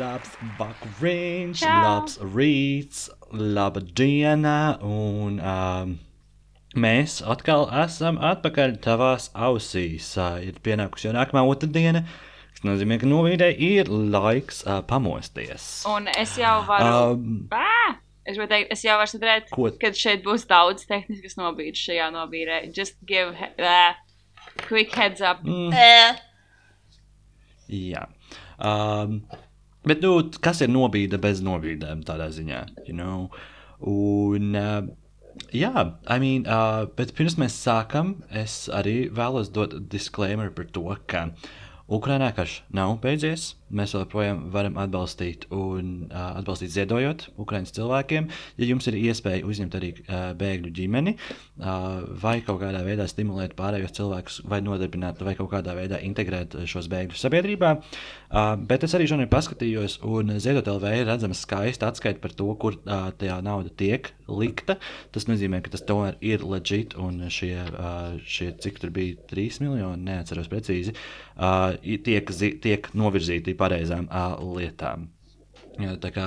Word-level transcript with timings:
labs 0.00 0.32
vakariņš, 0.58 1.64
labs 1.66 2.16
rīts, 2.34 3.04
laba 3.32 3.82
diena, 3.82 4.78
un 4.84 5.38
um, 5.40 5.94
mēs 6.80 7.20
atkal 7.34 7.66
esam 7.82 8.20
atpakaļ 8.30 8.78
tavās 8.84 9.30
ausīs. 9.34 10.12
Uh, 10.18 10.40
ir 10.48 10.60
pienākusi 10.64 11.08
jau 11.08 11.14
nākamā 11.16 11.44
otrdiena, 11.48 12.04
kas 12.54 12.64
nozīmē, 12.66 13.00
ka 13.02 13.10
novīdē 13.10 13.50
ir 13.54 13.90
laiks 13.90 14.62
uh, 14.66 14.80
pamosties. 14.88 15.68
Un 15.90 16.08
es 16.14 16.36
jau 16.40 16.60
varu. 16.68 16.94
Um, 17.16 17.42
Ā! 17.52 17.98
Es 18.28 18.38
varu 18.38 18.50
teikt, 18.52 18.72
es 18.72 18.84
jau 18.84 18.96
varu 19.00 19.36
Ko? 19.50 19.68
kad 19.80 19.96
šeit 19.96 20.24
būs 20.24 20.46
daudz 20.48 20.86
tehniskas 20.88 21.36
nobīdes 21.40 21.82
šajā 21.88 22.08
nobīdē. 22.14 22.62
Just 22.76 22.96
give 23.08 23.34
uh, 23.36 23.92
quick 24.68 24.94
heads 24.94 25.20
up. 25.20 25.44
Mm. 25.44 25.72
Uh. 25.74 26.26
Jā. 27.70 28.08
Um, 28.60 29.22
bet, 29.86 30.02
nu, 30.04 30.16
kas 30.42 30.62
ir 30.64 30.72
nobīde 30.72 31.20
bez 31.22 31.42
nobīdēm 31.44 32.04
tādā 32.08 32.30
ziņā? 32.34 32.64
You 32.88 32.96
know? 32.96 33.28
Un, 33.80 34.54
uh, 34.58 34.82
jā, 35.56 35.86
I 36.06 36.18
mean, 36.22 36.44
uh, 36.46 36.84
bet 36.96 37.14
pirms 37.16 37.38
mēs 37.40 37.56
sākam, 37.56 38.18
es 38.28 38.66
arī 38.72 39.08
vēlos 39.14 39.52
dot 39.54 39.76
disclaimer 39.92 40.50
par 40.54 40.68
to, 40.74 40.86
ka 41.10 41.30
Ukrainā 41.90 42.30
karš 42.36 42.60
nav 42.76 42.98
beidzies. 43.02 43.54
Mēs 43.70 43.94
joprojām 43.94 44.48
varam 44.50 44.78
atbalstīt 44.82 45.46
un 45.54 46.08
uh, 46.08 46.38
atbalstīt 46.40 46.72
ziedojot 46.74 47.28
Ukraiņas 47.38 47.74
cilvēkiem. 47.76 48.26
Ja 48.58 48.66
jums 48.66 48.88
ir 48.90 48.98
iespēja 48.98 49.46
uzņemt 49.46 49.76
arī 49.78 49.92
uh, 50.00 50.32
bēgļu 50.40 50.72
ģimeni, 50.74 51.14
uh, 51.14 52.00
vai 52.22 52.40
kaut 52.46 52.58
kādā 52.64 52.82
veidā 52.86 53.06
stimulēt 53.10 53.54
pārējos 53.58 53.94
cilvēkus, 53.98 54.40
vai 54.50 54.58
nodarbināt, 54.66 55.22
vai 55.22 55.36
kaut 55.38 55.52
kādā 55.54 55.76
veidā 55.78 56.00
integrēt 56.02 56.56
šos 56.70 56.90
bēgļus 56.90 57.22
sabiedrībā. 57.26 57.76
Uh, 58.30 58.56
bet 58.58 58.86
es 58.86 58.96
arī 58.98 59.06
šodien 59.10 59.30
paskatījos, 59.30 60.00
un 60.06 60.34
Ziedot 60.42 60.66
LV 60.70 60.96
ir 61.00 61.08
redzama 61.08 61.38
skaista 61.38 61.90
atskaita 61.90 62.22
par 62.22 62.34
to, 62.34 62.50
kur 62.58 62.80
uh, 62.80 63.10
tā 63.18 63.38
nauda 63.44 63.70
tiek 63.70 64.10
likta. 64.30 64.80
Tas 65.14 65.26
nozīmē, 65.30 65.62
ka 65.62 65.72
tas 65.74 65.86
tomēr 65.86 66.18
ir 66.24 66.42
legit, 66.46 66.96
un 66.98 67.22
šie, 67.30 67.54
uh, 67.70 68.18
šie 68.26 68.50
cik 68.62 68.82
tur 68.82 68.94
bija 68.94 69.18
3 69.30 69.62
miljoni, 69.64 70.06
neatceros 70.10 70.50
precīzi, 70.50 70.94
uh, 71.38 71.78
tiek, 72.06 72.34
tiek 72.62 72.90
novirzīti 72.98 73.54
pareizām 73.60 74.08
uh, 74.08 74.34
lietām. 74.56 75.10
Jā, 75.80 75.94
tā 76.00 76.10
kā 76.14 76.26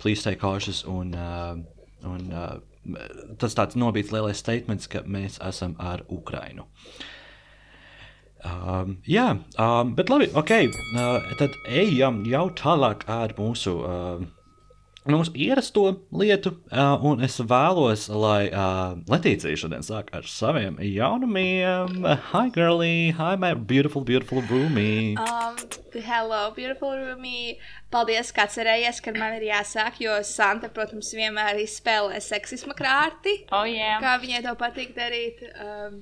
please 0.00 0.22
stay 0.22 0.38
cautious 0.40 0.84
un, 0.88 1.12
uh, 1.16 1.56
un 2.08 2.30
uh, 2.32 2.54
tas 3.40 3.56
tāds 3.56 3.76
nobīts 3.80 4.12
lielais 4.14 4.38
statements, 4.38 4.88
ka 4.90 5.02
mēs 5.08 5.40
esam 5.44 5.74
ar 5.80 6.04
Ukrainu. 6.12 6.68
Um, 8.44 8.98
jā, 9.08 9.30
um, 9.56 9.94
bet 9.96 10.10
labi, 10.12 10.28
ok. 10.36 10.52
Uh, 10.92 11.34
tad 11.40 11.56
ejam 11.64 12.20
jau 12.28 12.44
tālāk 12.60 13.06
ar 13.08 13.32
mūsu, 13.38 13.78
uh, 13.80 14.24
mūsu 15.12 15.34
ierasto 15.36 15.82
lietu. 16.16 16.54
Un 17.04 17.20
es 17.24 17.36
vēlos, 17.44 18.06
lai 18.08 18.48
Latīcija 19.10 19.58
šodien 19.60 19.84
sāk 19.84 20.08
ar 20.16 20.24
saviem 20.28 20.78
jaunumiem. 20.80 22.04
Hi, 22.32 22.46
girly! 22.54 23.10
Hi, 23.18 23.34
my 23.36 23.52
beautiful, 23.54 24.04
beautiful 24.04 24.40
roomie! 24.48 25.16
Um, 25.20 25.56
hello, 25.94 26.50
beautiful 26.56 26.96
Rumi. 26.96 27.58
Paldies, 27.92 28.32
ka 28.34 28.48
atcerējies, 28.48 29.02
ka 29.04 29.12
man 29.14 29.36
ir 29.36 29.44
jāsāk, 29.52 30.00
jo 30.02 30.16
Santa, 30.26 30.70
protams, 30.72 31.12
vienmēr 31.14 31.60
izspēlē 31.62 32.18
seksisma 32.24 32.74
krāti, 32.78 33.36
Oh, 33.52 33.62
yeah. 33.68 34.00
kā 34.02 34.16
viņai 34.24 34.42
to 34.48 34.56
patīk 34.58 34.96
darīt. 34.96 35.44
Um, 35.60 36.00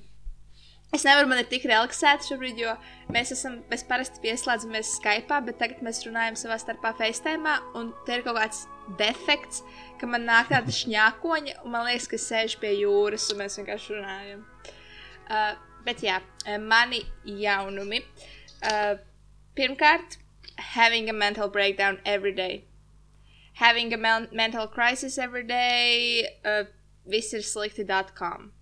es 0.93 1.05
nevaru, 1.09 1.29
man 1.31 1.41
ir 1.41 1.49
tik 1.51 1.65
relaksēta 1.69 2.27
šobrīd, 2.27 2.61
jo 2.61 2.75
mēs 3.15 3.33
esam, 3.35 3.61
mēs 3.71 3.85
parasti 3.89 4.21
pieslēdzamies 4.25 4.97
Skype, 4.99 5.41
bet 5.47 5.59
tagad 5.61 5.83
mēs 5.85 6.03
runājam 6.07 6.37
savā 6.39 6.59
starpā 6.61 6.93
FaceTime, 6.99 7.57
un 7.79 7.93
te 8.07 8.19
ir 8.19 8.25
kaut 8.27 8.37
kāds 8.39 8.67
defekts, 9.01 9.63
ka 10.01 10.09
man 10.11 10.27
nāk 10.29 10.53
tāda 10.53 10.75
šņākoņa, 10.75 11.59
un 11.65 11.75
man 11.75 11.87
liekas, 11.89 12.11
ka 12.11 12.19
es 12.19 12.29
sēžu 12.29 12.61
pie 12.63 12.75
jūras, 12.83 13.31
un 13.33 13.41
mēs 13.41 13.57
vienkārši 13.61 13.97
runājam. 13.97 14.45
Uh, 15.33 15.55
bet 15.87 16.05
jā, 16.05 16.19
uh, 16.21 16.59
mani 16.61 17.01
jaunumi. 17.25 18.03
Uh, 18.63 18.99
pirmkārt, 19.57 20.19
having 20.75 21.09
a 21.09 21.13
mental 21.13 21.49
breakdown 21.49 22.01
every 22.05 22.33
day. 22.33 22.65
Having 23.55 23.95
a 23.95 23.97
men 23.97 24.29
mental 24.33 24.67
crisis 24.67 25.19
every 25.19 25.45
day. 25.45 26.27
Uh, 26.45 26.65
viss 27.07 27.33
ir 27.33 27.41
slikti.com. 27.41 28.53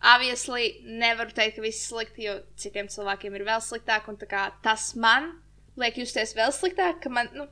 Obviously, 0.00 0.80
nevaru 0.84 1.34
teikt, 1.36 1.58
ka 1.58 1.64
viss 1.64 1.82
ir 1.82 1.90
slikti, 1.90 2.24
jo 2.24 2.38
citiem 2.56 2.88
cilvēkiem 2.88 3.34
ir 3.36 3.44
vēl 3.44 3.60
sliktāk, 3.60 4.08
un 4.08 4.16
tā 4.20 4.28
kā 4.30 4.46
tas 4.64 4.94
man 4.96 5.34
liek 5.80 5.98
justies 6.00 6.32
vēl 6.36 6.54
sliktāk, 6.56 7.02
ka 7.04 7.12
man, 7.12 7.28
nu, 7.36 7.44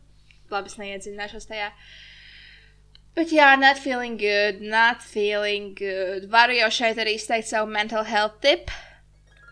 labi, 0.52 0.72
es 0.72 0.78
neiedziļināšos 0.80 1.48
tajā. 1.50 1.68
Bet 3.18 3.34
jā, 3.34 3.50
not 3.58 3.80
feeling 3.82 4.16
good, 4.16 4.62
not 4.62 5.04
feeling 5.04 5.74
good. 5.76 6.30
Varu 6.32 6.56
jau 6.56 6.70
šeit 6.72 7.00
arī 7.02 7.18
izteikt 7.18 7.50
savu 7.50 7.68
mental 7.68 8.06
health 8.06 8.40
tip. 8.40 8.72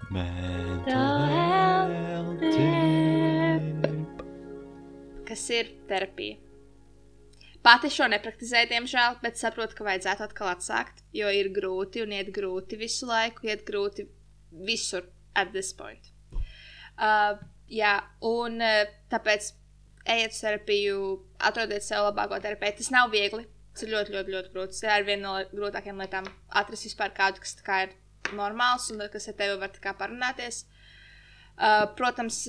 Mental 0.09 1.27
health 1.35 2.41
tip. 2.47 2.87
kas 5.27 5.51
ir 5.51 5.73
terapija. 5.91 6.46
Pati 7.67 7.89
šo 7.91 8.07
nepraktizēju, 8.13 8.69
diemžēl, 8.71 9.17
bet 9.25 9.41
saprotu, 9.41 9.75
ka 9.75 9.87
vajadzētu 9.89 10.23
atkal 10.29 10.53
atsākt, 10.53 11.01
jo 11.17 11.31
ir 11.35 11.49
grūti 11.55 12.05
un 12.05 12.13
iet 12.15 12.31
grūti 12.35 12.79
visu 12.79 13.09
laiku, 13.09 13.49
iet 13.49 13.65
grūti 13.67 14.05
visur 14.69 15.09
at 15.35 15.51
this 15.51 15.73
point. 15.75 16.13
Uh, 16.97 17.35
jā, 17.67 17.97
un 18.23 18.63
uh, 18.63 18.85
tāpēc 19.11 19.51
ejiet 20.15 20.37
uz 20.37 20.41
terapiju, 20.45 21.03
atrodiet 21.51 21.85
sev 21.85 22.07
labāko 22.07 22.39
terapeitu. 22.45 22.85
Tas 22.85 22.93
nav 22.95 23.11
viegli. 23.15 23.45
Tas 23.75 23.85
ir 23.85 23.93
ļoti, 23.93 24.15
ļoti, 24.15 24.35
ļoti 24.37 24.55
grūti. 24.55 24.81
Tā 24.81 25.01
ir 25.01 25.09
viena 25.11 25.27
no 25.27 25.35
grūtākajām 25.51 25.99
lietām. 26.01 26.31
Atrast 26.63 26.87
vispār 26.87 27.13
kādu, 27.19 27.43
kas 27.43 27.59
kā 27.67 27.83
ir 27.89 27.97
normāls 28.39 28.89
un 28.95 29.03
kas 29.13 29.29
ar 29.29 29.37
tevi 29.43 29.59
var 29.61 29.99
parunāties. 29.99 30.63
Uh, 31.57 31.85
protams, 31.99 32.45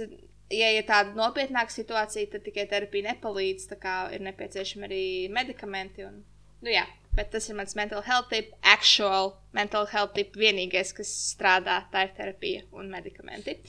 ja 0.54 0.70
ir 0.76 0.86
tāda 0.88 1.16
nopietnāka 1.18 1.74
situācija, 1.74 2.32
tad 2.32 2.46
tikai 2.46 2.68
terapija 2.70 3.12
nepalīdz. 3.12 3.68
Tā 3.72 3.78
kā 3.82 3.98
ir 4.16 4.24
nepieciešami 4.28 4.88
arī 4.88 5.04
medikamenti. 5.34 6.06
Un, 6.08 6.22
nu, 6.64 6.72
jā, 6.72 6.86
bet 7.18 7.32
tas 7.34 7.50
ir 7.50 7.58
mans 7.60 7.76
mental 7.80 8.04
health 8.06 8.32
tip, 8.34 8.54
actual 8.64 9.36
mental 9.58 9.88
health 9.92 10.16
tip. 10.18 10.36
Vienīgais, 10.40 10.94
kas 10.98 11.12
strādā, 11.34 11.82
tā 11.94 12.08
ir 12.08 12.16
terapija 12.18 12.66
un 12.78 12.92
medikamenti. 12.94 13.60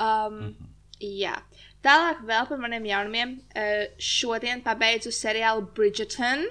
Um, 0.00 0.54
jā. 1.00 1.36
Tālāk 1.82 2.20
vēl 2.28 2.48
par 2.48 2.60
maniem 2.62 2.84
jaunumiem. 2.92 3.38
Uh, 3.56 3.86
šodien 3.98 4.62
pabeidzu 4.62 5.10
seriālu 5.14 5.66
Bridgerton. 5.74 6.44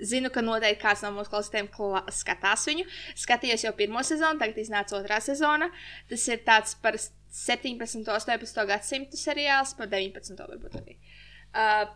Zinu, 0.00 0.30
ka 0.32 0.40
noteikti 0.40 0.80
kāds 0.80 1.02
no 1.04 1.10
mūsu 1.12 1.28
klausītājiem 1.28 1.66
kla- 1.74 2.06
skatās 2.16 2.62
viņu. 2.64 2.86
Skatījos 3.20 3.66
jau 3.66 3.74
pirmo 3.76 4.00
sezonu, 4.06 4.40
tagad 4.40 4.56
iznāca 4.62 4.96
otrā 4.96 5.18
sezona. 5.20 5.68
Tas 6.08 6.24
ir 6.30 6.40
tāds 6.46 6.72
par 6.80 6.96
17, 7.30 8.08
18 8.10 8.66
gadsimtu 8.68 9.18
seriāls, 9.18 9.74
par 9.78 9.90
19. 9.90 10.36
varbūt 10.36 10.76
arī. 10.80 10.96
Uh, 11.50 11.86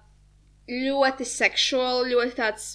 ļoti 0.70 1.26
seksuāli, 1.28 2.14
ļoti 2.14 2.38
tāds 2.38 2.68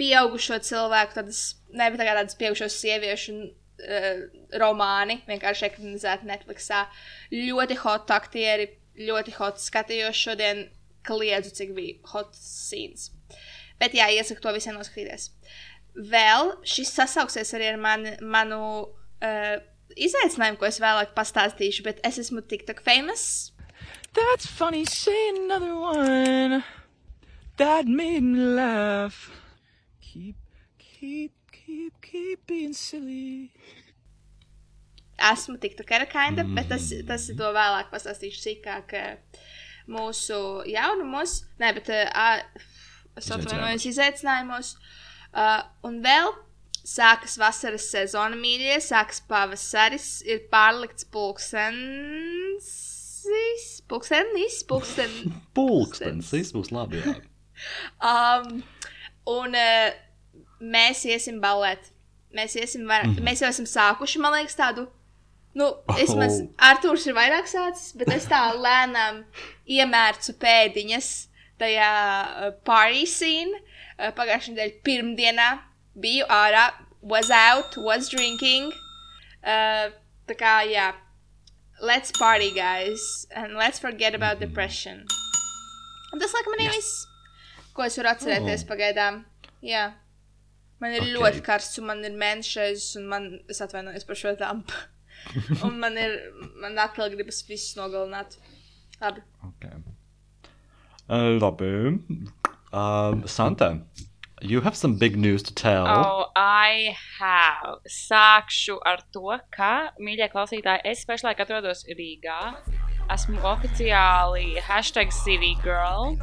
pieaugušo 0.00 0.60
cilvēku, 0.64 1.16
tādas, 1.18 1.42
ne, 1.76 1.90
bet 1.92 2.00
tādas 2.00 2.36
pieaugušo 2.40 2.70
sieviešu 2.72 3.36
uh, 3.44 4.22
romāni, 4.62 5.20
vienkārši 5.28 5.68
ekranizēti 5.68 6.28
Netflixā. 6.30 6.86
Ļoti 7.34 7.78
hot 7.84 8.12
aktieri, 8.16 8.70
ļoti 9.00 9.36
hot 9.38 9.60
skatījos 9.62 10.16
šodien, 10.16 10.68
kliedzu, 11.06 11.52
cik 11.56 11.74
bija 11.76 12.12
hot 12.12 12.34
scenes. 12.36 13.10
Bet 13.80 13.94
jā, 13.96 14.10
iesaku 14.12 14.42
to 14.44 14.52
visiem 14.56 14.76
noskatīties. 14.76 15.30
Vēl 16.10 16.54
šis 16.68 16.92
sasauksies 16.96 17.54
arī 17.56 17.70
ar 17.72 17.78
mani, 17.80 18.12
manu 18.20 18.62
uh, 18.84 19.54
izaicinājumu, 19.96 20.58
ko 20.60 20.68
es 20.68 20.80
vēlāk 20.82 21.14
pastāstīšu, 21.16 21.84
bet 21.86 22.00
es 22.06 22.18
esmu 22.22 22.42
TikTok 22.42 22.82
famous. 22.82 23.52
That's 24.14 24.46
funny. 24.46 24.84
Say 24.84 25.30
another 25.36 25.74
one. 25.76 26.64
That 27.56 27.86
made 27.86 28.22
me 28.22 28.38
laugh. 28.38 29.30
Keep, 30.00 30.36
keep, 30.78 31.32
keep, 31.52 31.94
keep 32.00 32.46
being 32.46 32.72
silly. 32.72 33.52
esmu 35.20 35.58
TikTokera 35.58 36.06
kinda, 36.06 36.44
mm. 36.44 36.54
bet 36.54 36.68
tas, 36.72 36.88
tas 37.06 37.28
ir 37.28 37.38
to 37.38 37.50
vēlāk 37.54 37.90
pastāstīšu 37.92 38.40
sīkāk 38.40 38.94
eh, 38.96 39.42
mūsu 39.90 40.38
jaunumos. 40.70 41.42
Nē, 41.60 41.74
bet 41.76 41.90
uh, 41.92 42.40
es 43.18 43.30
atvainojos 43.34 43.86
izaicinājumos. 43.90 44.74
Uh, 45.30 45.60
un 45.86 46.00
vēl 46.02 46.32
sākas 46.86 47.36
vasaras 47.40 47.86
sezona, 47.92 48.36
mīļie, 48.38 48.78
sākas 48.84 49.20
pavasaris, 49.28 50.08
ir 50.26 50.44
pārlikts 50.52 51.06
pulkstenis. 51.12 52.70
Pulkstenis, 53.90 54.62
pulksten, 54.68 55.10
Pulkstenis, 55.56 56.30
viss 56.34 56.54
būs 56.56 56.72
labi. 56.74 57.02
Um, 58.00 58.62
un 59.28 59.56
uh, 59.58 59.90
mēs 60.60 61.04
iesim 61.08 61.40
balēt. 61.42 61.90
Mēs, 62.34 62.54
iesim 62.56 62.86
var... 62.88 63.04
Mm. 63.08 63.20
mēs 63.26 63.42
jau 63.42 63.50
esam 63.50 63.66
sākuši, 63.68 64.22
man 64.22 64.38
liekas, 64.38 64.56
tādu. 64.58 64.86
Nu, 65.58 65.72
vismaz 65.96 66.38
Oh. 66.38 66.50
Arthurs 66.70 67.08
ir 67.10 67.16
vairāk 67.16 67.48
sācis, 67.50 67.90
bet 67.98 68.12
es 68.14 68.28
tā 68.30 68.38
lēnām 68.66 69.24
iemērcu 69.66 70.38
pēdiņas. 70.40 71.10
tajā 71.60 71.92
party 72.64 73.02
scene 73.04 73.52
uh, 73.52 74.14
pagājušajā 74.16 74.54
nedēļā 74.54 74.78
pirmdienā 74.86 75.48
biju 75.98 76.26
ārā, 76.28 76.70
was 77.02 77.30
out, 77.30 77.76
was 77.76 78.08
drinking. 78.08 78.72
Uh, 79.42 79.90
tā 80.28 80.36
kā, 80.36 80.54
jā, 80.68 80.92
let's 81.80 82.12
party, 82.12 82.50
guys, 82.54 83.26
and 83.34 83.56
let's 83.56 83.78
forget 83.78 84.14
about 84.14 84.40
depression. 84.40 85.06
Un 86.12 86.20
tas, 86.20 86.32
laikam, 86.34 86.56
arī 86.58 86.68
viss, 86.74 87.06
ko 87.74 87.86
es 87.86 87.96
varu 87.98 88.10
atcerēties 88.12 88.64
Oh. 88.64 88.68
pagaidām. 88.68 89.24
Jā. 89.62 89.92
Man 90.80 90.92
ir 90.92 91.00
Ok. 91.02 91.06
okay. 91.06 91.16
ļoti 91.16 91.42
karsts, 91.44 91.78
un 91.78 91.86
man 91.86 92.04
ir 92.04 92.12
mēnešais, 92.12 92.96
un 92.96 93.06
man, 93.08 93.40
es 93.48 93.60
atvainojos 93.60 94.06
par 94.06 94.16
šo 94.16 94.36
tampu. 94.36 94.72
un 95.66 95.78
man 95.80 95.96
ir, 96.00 96.32
man 96.60 96.78
atkal 96.78 97.10
gribas 97.12 97.42
visus 97.48 97.76
nogalināt. 97.76 98.36
Labi. 99.00 99.22
Okay. 99.48 99.72
Uh, 101.08 101.38
labi. 101.40 101.98
Um, 102.72 103.26
Santa, 103.26 103.80
you 104.40 104.60
have 104.60 104.76
some 104.76 104.96
big 104.96 105.16
news 105.16 105.42
to 105.44 105.54
tell. 105.54 105.86
Oh, 105.86 106.26
I 106.36 106.96
have. 107.18 107.80
Sākšu 107.86 108.78
ar 108.86 109.02
to, 109.12 109.36
ka, 109.54 109.92
mīļie 110.00 110.30
klausītāji, 110.32 110.84
es 110.84 111.04
pašlaik 111.08 111.40
atrodos 111.44 111.84
Rīgā. 111.88 112.40
Esmu 113.10 113.40
oficiāli 113.42 114.60
hashtag 114.64 115.12
City 115.12 115.56
Girl. 115.64 116.16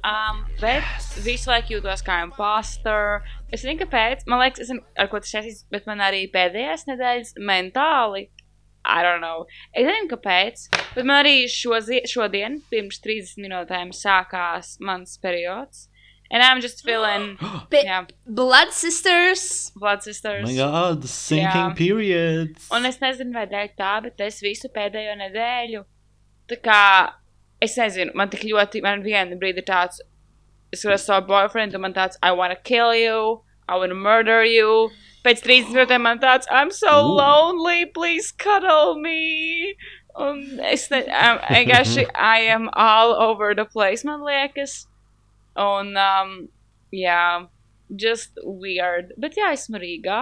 Um, 0.00 0.46
bet 0.62 0.86
visu 1.24 1.50
laiku 1.50 1.76
jūtos 1.76 2.02
kā 2.06 2.22
imposter. 2.24 3.20
Es 3.52 3.60
nezinu, 3.60 3.82
kāpēc. 3.82 4.24
Man 4.30 4.40
liekas, 4.40 4.64
esmu 4.64 4.80
ar 4.96 5.10
ko 5.12 5.20
tas 5.20 5.34
saistīts, 5.34 5.66
bet 5.72 5.88
man 5.90 6.00
arī 6.04 6.24
pēdējās 6.32 6.86
nedēļas 6.88 7.34
mentāli. 7.36 8.30
I 8.80 9.02
don't 9.04 9.20
know. 9.20 9.44
Es 9.76 9.84
nezinu, 9.84 10.08
kāpēc. 10.14 10.64
Bet 10.96 11.04
man 11.04 11.20
arī 11.20 11.44
šozi, 11.52 12.00
šodien, 12.08 12.62
pirms 12.72 13.02
30 13.04 13.44
minūtēm, 13.44 13.92
sākās 13.92 14.78
mans 14.80 15.20
periods. 15.20 15.89
And 16.30 16.42
I'm 16.42 16.60
just 16.60 16.84
feeling, 16.84 17.38
Be 17.70 17.82
yeah, 17.84 18.04
Blood 18.26 18.72
Sisters! 18.72 19.72
blood 19.74 20.02
sisters. 20.02 20.46
my 20.46 20.54
god, 20.54 21.02
the 21.02 21.08
sinking 21.08 21.72
Jā. 21.72 21.76
periods. 21.76 22.68
Un 22.70 22.86
es 22.86 22.98
nezinu, 23.02 23.34
vai 23.34 23.46
dēļ 23.50 23.72
tā, 23.78 23.96
bet 24.04 24.20
es 24.20 24.38
visu 24.40 24.70
pēdējo 24.70 25.16
nedēļu. 25.18 25.82
Tā 26.50 26.58
kā 26.62 26.82
es 27.60 27.74
nezinu, 27.78 28.14
man 28.14 28.30
tik 28.30 28.44
ļoti, 28.46 28.82
man 28.82 29.02
viena 29.02 29.34
brīdi 29.40 29.64
tāds, 29.66 29.98
es 30.72 30.84
varu 30.86 30.98
savu 31.02 31.26
boyfriend, 31.26 31.74
un 31.74 31.82
man 31.82 31.94
tāds, 31.94 32.16
I 32.22 32.30
wanna 32.30 32.56
kill 32.56 32.94
you, 32.94 33.42
I 33.68 33.76
wanna 33.76 33.94
murder 33.98 34.44
you. 34.44 34.90
Pēc 35.24 35.42
30 35.42 35.74
minūtēm 35.74 36.00
man 36.06 36.20
tāds, 36.22 36.46
I'm 36.50 36.70
so 36.70 36.94
Ooh. 37.00 37.16
lonely, 37.18 37.86
please 37.86 38.30
cuddle 38.30 39.00
me. 39.00 39.74
Un 40.14 40.60
es 40.62 40.88
ne, 40.90 41.02
um, 41.10 41.42
vienkārši, 41.50 42.06
I 42.14 42.46
am 42.54 42.70
all 42.72 43.14
over 43.14 43.54
the 43.54 43.64
place, 43.64 44.04
man 44.04 44.20
liekas. 44.20 44.86
Un, 45.58 45.96
um, 45.98 46.36
jā, 46.94 47.48
just 47.90 48.38
weird. 48.44 49.14
Bet 49.20 49.38
jā, 49.38 49.50
esmu 49.56 49.80
Rīgā. 49.82 50.20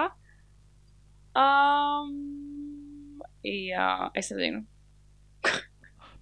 Um, 1.38 3.20
jā, 3.44 4.10
es 4.18 4.32
nezinu. 4.32 4.64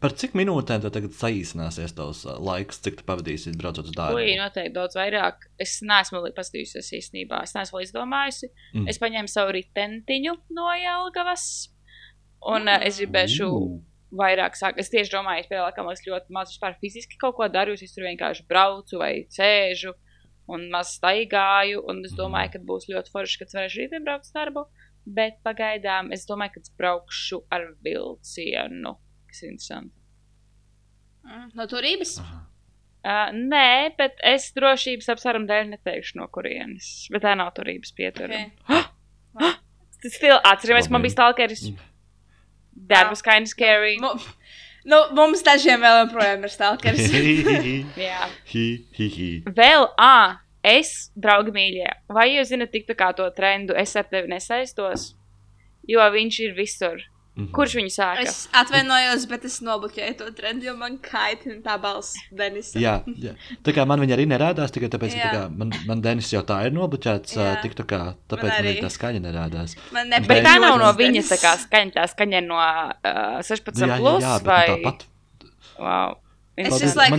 Par 0.02 0.12
cik 0.12 0.34
minūtēm 0.36 0.82
tad 0.84 0.92
tagad 0.92 1.14
saīsināsies 1.16 1.94
tavs 1.96 2.24
uh, 2.26 2.36
laiks, 2.42 2.82
cik 2.84 2.98
tu 2.98 3.06
pavadīsi 3.08 3.54
braucot 3.56 3.88
uz 3.88 3.94
darbu? 3.96 4.20
Ui, 4.20 4.34
noteikti 4.36 4.74
daudz 4.74 4.98
vairāk. 4.98 5.48
Es 5.62 5.78
neesmu 5.86 6.20
paskatījusies 6.36 6.92
īstenībā. 6.98 7.40
Es 7.46 7.56
neesmu 7.56 7.80
izdomājusi. 7.84 8.50
Mm. 8.50 8.82
Mm. 8.82 8.90
Es 8.92 9.00
paņēmu 9.00 9.32
savu 9.32 9.56
ritentiņu 9.56 10.36
no 10.58 10.68
Jelgavas. 10.76 11.46
Un 12.44 12.66
mm. 12.66 12.84
es 12.90 13.00
gribēšu 13.00 13.48
Ooh. 13.48 13.78
Vairāk 14.18 14.56
sākt. 14.58 14.80
Es 14.82 14.90
tieši 14.92 15.12
domāju, 15.12 15.44
es 15.44 15.50
pielākam, 15.50 15.88
es 15.92 16.04
ļoti 16.06 16.34
maz 16.34 16.52
vispār 16.54 16.76
fiziski 16.80 17.18
kaut 17.20 17.36
ko 17.38 17.48
daru. 17.52 17.76
Es 17.76 17.94
tur 17.94 18.06
vienkārši 18.06 18.46
braucu 18.48 19.00
vai 19.02 19.12
sēžu 19.32 19.94
un 20.52 20.68
maz 20.72 20.96
staigāju. 20.98 21.84
Un 21.90 22.02
es 22.06 22.16
domāju, 22.18 22.54
ka 22.54 22.64
būs 22.70 22.88
ļoti 22.92 23.14
forši, 23.14 23.40
kad 23.42 23.54
varēšu 23.58 23.82
rītdien 23.82 24.06
braukt 24.06 24.28
uz 24.28 24.34
darbu. 24.36 24.66
Bet 25.06 25.38
pagaidām 25.46 26.10
es 26.14 26.26
domāju, 26.26 26.56
ka 26.56 26.64
es 26.64 26.74
braukšu 26.78 27.44
ar 27.54 27.68
vilcienu. 27.86 28.96
Kas 29.30 29.44
ir 29.44 29.54
interesanti. 29.54 29.94
Mm, 31.26 31.48
No 31.58 31.66
turības? 31.70 32.18
Uh, 33.06 33.28
nē, 33.30 33.94
bet 33.98 34.18
es 34.26 34.48
drošības 34.56 35.12
apsvērumu 35.12 35.46
dēļ 35.46 35.68
neteikšu, 35.76 36.16
no 36.18 36.26
kurienes. 36.32 37.06
Bet 37.14 37.22
tā 37.22 37.36
nav 37.38 37.52
turības 37.54 37.92
pietura. 37.94 38.40
Okay. 38.66 39.52
Tas 40.02 40.16
still 40.18 40.40
atceramies, 40.42 40.88
ka 40.88 40.94
man 40.96 41.04
bija 41.06 41.14
stalkeris. 41.14 41.68
That 42.88 43.10
was 43.10 43.22
kind 43.22 43.42
of 43.42 43.48
scary. 43.48 43.96
Mu- 44.00 44.18
Nu, 44.86 45.00
mums 45.18 45.40
dažiem 45.42 45.80
vēl 45.82 45.96
joprojām 46.04 46.44
ir 46.46 46.50
stalkers. 46.52 47.00
Jā. 47.98 48.28
Hi, 48.52 48.66
hi, 48.94 49.08
hi. 49.10 49.30
Vēl, 49.56 49.88
ah, 49.98 50.36
es, 50.62 51.10
draugi 51.18 51.50
mīļie, 51.56 51.88
vai 52.14 52.28
jūs 52.36 52.52
zinat, 52.52 52.70
tik 52.70 52.86
tā 52.86 52.94
kā 52.94 53.08
to 53.18 53.26
trendu 53.34 53.74
es 53.74 53.96
ar 53.98 54.06
tevi 54.06 54.30
nesaistos? 54.30 55.08
Jo 55.90 56.06
viņš 56.14 56.38
ir 56.46 56.54
visur. 56.54 57.02
Mhm. 57.36 57.50
Kurš 57.52 57.74
viņu 57.76 57.90
sāka? 57.92 58.22
Es 58.24 58.48
atvainojos, 58.56 59.26
bet 59.28 59.42
es 59.44 59.58
nobloķēju 59.60 60.14
to 60.16 60.30
trendu, 60.38 60.64
jo 60.70 60.76
man 60.80 60.94
kaitina 61.04 61.58
tā 61.60 61.74
balss 61.80 62.14
Denisa. 62.32 62.78
Jā, 62.80 62.94
jā, 63.12 63.34
tā 63.62 63.74
kā 63.76 63.84
man 63.86 64.00
viņa 64.00 64.16
arī 64.16 64.24
nerādās, 64.30 64.72
tikai 64.72 64.88
tāpēc, 64.88 65.12
ka 65.12 65.20
Jā. 65.20 65.28
tā 65.28 65.42
kā 65.42 65.58
man, 65.58 65.72
man 65.86 66.00
Denis 66.00 66.32
jau 66.32 66.40
tā 66.48 66.62
ir 66.64 66.72
nobloķēts, 66.72 67.36
Jā. 67.36 67.50
uh, 67.58 67.62
tik 67.62 67.76
tā 67.76 67.84
kā, 67.84 68.00
tāpēc 68.32 68.48
man, 68.48 68.56
arī. 68.62 68.72
arī 68.72 68.84
tā 68.86 68.88
skaņa 68.88 69.20
nerādās. 69.20 69.76
Man 69.92 70.08
Bet 70.08 70.22
nepatīk. 70.22 70.44
tā 70.48 70.54
Bet- 70.56 70.60
nav 70.64 70.78
no 70.78 70.84
ļoti 70.86 70.96
viņa 71.02 71.12
Denis. 71.12 71.28
tā 71.34 71.38
kā 71.44 71.52
skaņa, 71.60 71.92
tā 71.98 72.06
skaņa 72.14 72.40
no 72.48 72.56
uh, 72.56 73.42
16 73.44 73.84
jā, 73.84 73.86
jā, 73.92 73.98
plus 74.00 74.22
jā, 74.24 74.38
bet 74.40 74.46
vai... 74.46 74.66
nu 74.68 74.76
tāpat. 74.80 75.04
Wow. 75.78 76.16
Es 76.56 76.80
es 76.80 76.94
you 76.96 77.18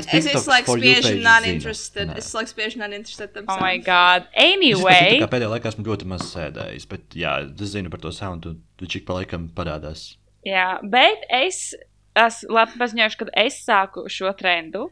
spiežu 0.66 1.12
page 1.14 1.22
non-interested. 1.22 2.08
zina. 2.10 2.18
Es 2.18 2.34
laiku 2.34 2.50
spiežu 2.50 2.80
non-interested 2.82 3.34
tam 3.36 3.46
Oh 3.48 3.60
my 3.62 3.78
god. 3.78 4.26
Es 4.34 4.56
Anyway. 4.58 5.20
kā 5.22 5.28
pēdējā 5.30 5.52
laikā 5.52 5.70
esmu 5.70 5.86
ļoti 5.86 6.08
maz 6.10 6.24
sēdējis, 6.32 6.88
bet 6.90 7.14
jā, 7.14 7.36
es 7.46 7.74
zinu 7.76 7.92
par 7.94 8.02
to 8.02 8.10
soundu, 8.12 8.56
tu 8.78 8.90
čik 8.90 9.06
pa 9.06 9.20
laikam 9.20 9.50
parādās. 9.54 10.16
Jā, 10.46 10.80
bet 10.82 11.28
es 11.30 11.76
esmu 12.18 12.56
labi 12.58 12.80
paziņojuši, 12.82 13.20
ka 13.20 13.28
es 13.44 13.60
sāku 13.62 14.08
šo 14.10 14.34
trendu. 14.40 14.88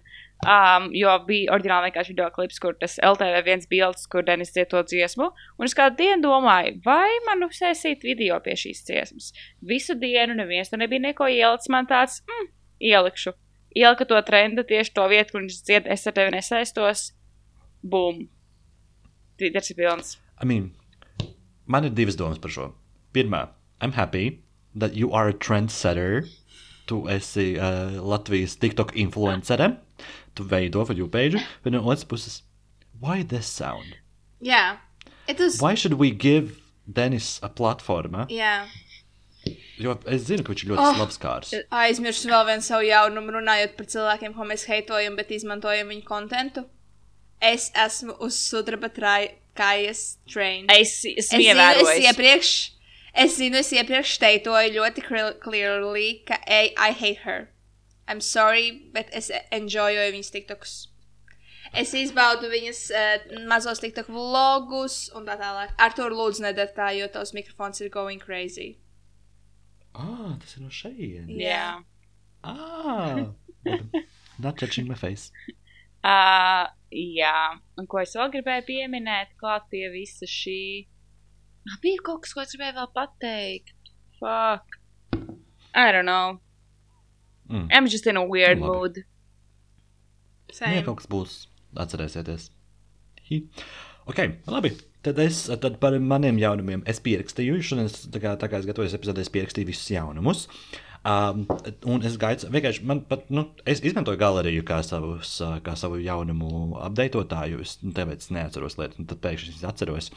Um, 0.46 0.90
jo 0.94 1.10
bija 1.26 1.54
oriģināli 1.56 1.88
vienkārši 1.88 2.12
video 2.12 2.28
klips, 2.36 2.60
kur 2.62 2.76
tas 2.78 3.00
LTV 3.02 3.40
viens 3.48 3.66
bildes, 3.72 4.04
kur 4.12 4.22
Denis 4.28 4.52
dziedo 4.54 4.84
dziesmu. 4.84 5.32
Un 5.58 5.66
es 5.66 5.74
kādu 5.74 5.98
dienu 6.04 6.22
domāju, 6.28 6.76
vai 6.86 7.08
man 7.26 7.48
uzsēsīt 7.48 8.04
video 8.06 8.38
pie 8.46 8.54
šīs 8.60 8.84
dziesmas. 8.86 9.32
Visu 9.66 9.96
dienu 9.98 10.36
neviens 10.38 10.70
tur 10.70 10.84
nebija 10.84 11.08
neko 11.08 11.32
ielicis. 11.32 11.72
Man 11.74 11.90
tāds, 11.90 12.20
mm, 12.28 12.52
ielikšu. 12.92 13.34
Ielika 13.76 14.08
to 14.08 14.22
trendu 14.24 14.64
tieši 14.64 14.94
to 14.96 15.06
vietu, 15.12 15.36
kur 15.36 15.44
viņš 15.44 15.60
dzied, 15.68 15.88
es 15.92 16.08
ar 16.08 16.16
tevi 16.16 16.32
nesaistos. 16.32 17.10
Bum! 17.84 18.26
Tvīters 19.36 19.72
ir 19.74 19.80
pilns. 19.82 20.16
I 20.40 20.48
mean, 20.48 20.72
man 21.68 21.88
ir 21.88 21.92
divas 21.96 22.16
domas 22.16 22.40
par 22.40 22.54
šo. 22.56 22.70
Pirmā, 23.16 23.50
I'm 23.82 23.92
happy 24.00 24.42
that 24.76 24.96
you 24.96 25.12
are 25.12 25.30
a 25.30 25.34
trendsetter. 25.34 26.24
Tu 26.88 27.02
esi 27.10 27.58
uh, 27.58 28.00
Latvijas 28.00 28.56
TikTok 28.62 28.96
influencere. 28.96 29.78
Tu 30.36 30.44
veido 30.44 30.86
for 30.86 30.94
you 30.94 31.08
page. 31.08 31.36
Bet 31.64 31.74
no 31.74 31.82
otras 31.84 32.04
puses, 32.04 32.44
why 33.00 33.24
this 33.24 33.48
sound? 33.48 33.98
Jā. 34.40 34.78
It 35.28 35.40
was... 35.40 35.60
Why 35.60 35.76
should 35.76 35.94
we 35.94 36.12
give 36.12 36.62
Denis 36.88 37.40
a 37.44 37.50
platforma? 37.50 38.30
Jā. 38.30 38.68
Jo 39.78 39.98
es 40.08 40.24
zinu, 40.30 40.44
ka 40.44 40.54
viņš 40.54 40.64
ir 40.64 40.70
ļoti 40.72 40.80
Oh. 40.82 40.90
oh. 40.90 40.96
slabs 40.96 41.18
kārs. 41.20 41.50
Aizmirsu 41.72 42.30
vēl 42.32 42.46
vienu 42.48 42.64
savu 42.64 42.86
jaunumu, 42.88 43.34
runājot 43.36 43.74
par 43.78 43.90
cilvēkiem, 43.92 44.36
ko 44.38 44.48
mēs 44.48 44.64
heitojam, 44.72 45.18
bet 45.20 45.34
izmantojam 45.36 45.92
viņu 45.92 46.06
kontentu. 46.08 46.64
Es 47.42 47.72
esmu 47.76 48.16
uz 48.24 48.38
sudraba 48.40 48.90
kājas 49.56 50.18
train. 50.32 50.66
Es 50.72 51.04
esmu 51.04 51.20
Es 51.20 51.30
zinu, 51.30 51.66
es 51.84 52.06
iepriekš, 52.08 52.54
es 53.14 53.36
zinu, 53.38 53.60
es 53.60 53.72
iepriekš 53.76 54.18
teitoju 54.24 54.72
ļoti 54.80 55.04
cl- 55.10 55.36
clearly, 55.44 56.24
ka 56.26 56.40
I, 56.48 56.72
I 56.78 56.92
hate 56.92 57.22
her. 57.28 57.50
I'm 58.08 58.22
sorry, 58.22 58.72
bet 58.94 59.10
es 59.12 59.32
enjoyoju 59.52 60.12
viņas 60.16 60.32
tiktokus. 60.32 60.74
Es 61.76 61.92
izbaudu 61.98 62.48
viņas 62.48 62.82
uh, 62.96 63.46
mazos 63.50 63.82
tiktok 63.84 64.08
vlogus 64.08 65.10
un 65.18 65.26
tā 65.28 65.36
tālāk. 65.40 65.74
Ar 65.78 65.92
to 65.98 66.08
lūdzu 66.08 66.46
nedara 66.46 66.72
tā, 66.72 66.92
jo 66.96 67.08
tavs 67.12 67.34
mikrofons 67.36 67.82
ir 67.82 67.90
going 67.90 68.22
crazy. 68.22 68.78
Ah, 69.96 70.34
tas 70.42 70.58
ir 70.58 70.64
no 70.66 70.72
šejienes. 70.74 71.38
Jā. 71.40 71.84
Ah, 72.44 73.22
not 74.40 74.58
touching 74.60 74.88
my 74.90 74.96
face. 75.00 75.32
Uh, 76.04 76.68
jā, 77.20 77.36
un 77.80 77.88
ko 77.90 78.02
es 78.04 78.14
vēl 78.18 78.34
gribēju 78.36 78.66
pieminēt, 78.68 79.32
klāt 79.42 79.66
pie 79.72 79.88
visa 79.94 80.28
šī. 80.30 80.60
Ah, 81.66 81.80
Bija 81.82 82.04
kaut 82.06 82.26
kas, 82.26 82.36
ko 82.36 82.44
es 82.44 82.54
gribēju 82.54 82.78
vēl 82.82 82.92
pateikt. 82.98 83.74
Fuck. 84.20 84.78
I 85.76 85.92
don't 85.92 86.06
know. 86.08 86.40
Mm. 87.50 87.68
I'm 87.72 87.88
just 87.88 88.08
in 88.08 88.18
a 88.18 88.24
weird 88.26 88.60
Labi. 88.60 88.68
mood. 88.68 88.98
Ja 90.50 90.60
Same. 90.60 90.84
kaut 90.86 91.02
kas 91.02 91.08
būs, 91.12 91.34
atcerēsieties. 91.76 92.50
Hi. 93.30 93.42
Ok, 94.08 94.22
labi. 94.48 94.72
Tad 95.06 95.20
es 95.22 95.44
tad 95.62 95.76
par 95.82 95.94
maniem 96.02 96.40
jaunumiem 96.42 96.82
pierakstīju. 96.82 97.60
Šodien, 97.62 97.92
es, 97.92 98.08
tā 98.10 98.22
kā, 98.24 98.32
tā 98.42 98.50
kā 98.50 98.58
es 98.58 98.66
gatavojos 98.66 98.96
epizodē, 98.98 99.22
es 99.22 99.30
pierakstīju 99.34 99.70
visus 99.70 99.92
jaunumus. 99.94 100.48
Um, 101.06 101.44
un 101.86 102.02
es 102.02 102.16
gaidu, 102.18 102.48
vienkārši 102.50 102.82
man 102.90 103.04
pat, 103.06 103.28
nu, 103.30 103.44
es 103.70 103.84
izmantoju 103.86 104.18
galeriju 104.18 104.64
kā, 104.66 104.80
savus, 104.82 105.36
ā, 105.46 105.60
kā 105.62 105.76
savu 105.78 106.00
jaunumu 106.02 106.80
apdeitotāju. 106.82 107.62
Es 107.62 107.76
nu, 107.84 107.94
tāpēc 107.94 108.26
neatceros 108.34 108.80
lietas, 108.80 108.98
un 108.98 109.12
tad 109.12 109.22
pēkšņi 109.22 109.54
es 109.54 109.68
atceros. 109.70 110.10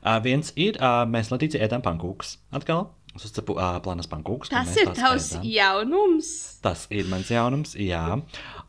Uh, 0.00 0.16
viens 0.24 0.48
ir, 0.56 0.80
uh, 0.80 1.02
mēs 1.04 1.28
Latīcija 1.34 1.68
ēdam 1.68 1.84
pankūkus. 1.84 2.38
Atkal, 2.56 2.88
es 3.16 3.26
uzcepu 3.28 3.56
uh, 3.58 3.76
plānas 3.84 4.08
pankūkus. 4.08 4.50
Tas 4.52 4.72
ir 4.80 4.88
tavs 4.96 5.30
ēdam. 5.36 5.46
jaunums. 5.52 6.30
Tas 6.64 6.86
ir 6.90 7.08
mans 7.10 7.28
jaunums, 7.32 7.74
jā. 7.76 8.02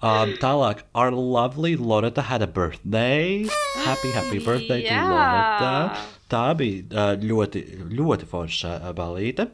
Um, 0.04 0.34
tālāk, 0.42 0.84
our 0.94 1.12
lovely 1.16 1.78
Loretta 1.80 2.26
had 2.28 2.42
a 2.44 2.48
birthday. 2.48 3.46
Happy, 3.86 4.12
happy 4.12 4.40
birthday 4.44 4.82
to 4.84 4.92
Jā. 4.92 5.04
Loretta. 5.08 6.04
Tā 6.34 6.44
bija 6.60 6.84
uh, 6.92 7.14
ļoti, 7.24 7.64
ļoti 7.94 8.28
forša 8.28 8.76
uh, 8.82 8.92
balīte. 8.98 9.48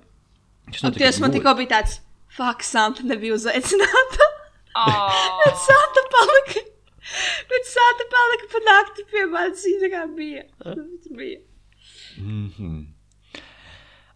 Tas 0.74 1.20
man 1.22 1.34
tikko 1.34 1.54
bija 1.60 1.76
tāds, 1.78 2.00
fuck, 2.34 2.66
Santa 2.66 3.06
nebija 3.06 3.38
uzaicināta. 3.38 4.30
Oh. 4.78 5.14
Bet 5.44 5.58
Santa 5.66 6.06
palika. 6.14 6.66
Bet 7.50 7.70
Santa 7.70 8.06
palika 8.14 8.52
pa 8.54 8.64
nakti 8.68 9.06
pie 9.12 9.26
manis. 9.34 9.66
Kā 9.90 10.06
bija. 10.18 10.46
Bija. 11.10 11.42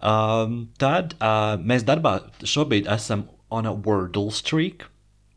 Um, 0.04 0.66
tad 0.82 1.16
uh, 1.24 1.56
mēs 1.64 1.86
darbā 1.88 2.18
šobrīd 2.44 2.90
esam 2.92 3.30
on 3.54 3.70
a 3.70 3.72
Wordle 3.72 4.34
streak. 4.36 4.90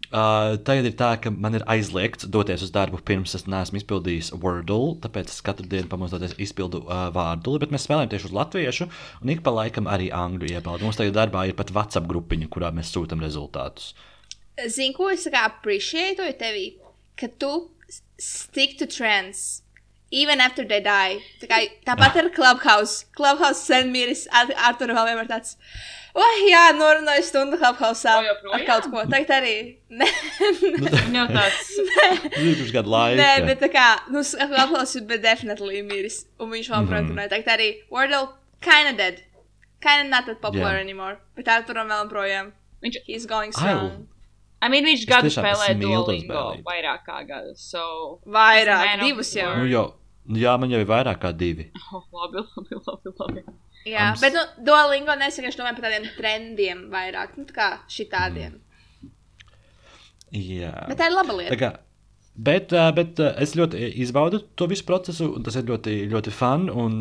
Uh, 0.07 0.55
tagad 0.63 0.87
ir 0.87 0.95
tā, 0.99 1.09
ka 1.23 1.33
man 1.35 1.59
ir 1.59 1.65
aizliegts 1.71 2.29
doties 2.31 2.63
uz 2.63 2.71
darbu 2.75 3.01
pirms 3.07 3.35
es 3.39 3.45
neesmu 3.51 3.81
izpildījis 3.81 4.33
Wordle, 4.43 4.95
tāpēc 5.03 5.31
es 5.31 5.43
katru 5.45 5.67
dienu 5.71 5.91
pamostoties 5.91 6.37
izpildu 6.43 6.85
uh, 6.85 7.09
vārdu, 7.15 7.57
bet 7.63 7.75
mēs 7.75 7.87
spēlējam 7.89 8.13
tieši 8.15 8.29
uz 8.31 8.37
latviešu, 8.39 8.89
un 9.23 9.35
ik 9.35 9.43
pa 9.47 9.55
laikam 9.55 9.91
arī 9.91 10.09
angļu 10.15 10.51
iepaudu. 10.55 10.87
Mums 10.87 10.99
tagad 10.99 11.19
darbā 11.19 11.49
ir 11.51 11.59
pat 11.59 11.75
WhatsApp 11.75 12.07
grupiņa, 12.11 12.51
kurā 12.55 12.71
mēs 12.75 12.95
sūtām 12.95 13.23
rezultātus. 13.27 13.93
Zini, 14.57 14.95
ko 14.97 15.11
es 15.13 15.27
appreciētoju 15.27 16.39
tevī? 16.41 16.67
Ka 17.19 17.29
tu 17.43 17.53
stick 18.19 18.79
to 18.79 18.87
trends. 18.87 19.66
Even 20.17 20.41
after 20.41 20.65
they 20.65 20.81
die. 20.81 21.19
Tā 21.43 21.49
kā, 21.51 21.59
tāpat 21.89 22.17
ar 22.23 22.29
Clubhouse. 22.37 23.05
Clubhouse 23.19 23.61
sen 23.69 23.91
miris. 23.93 24.23
Ar, 24.33 24.49
ar 24.69 24.79
tur 24.81 24.93
vēl 24.97 25.09
vienmēr 25.11 25.29
tāds. 25.29 25.57
Oh, 26.17 26.37
jā, 26.49 26.63
norunāju 26.79 27.25
stundu 27.29 27.59
Clubhouse. 27.61 28.07
Ar 28.09 28.63
kaut 28.65 28.87
ko. 28.93 29.03
Tagad 29.13 29.35
arī. 29.43 29.57
Nē, 30.01 30.09
Nu, 31.13 31.27
tāds. 31.29 31.69
Pirms 32.33 32.73
gadu 32.73 32.95
laika. 32.95 33.21
Nē 33.21 33.47
bet 33.51 33.61
tā 33.67 33.69
kā, 33.75 33.87
nu, 34.15 34.23
Clubhouse 34.25 34.97
ir 35.03 35.21
definitely 35.29 35.83
miris. 35.85 36.23
Un 36.41 36.51
viņš 36.55 36.71
vēl 36.73 36.81
Mhm. 36.83 36.89
projām 36.91 37.13
runāja. 37.13 37.33
Tagad 37.37 37.53
arī 37.59 37.69
Wordle 37.93 38.23
kinda 38.65 38.97
dead. 38.97 39.23
Kinda 39.85 40.09
not 40.09 40.25
that 40.27 40.41
popular 40.41 40.75
Jā. 40.79 40.81
anymore. 40.81 41.19
Bet 41.37 41.49
ar 41.49 41.63
turam 41.69 41.89
vēl 41.93 42.09
projām. 42.11 42.53
Viņš, 42.83 42.97
He's 43.07 43.27
going 43.27 43.53
strong. 43.53 44.07
I 44.63 44.69
mean, 44.73 44.85
viņš 44.89 45.05
gadu 45.07 45.29
spēlē 45.29 45.75
Duolingo 45.79 46.63
vairāk 46.65 47.05
kā 47.07 47.21
gadu. 47.29 47.53
So, 47.61 48.21
Vairāk, 48.27 49.01
divus 49.05 49.35
jau. 49.37 49.51
the 49.53 49.61
Nu, 49.61 49.67
jau, 49.69 49.93
jā, 50.35 50.57
man 50.59 50.71
jau 50.73 50.81
ir 50.83 50.89
vairāk 50.91 51.21
kā 51.23 51.33
divi. 51.37 51.69
oh, 51.93 52.03
labi, 52.13 52.43
labi, 52.57 52.81
labi. 52.87 53.15
labi. 53.21 53.45
Jā, 53.87 54.09
Ams- 54.13 54.21
bet 54.25 54.35
nu, 54.35 54.43
Duolingo 54.67 55.15
nesaka, 55.21 55.47
es 55.53 55.57
domāju 55.59 55.79
par 55.79 55.87
tādiem 55.91 56.07
trendiem 56.17 56.87
vairāk. 56.91 57.37
Nu, 57.39 57.45
tā 57.47 57.55
kā 57.55 57.69
šitādiem. 57.93 58.57
Jā. 60.35 60.73
Bet 60.91 60.99
tā 60.99 61.07
ir 61.11 61.15
laba 61.15 61.31
Tā 61.33 61.37
lieta. 61.39 61.57
kā, 61.61 61.69
bet, 62.49 62.73
bet 62.97 63.21
es 63.45 63.53
ļoti 63.57 63.85
izbaudu 64.03 64.41
to 64.59 64.67
visu 64.69 64.85
procesu, 64.89 65.29
un 65.39 65.45
tas 65.47 65.55
ir 65.61 65.69
ļoti, 65.71 65.95
ļoti 66.11 66.33
fun. 66.35 66.67
Un 66.73 66.97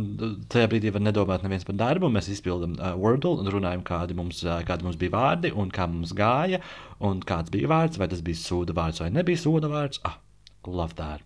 tajā 0.53 0.69
brīdī 0.71 0.93
var 0.93 1.01
nedomāt 1.07 1.43
neviens 1.43 1.65
par 1.67 1.75
darbu. 1.81 2.11
Mēs 2.13 2.29
izpildām 2.35 2.77
uh, 2.77 2.93
Wordle 3.01 3.33
un 3.41 3.49
runājam, 3.51 3.81
kādi 3.87 4.15
mums, 4.15 4.43
kādi 4.69 4.85
mums 4.85 4.99
bija 5.01 5.15
vārdi 5.17 5.51
un 5.57 5.73
kā 5.73 5.89
mums 5.89 6.13
gāja. 6.15 6.61
Un 7.01 7.19
kāds 7.25 7.49
bija 7.51 7.71
vārds, 7.73 7.97
vai 7.99 8.07
tas 8.13 8.21
bija 8.21 8.39
sūda 8.45 8.77
vārds 8.77 9.01
vai 9.01 9.09
nebija 9.17 9.41
sūda 9.41 9.73
vārds. 9.73 9.99
Ah, 10.05 10.19
love 10.69 10.93
that. 11.01 11.25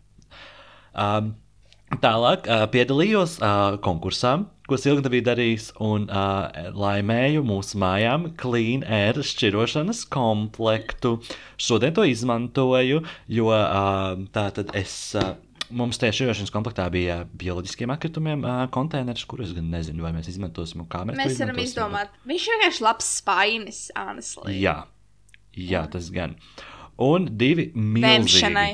Um, 0.96 1.36
tālāk 1.98 2.46
uh, 2.46 2.64
piedalījos 2.72 3.40
uh, 3.42 3.80
konkursā, 3.84 4.38
ko 4.70 4.78
Silvija 4.78 5.10
bija 5.10 5.26
darījis, 5.32 5.72
un 5.82 6.06
uh, 6.06 6.70
laimēju 6.78 7.42
mūsu 7.48 7.80
mājām 7.82 8.30
Clean 8.40 8.86
Air 8.86 9.18
šķirošanas 9.26 10.04
komplektu. 10.14 11.18
Šodien 11.60 11.96
to 11.98 12.06
izmantoju, 12.06 13.02
jo 13.28 13.54
uh, 13.54 14.16
tā 14.36 14.50
tad 14.56 14.76
es. 14.78 14.98
Uh, 15.18 15.38
Mums 15.70 16.00
tajā 16.02 16.16
šķirošanas 16.18 16.50
komplektā 16.50 16.88
bija 16.90 17.20
bioloģiskiem 17.38 17.92
atkritumiem 17.94 18.42
uh, 18.42 18.64
konteineris, 18.74 19.22
kurus 19.30 19.52
gan 19.54 19.68
nezinu, 19.70 20.02
vai 20.02 20.10
mēs 20.16 20.32
izmantosim 20.32 20.82
mēs, 20.82 21.20
Mēs 21.20 21.38
varam 21.44 21.60
izdomāt. 21.62 22.16
Viņš 22.26 22.48
vienkārši 22.56 22.86
labs 22.88 23.12
spainis, 23.20 23.84
honestly. 23.94 24.56
Jā, 24.64 24.80
jā, 25.54 25.84
tas 25.94 26.10
gan. 26.16 26.34
Un 26.98 27.30
divi 27.38 27.68
milzīgi. 27.78 28.08
Vēmšanai. 28.08 28.72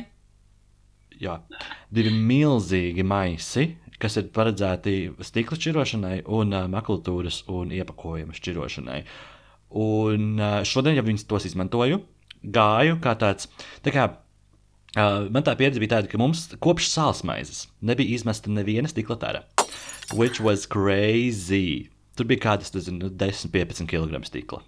Jā, 1.22 1.38
divi 1.96 2.12
milzīgi 2.12 3.06
maisi, 3.08 3.70
kas 4.02 4.18
ir 4.20 4.28
paredzēti 4.36 5.14
stikla 5.24 5.58
šķirošanai, 5.60 6.18
un 6.36 6.52
uh, 6.52 6.68
makulatūras 6.72 7.44
un 7.52 7.72
iepakojuma 7.76 8.36
šķirošanai. 8.36 9.00
Un 9.80 10.36
uh, 10.40 10.60
šodien 10.68 11.00
jau 11.00 11.06
viņus 11.08 11.28
tos 11.30 11.48
izmantoju. 11.48 12.02
Gāju 12.46 13.00
kā 13.02 13.16
tāds. 13.20 13.48
Tā 13.86 13.96
kā, 13.96 14.10
uh, 14.12 15.26
man 15.32 15.48
tā 15.48 15.56
pieredze 15.58 15.82
bija 15.82 15.96
tāda, 15.96 16.12
ka 16.12 16.20
mums 16.22 16.48
kopš 16.62 16.92
sāls 16.92 17.24
maizes 17.28 17.66
nebija 17.82 18.20
izmesta 18.20 18.52
neviena 18.52 18.92
stikla 18.92 19.20
tara. 19.22 19.44
Which 20.14 20.44
was 20.44 20.68
crazy. 20.70 21.90
Tur 22.16 22.28
bija 22.30 22.44
kādas, 22.52 22.76
nezinu, 22.76 23.10
10, 23.10 23.50
15 23.52 23.90
kg 23.92 24.22
stikla. 24.28 24.62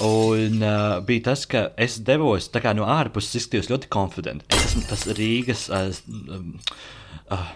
Un 0.00 0.62
uh, 0.64 1.00
bija 1.04 1.26
tas, 1.28 1.44
ka 1.44 1.66
es 1.76 1.98
devos 2.00 2.48
no 2.76 2.86
ārpuses, 2.88 3.36
izskatījos 3.36 3.68
ļoti 3.68 3.90
konfidenti. 3.92 4.46
Es 4.48 4.70
esmu 4.70 4.86
tas 4.88 5.04
Rīgas, 5.18 5.66
uh, 5.68 5.92
uh, 7.28 7.50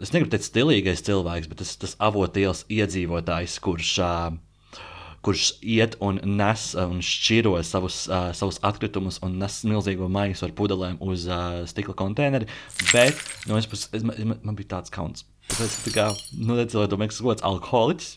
es 0.00 0.14
negribu 0.14 0.32
teikt, 0.32 0.48
stilīgais 0.48 1.04
cilvēks, 1.04 1.50
bet 1.50 1.60
tas, 1.60 1.74
tas 1.76 1.96
avotielas 2.00 2.64
iedzīvotājs, 2.72 3.58
kurš, 3.64 3.92
uh, 4.00 4.80
kurš 5.24 5.50
iet 5.60 5.98
un 6.00 6.22
nes 6.38 6.70
uh, 6.72 6.88
un 6.88 7.04
šķiro 7.04 7.58
savus, 7.68 8.06
uh, 8.08 8.30
savus 8.32 8.62
atkritumus 8.64 9.20
un 9.26 9.36
nes 9.42 9.60
milzīgo 9.68 10.08
maisu 10.08 10.48
ar 10.48 10.56
pudelēm 10.56 10.96
uz 11.04 11.28
uh, 11.28 11.62
stikla 11.68 11.96
konteineri. 12.00 12.48
Bet 12.94 13.20
no 13.50 13.60
es 13.60 13.68
puses, 13.68 13.92
es, 13.92 14.08
man, 14.08 14.38
man 14.40 14.56
bija 14.56 14.78
tāds 14.78 14.94
kauns. 14.94 15.28
Tāpēc, 15.44 15.74
tā 15.84 15.90
kā, 15.92 16.04
nu, 16.40 16.56
domāju, 16.56 17.10
tas 17.12 17.20
kāds 17.22 17.44
alkoholiķis, 17.46 18.08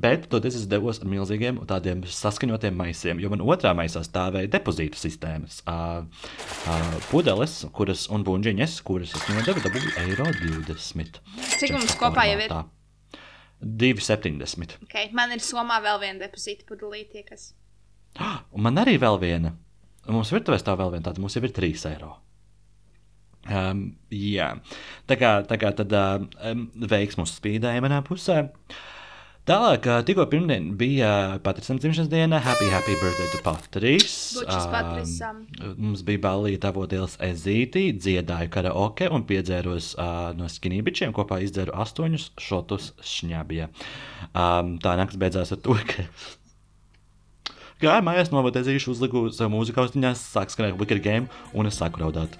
bet 0.00 0.24
toties 0.32 0.56
es 0.58 0.64
devos 0.70 0.98
ar 1.02 1.10
milzīgiem 1.12 1.60
tādiem 1.68 2.00
saskaņotiem 2.08 2.74
maisiem, 2.78 3.20
jo 3.22 3.30
man 3.30 3.44
otrā 3.44 3.74
maisā 3.76 4.00
stāvēja 4.06 4.50
depozītu 4.56 4.98
sistēmas. 4.98 5.60
Uh, 5.68 6.08
uh, 6.64 6.96
pudeles, 7.12 7.60
kuras 7.76 8.06
un 8.10 8.24
buļģiņas, 8.26 8.78
kuras 8.88 9.12
es 9.14 9.28
nodevu, 9.28 9.62
dabūju 9.66 9.92
eiro 10.02 10.26
20. 10.40 11.20
Cik 11.60 11.76
mums 11.76 11.94
kopā 12.00 12.26
jau 12.32 12.40
ir? 12.46 12.56
2,70. 13.60 14.80
Okay. 14.88 15.12
Man 15.14 15.36
ir 15.36 15.44
somā 15.44 15.78
vēl 15.84 16.00
viena 16.00 16.24
depozīta 16.24 16.64
pudelīte, 16.66 17.22
kas. 17.28 17.52
Un 18.56 18.64
man 18.66 18.80
arī 18.80 18.96
vēl 18.98 19.20
viena. 19.20 19.54
Mums 20.08 20.32
virtuvē 20.32 20.56
stāv 20.58 20.80
vēl 20.80 20.96
viena 20.96 21.10
tāda, 21.10 21.20
mums 21.22 21.36
jau 21.36 21.44
ir 21.44 21.52
3 21.54 21.86
eiro. 21.92 22.14
Um, 23.48 23.86
jā, 24.12 24.52
tā 25.08 25.16
kā, 25.16 25.40
tā 25.48 25.56
kā 25.60 25.72
tad 25.76 25.94
um, 25.96 26.68
veiks 26.90 27.16
mums 27.16 27.32
spīdēja 27.38 27.80
manā 27.84 28.02
pusē. 28.04 28.44
Tālāk, 29.48 29.86
ā, 29.88 29.94
tikko 30.06 30.26
pirmdien 30.30 30.66
bija 30.78 31.40
Patricam 31.42 31.78
dzimšanas 31.80 32.10
diena. 32.12 32.38
Happy, 32.44 32.68
happy 32.70 32.92
birthday 33.00 33.30
to 33.32 33.40
Ām, 34.68 34.74
Patricam. 34.74 35.38
Mums 35.80 36.04
bija 36.06 36.20
balīta 36.28 36.68
avotielas 36.70 37.16
ezīti, 37.24 37.86
dziedāju 37.96 38.52
karaoke 38.52 39.08
un 39.10 39.24
piedzēros 39.26 39.94
uh, 39.96 40.28
no 40.38 40.46
skinībičiem. 40.52 41.16
Kopā 41.16 41.40
izdzēru 41.46 41.74
astoņus 41.82 42.28
šotus 42.38 42.92
šņabja. 43.00 43.70
Um, 44.30 44.76
tā 44.84 44.94
naktis 45.00 45.18
beidzās 45.24 45.56
ar 45.56 45.64
to, 45.64 45.78
ka 45.88 46.04
Gāju 47.80 48.04
mājās, 48.04 48.28
novadīju 48.28 48.66
zīšu, 48.66 48.92
uzliku 48.92 49.22
savu 49.32 49.54
mūziku 49.54 49.80
austiņās, 49.80 50.20
sāku 50.34 50.52
skanēt 50.52 50.76
Wicked 50.76 51.00
Game, 51.00 51.30
un 51.56 51.70
es 51.70 51.78
sāku 51.80 52.02
raudāt. 52.02 52.34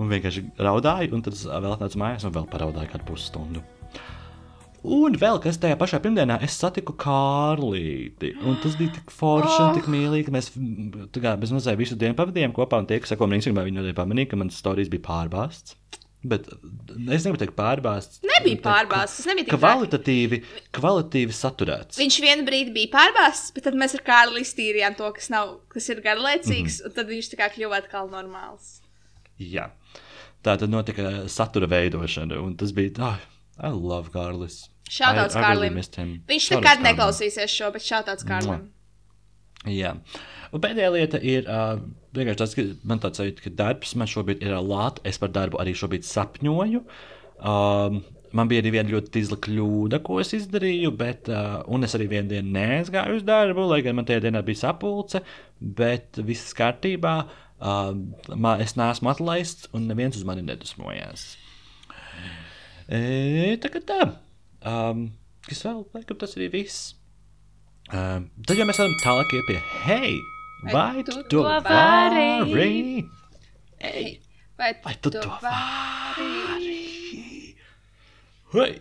Un 0.00 0.08
vienkārši 0.08 0.46
raudāju, 0.62 1.12
un 1.16 1.22
tad 1.26 1.36
vēl 1.36 1.76
nācu 1.80 2.00
mājās, 2.00 2.24
un 2.24 2.32
vēl 2.34 2.46
paraudāju 2.52 2.92
kādu 2.94 3.08
pusstundu. 3.10 3.62
Un 4.82 5.14
vēl 5.14 5.38
kas 5.44 5.60
tajā 5.62 5.76
pašā 5.78 6.00
pirmdienā, 6.02 6.40
es 6.42 6.56
satiku 6.58 6.96
Kārlīti. 6.98 8.32
Un 8.42 8.56
tas 8.62 8.74
bija 8.80 8.96
tik 8.96 9.12
forši 9.14 9.60
un 9.62 9.76
tik 9.76 9.86
mīlīgi. 9.92 10.26
ka 10.26 10.34
Mēs 10.34 10.48
kā, 11.14 11.36
mazliet 11.54 11.78
visu 11.78 11.98
dienu 11.98 12.18
pavadījām 12.18 12.54
kopā, 12.56 12.80
un 12.82 12.88
tie, 12.90 12.98
kas 12.98 13.14
seko 13.14 13.28
man 13.28 13.38
Instagramā, 13.38 13.68
viņi 13.68 13.78
noteikti 13.78 14.00
pamanīja, 14.00 14.32
ka 14.32 14.40
mans 14.42 14.58
stāstījis 14.58 14.90
bija 14.90 15.06
pārbāzts. 15.06 15.76
Bet 16.22 16.46
es 16.50 17.24
negribu 17.26 17.38
teikt 17.40 17.56
pārbāzts. 17.58 18.20
Nebija 18.26 18.60
pārbāzts, 18.62 19.16
tas 19.18 19.26
nebija 19.30 19.48
tik. 19.48 19.56
Kvalitatīvi, 19.58 20.42
kvalitatīvi 20.78 21.34
saturēts. 21.34 21.98
Viņš 21.98 22.18
vienu 22.22 22.46
brīdi 22.46 22.74
bija 22.74 22.92
pārbāzts, 22.94 23.50
bet 23.54 23.66
tad 23.66 23.78
mēs 23.78 23.96
ar 23.98 24.04
Kārli 24.06 24.42
iztīrījām 24.46 24.94
to, 24.98 25.10
kas, 25.14 25.30
nav, 25.34 25.56
kas 25.74 25.88
ir 25.90 26.02
garlaicīgs, 26.02 26.78
Mhm. 26.78 26.86
un 26.86 26.94
tad 26.98 27.10
viņš 27.10 27.32
tā 27.34 27.38
kā 27.42 27.50
kļuva 27.54 27.82
atkal 27.82 28.10
normāls. 28.10 28.81
Jā. 29.40 29.70
Tā 30.42 30.56
tad 30.58 30.70
notika 30.72 31.28
satura 31.30 31.68
veidošana, 31.70 32.40
un 32.42 32.56
tas 32.58 32.74
bija. 32.74 32.94
Oh, 32.98 33.18
I 33.62 33.70
love 33.70 34.10
Kārlis. 34.10 34.66
Really 34.92 35.28
Kārlim. 35.32 35.78
him. 35.96 36.14
Viņš 36.28 36.48
nekad 36.56 36.82
neklausīsies 36.84 37.52
šo, 37.52 37.70
bet 37.72 37.84
šāds 37.86 38.26
Kārlim. 38.28 38.66
Jā. 39.70 39.94
Un 40.52 40.60
pēdējā 40.60 40.88
lieta 40.92 41.20
ir 41.22 41.46
uh, 41.48 41.78
vienkārši 42.16 42.40
tas, 42.40 42.56
ka 42.58 42.64
man 42.84 43.00
tāds 43.00 43.22
sajūta, 43.22 43.44
ka 43.44 43.52
darbs 43.56 43.94
man 43.96 44.10
šobrīd 44.10 44.42
ir 44.44 44.56
lāta. 44.58 45.00
Es 45.08 45.20
par 45.22 45.30
darbu 45.32 45.60
arī 45.62 45.72
šobrīd 45.78 46.04
sapņoju. 46.04 46.82
Um, 47.38 48.02
man 48.36 48.50
bija 48.50 48.64
arī 48.64 48.74
viena 48.74 48.92
ļoti 48.92 49.22
izla 49.22 49.38
kļūda, 49.46 50.02
ko 50.04 50.18
es 50.20 50.34
izdarīju, 50.36 50.92
bet, 50.98 51.30
uh, 51.32 51.62
un 51.72 51.86
es 51.86 51.94
arī 51.96 52.10
vienu 52.12 52.34
dienu 52.34 52.52
neaizgāju 52.58 53.20
uz 53.20 53.24
darbu, 53.28 53.64
lai 53.70 53.80
gan 53.86 53.96
man 53.96 54.08
tajā 54.08 54.26
dienā 54.26 54.42
bija 54.44 54.66
sapulce, 54.66 55.22
bet 55.60 56.20
viss 56.26 56.52
kārtībā. 56.58 57.16
Uh, 57.22 57.40
man, 57.62 58.60
es 58.60 58.74
neesmu 58.78 59.12
atlaists, 59.12 59.68
un 59.76 59.86
neviens 59.90 60.16
uz 60.18 60.26
mani 60.26 60.42
nedusmojās. 60.46 61.26
E, 62.90 63.54
tā 63.62 63.70
kā 63.72 63.82
tā. 63.86 64.00
Um, 64.66 65.06
kas 65.46 65.62
vēl, 65.66 65.84
laikam, 65.94 66.18
tas 66.18 66.34
arī 66.38 66.50
viss. 66.52 66.92
Um, 67.92 68.28
tad 68.46 68.58
jau 68.58 68.66
mēs 68.66 68.80
varam 68.80 68.94
tālāk 69.02 69.34
iet 69.36 69.48
pie 69.48 69.58
hei, 69.84 70.12
vai, 70.72 71.02
tu 71.04 71.14
tu 71.16 71.24
to 71.28 71.42
vari? 71.44 72.28
vari? 72.46 73.02
Ei, 73.82 74.06
vai, 74.58 74.72
Vai 74.84 74.94
tu 75.02 75.10
to 75.14 75.26
vari? 75.42 76.30
Hei! 78.54 78.72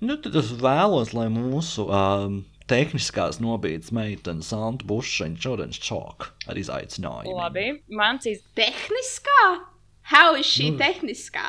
Nu, 0.00 0.18
tad 0.20 0.36
es 0.38 0.52
vēlos, 0.60 1.14
lai 1.16 1.26
mūsu 1.32 1.86
um, 1.88 2.42
tehniskās 2.70 3.38
nobīdes 3.42 3.92
meitene 3.94 4.44
Santa 4.46 4.86
Bušaņa 4.88 5.38
Čorens 5.42 5.78
Čok 5.82 6.30
ar 6.50 6.58
izaicinājumu. 6.60 7.36
Labi, 7.38 7.68
mans 7.94 8.26
iz... 8.30 8.42
Tehniskā? 8.58 9.42
How 10.12 10.36
is 10.38 10.46
šī 10.46 10.72
Nu. 10.72 10.80
tehniskā? 10.82 11.46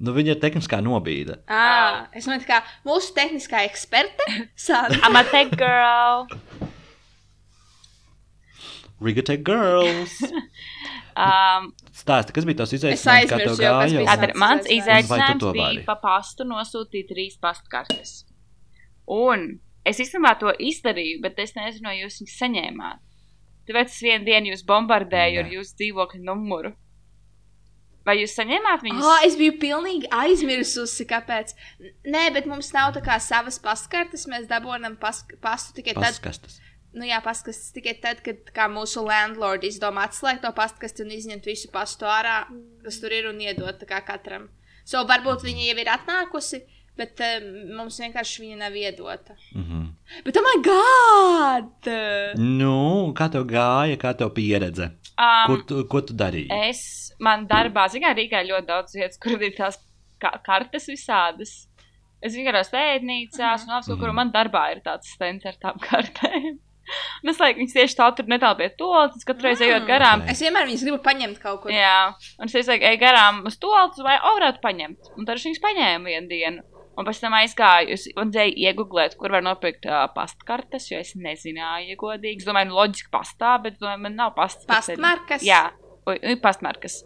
Nu, 0.00 0.10
viņa 0.16 0.34
ir 0.34 0.40
tehniskā 0.42 0.80
nobīde. 0.82 1.38
Ah, 1.46 2.08
es 2.16 2.26
domāju, 2.26 2.48
kā 2.48 2.62
mūsu 2.86 3.12
tehniskā 3.14 3.62
eksperte. 3.68 4.26
Sandra. 4.66 4.98
I'm 5.06 5.16
a 5.20 5.24
tech 5.30 5.54
girl. 5.56 6.26
Rigatech 9.04 9.44
Girls! 9.44 10.20
Um, 11.14 11.68
Stāsti, 11.94 12.34
kas 12.34 12.42
bija 12.42 12.58
tavs 12.58 12.72
izaicinājums, 12.74 13.28
tev 13.30 13.36
aizmirsu 13.38 13.62
jau, 13.62 13.74
kas 13.78 13.92
bija 13.94 14.06
Tātad 14.08 14.32
mans 14.42 14.64
izaicinājums 14.66 15.44
bija 15.54 15.84
pa 15.86 15.94
pastu 16.02 16.42
nosūtīt 16.48 17.06
trīs 17.12 17.36
pastkartes. 17.38 18.24
Un 19.06 19.44
es 19.84 20.00
īstenībā 20.04 20.34
to 20.40 20.52
izdarīju, 20.58 21.20
bet 21.24 21.38
es 21.44 21.54
nezinu, 21.56 21.88
vai 21.90 21.98
jūs 22.02 22.20
viņus 22.22 22.38
saņēmāt. 22.42 23.02
Tāpēc 23.68 23.92
es 23.94 24.00
vienu 24.04 24.26
dienu 24.26 24.50
jūs 24.52 24.64
bombardēju 24.68 25.40
ar 25.40 25.46
Nē. 25.48 25.54
jūsu 25.58 25.78
dzīvokļa 25.80 26.22
numuru. 26.26 26.74
Vai 28.04 28.18
jūs 28.20 28.34
saņēmāt 28.36 28.82
viņus? 28.84 29.06
Oh, 29.08 29.22
es 29.24 29.36
biju 29.40 29.54
pilnīgi 29.62 30.10
aizmirsusi, 30.12 31.06
kāpēc. 31.08 31.54
Nē, 32.04 32.26
bet 32.34 32.44
mums 32.50 32.68
nav 32.76 32.92
tā 32.92 33.00
kā 33.06 33.16
savas 33.24 33.56
paskartes. 33.64 34.26
Mēs 34.28 34.44
dabūjam 34.50 34.98
pas, 35.00 35.22
pastu 35.40 35.78
tikai 35.78 35.94
tad, 35.96 36.10
Paskastas. 36.10 36.58
nu 36.92 37.08
jā, 37.08 37.22
paskastes 37.24 37.72
tikai 37.72 37.94
tad, 38.02 38.20
kad 38.20 38.60
mūsu 38.74 39.06
landlord 39.08 39.64
izdomā 39.64 40.04
atslēgt 40.10 40.44
to 40.44 40.52
pastkasti 40.52 41.06
un 41.06 41.14
izņemt 41.16 41.48
visu 41.48 41.72
pastu 41.72 42.04
ārā, 42.04 42.42
kas 42.84 43.00
tur 43.00 43.16
ir 43.16 43.30
un 43.32 43.40
iedot 43.40 43.80
kā 43.88 44.02
katram. 44.04 44.50
So 44.84 45.00
varbūt 45.08 45.46
viņa 45.48 45.70
jau 45.70 45.78
ir 45.80 45.88
atnākusi, 45.96 46.60
bet 46.96 47.20
um, 47.26 47.46
mums 47.78 47.98
vienkārši 48.00 48.42
viņa 48.44 48.56
nav 48.60 48.76
iedota. 48.78 49.34
Mhm. 49.54 49.80
Bet, 50.26 50.36
oh 50.40 50.44
my 50.46 50.56
god! 50.66 51.90
Nu, 52.38 52.74
kā 53.18 53.28
tev 53.32 53.46
gāja, 53.50 53.98
kā 54.00 54.14
tev 54.18 54.32
pieredze? 54.36 54.90
um, 55.14 55.46
Kur 55.50 55.64
tu, 55.68 55.82
ko 55.90 56.02
tu 56.06 56.16
darīji? 56.18 56.48
Es 56.70 57.12
man 57.22 57.46
darbā, 57.50 57.86
zinām, 57.92 58.16
Rīgā 58.18 58.42
ir 58.44 58.52
ļoti 58.52 58.68
daudz 58.70 58.96
vietas, 58.98 59.18
kur 59.22 59.38
ir 59.42 59.54
tās 59.56 59.78
ka 60.22 60.36
kartes 60.46 60.86
visādas. 60.90 61.54
Es 62.24 62.32
vienkārši 62.38 62.70
stēdnīcās 62.70 63.66
un 63.66 63.74
apskatu, 63.78 63.98
kur 64.00 64.08
Mhm. 64.08 64.16
man 64.16 64.30
darbā 64.32 64.70
ir 64.72 64.80
tāds 64.86 65.10
stends 65.12 65.44
ar 65.46 65.58
tām 65.60 65.76
kartēm. 65.82 66.58
Un 67.24 67.30
es 67.32 67.38
laikam 67.40 67.62
viņas 67.62 67.72
tieši 67.78 67.96
tā 67.96 68.06
tur 68.16 68.26
netālu 68.28 68.58
pie 68.58 68.68
to, 68.76 68.88
tas 69.12 69.24
katru 69.24 69.46
reizi 69.48 69.64
ejot 69.64 69.82
Mm. 69.82 69.88
garām. 69.88 70.20
Ok. 70.20 70.30
Es 70.34 70.40
vienmēr 70.44 70.66
viņas 70.68 70.82
gribu 70.84 70.98
paņemt 71.04 71.38
kaut 71.40 71.62
kur. 71.62 71.70
Jā, 71.72 72.12
un 72.38 72.44
es 72.44 72.68
ej 72.68 72.98
garām 73.00 73.38
uz 73.46 73.56
to, 73.56 73.70
vai 74.04 74.18
o, 74.20 74.32
varētu 74.38 74.60
paņemt. 74.60 75.12
Un 75.16 75.24
tad 75.24 75.36
es 75.36 75.44
viņas 75.46 75.62
paņēmu 75.64 76.04
vienu 76.12 76.28
dienu. 76.28 76.62
Un 76.94 77.06
pēc 77.08 77.20
tam 77.24 77.34
aizgāju, 77.34 77.96
dzēju 78.30 78.54
iegūglēt, 78.68 79.16
kur 79.18 79.34
var 79.34 79.42
nopirkt 79.42 79.88
uh, 79.90 80.04
pastkartes, 80.14 80.86
jo 80.92 81.00
es 81.02 81.16
nezināju, 81.18 81.88
ja 81.90 81.98
godīgi. 81.98 82.44
Es 82.44 82.46
domāju, 82.46 82.70
nu, 82.70 82.78
loģiski 82.78 83.10
pastā, 83.10 83.56
bet 83.64 83.80
domāju, 83.80 84.04
man 84.06 84.14
nav 84.20 84.34
pastas. 84.36 84.68
Pastmarkas? 84.70 85.42
Jā, 85.42 85.64
pastmarkas. 86.44 87.00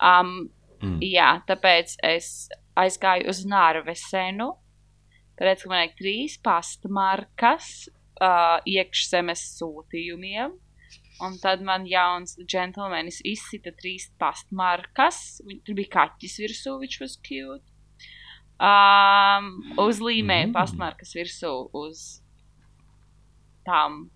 Um, 0.00 0.46
Mm. 0.82 1.00
Jā, 1.04 1.30
tāpēc 1.48 1.96
es 2.04 2.48
aizgāju 2.76 3.30
uz 3.32 3.42
Nārvesenu. 3.48 4.52
Tāpēc, 5.36 5.64
ka 5.64 5.72
man 5.72 5.84
ir 5.84 5.94
trīs 5.96 6.36
pastmarkas 6.44 7.70
uh, 7.88 8.58
iekšzemes 8.68 9.42
sūtījumiem. 9.58 10.56
Un 11.24 11.38
tad 11.40 11.62
man 11.64 11.86
jauns 11.88 12.34
džentlmenis 12.42 13.22
izsita 13.24 13.72
trīs 13.76 14.10
pastmarkas. 14.20 15.40
Tur 15.64 15.78
bija 15.78 15.94
kaķis 15.94 16.36
virsū, 16.42 16.76
viņš 16.82 16.98
was 17.00 17.16
cute. 17.24 17.64
Um, 18.56 19.48
uzlīmēja 19.76 20.46
Mm. 20.48 20.52
pastmarkas 20.54 21.10
virsū 21.12 21.50
uz 21.76 22.22
tām 23.66 24.06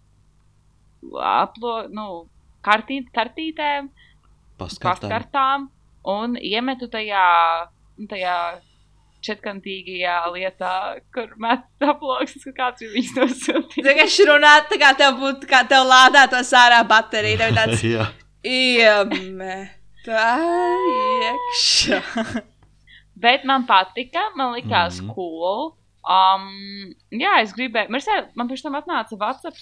aplo, 1.21 1.75
nu, 1.93 2.07
kartīt, 2.65 3.11
kartītēm 3.13 3.91
Paskatām. 4.61 4.87
pastkartām 4.89 5.69
un 6.09 6.37
iemetu 6.41 6.89
tajā, 6.89 7.69
nu, 7.99 8.07
tajā 8.09 8.37
četkantīgajā 9.21 10.17
lietā, 10.33 10.73
kur 11.13 11.35
met 11.37 11.67
aploksnes, 11.85 12.45
ka 12.49 12.53
kāds 12.63 12.81
ir 12.87 12.95
viņus 12.95 13.13
nosūtījis. 13.19 13.85
Tā 13.85 13.95
kā 13.99 14.07
šī 14.09 14.27
runā, 14.31 14.55
tā 14.71 14.79
kā 14.81 14.95
tev 14.97 15.19
būtu, 15.21 15.49
kā 15.51 15.61
tev 15.69 15.85
lādētos 15.85 16.53
ārā 16.57 16.81
baterija. 16.89 17.37
Tev 17.43 17.53
ir 17.53 17.59
tāds 17.61 17.85
Jā. 17.85 18.07
iemeta 18.45 20.25
iekšā. 21.29 22.01
Bet 23.21 23.45
man 23.49 23.67
patika, 23.69 24.31
man 24.39 24.55
likās 24.57 25.01
mm. 25.03 25.13
cool. 25.17 25.75
Um, 26.01 26.95
jā, 27.13 27.35
es 27.43 27.53
gribēju, 27.57 27.93
man, 27.93 28.03
ser, 28.05 28.31
man 28.39 28.49
pēc 28.49 28.65
tam 28.65 28.79
atnāca 28.79 29.19
WhatsApp, 29.21 29.59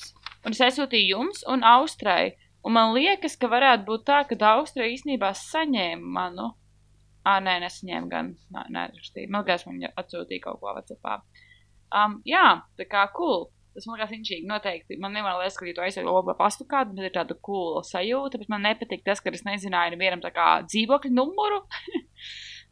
un 0.47 0.55
es 0.55 0.63
aizsūtīju 0.69 1.17
jums 1.17 1.43
un 1.51 1.67
Austrai. 1.67 2.37
Un 2.67 2.75
man 2.75 2.93
liekas, 2.95 3.37
ka 3.41 3.51
varētu 3.51 3.87
būt 3.87 4.07
tā, 4.07 4.23
ka 4.29 4.39
Austrija 4.53 4.91
īstenībā 4.93 5.33
saņēma 5.35 6.15
manu. 6.15 6.53
Ah, 7.27 7.39
nē, 7.45 7.59
nesaņēma 7.65 8.09
gan. 8.11 8.33
Nē, 8.55 8.65
neatrakstīja. 8.75 9.31
Man 9.31 9.45
liekas, 9.45 9.67
viņa 9.69 9.93
atsūtīja 10.01 10.45
kaut 10.47 10.61
ko 10.63 10.73
WhatsAppā. 10.73 11.21
Um, 11.95 12.19
jā, 12.29 12.45
tā 12.79 12.87
kā 12.89 13.07
cool. 13.17 13.49
Tas 13.77 13.87
man 13.87 13.99
liekas 13.99 14.15
inčīgi. 14.17 14.47
Noteikti. 14.49 14.99
Man 15.03 15.15
nevar 15.15 15.39
liekas, 15.39 15.59
ka 15.59 15.69
ja 15.69 15.75
tu 15.77 15.85
aizsēji 15.85 16.07
labu 16.09 16.35
pastu 16.39 16.67
kādu, 16.69 16.97
bet 16.97 17.11
ir 17.11 17.15
tāda 17.15 17.37
cool 17.47 17.83
sajūta. 17.87 18.41
Bet 18.41 18.51
man 18.53 18.65
nepatīk 18.67 19.05
tas, 19.07 19.23
ka 19.23 19.35
es 19.35 19.45
nezināju 19.47 19.95
nevienam 19.95 20.25
tā 20.25 20.33
kā 20.35 20.49
dzīvokļu 20.67 21.15
numuru. 21.15 21.63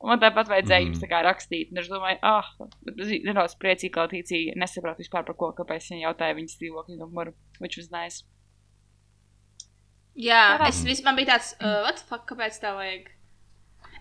Un 0.00 0.10
man 0.12 0.20
tāpat 0.20 0.48
vajadzēja 0.50 0.82
Mhm. 0.84 0.92
jums 0.92 1.00
tā 1.02 1.08
kā 1.08 1.22
rakstīt. 1.24 1.70
Un 1.72 1.78
es 1.78 1.88
domāju, 1.88 2.18
ah, 2.22 2.44
bet 2.84 2.98
es 3.00 3.08
nedaudz 3.24 3.54
priecīgi, 3.56 3.92
ka 3.94 4.06
Latīcija 4.06 4.54
nesaprot 4.56 4.98
vispār 5.00 5.24
par 5.24 5.34
ko, 5.34 5.52
kāpēc 5.56 5.88
viņa 5.90 6.02
jautāja 6.12 6.36
viņas 6.36 6.58
dzīvokļu 6.60 6.98
numuru. 7.00 7.32
Which 7.60 7.78
was 7.78 7.90
nice. 7.90 8.22
Jā, 10.16 10.58
es 10.68 10.82
vispār 10.84 11.16
bija 11.16 11.34
tāds, 11.36 11.54
uh, 11.60 11.82
what 11.84 11.96
the 11.96 12.04
fuck, 12.08 12.26
kāpēc 12.28 12.60
tā 12.60 12.72
vajag? 12.76 13.08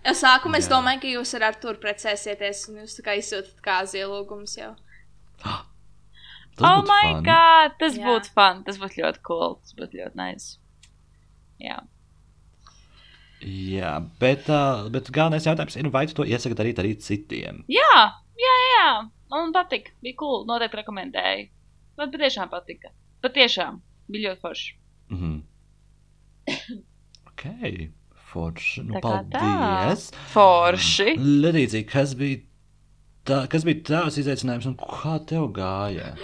Jau 0.05 0.13
sākumā 0.13 0.57
es 0.61 0.67
domāju, 0.69 1.01
ka 1.01 1.07
jūs 1.07 1.33
ar 1.39 1.47
Arturu 1.51 1.79
precēsieties, 1.81 2.69
un 2.69 2.75
jūs 2.83 2.99
tā 2.99 3.03
kā 3.07 3.15
izsūtat 3.19 3.59
kā 3.63 3.81
zielūgums 3.83 4.57
jau. 4.57 4.75
Oh 6.57 6.81
my 6.87 7.15
fun. 7.15 7.23
god, 7.23 7.73
tas 7.79 7.97
būtu 7.99 8.29
fun. 8.31 8.63
Tas 8.63 8.77
būtu 8.79 9.01
ļoti 9.03 9.19
cool. 9.27 9.55
Tas 9.59 9.73
būtu 9.75 9.97
ļoti 9.99 10.15
nice. 10.15 10.57
Jā. 11.59 11.81
Jā, 13.45 13.97
bet, 14.21 14.47
uh, 14.49 14.87
bet 14.89 15.11
galvenais 15.13 15.45
jautājums 15.45 15.75
ir, 15.77 15.89
vai 15.93 16.07
tu 16.09 16.15
to 16.17 16.25
iesaki 16.25 16.57
darīt 16.57 16.79
arī 16.81 16.95
citiem? 16.97 17.61
Jā, 17.69 18.05
jā, 18.41 18.55
jā. 18.71 18.87
Man 19.29 19.53
patika. 19.53 19.93
Bija 20.01 20.17
cool. 20.17 20.47
Noteikti 20.49 20.79
rekomendēju. 20.81 21.45
Man 21.99 22.13
patiešām 22.13 22.49
patika. 22.49 22.89
Patiešām. 23.21 23.77
Bija 24.09 24.31
ļoti 24.31 24.41
forši. 24.41 24.73
Mhm. 25.13 25.37
ok, 27.29 27.45
forši. 28.33 28.83
Nu, 28.89 28.97
kā 28.97 29.13
tā. 29.29 29.39
paldies. 29.45 30.09
Forši. 30.33 31.15
Ledīcija, 31.45 31.85
kas 31.89 32.17
bija, 32.17 32.41
tā, 33.29 33.43
kas 33.51 33.65
bija 33.67 33.85
tavs 33.91 34.19
izaicinājums 34.21 34.69
un 34.71 34.77
kā 34.81 35.19
tev 35.29 35.51
gāja? 35.55 36.15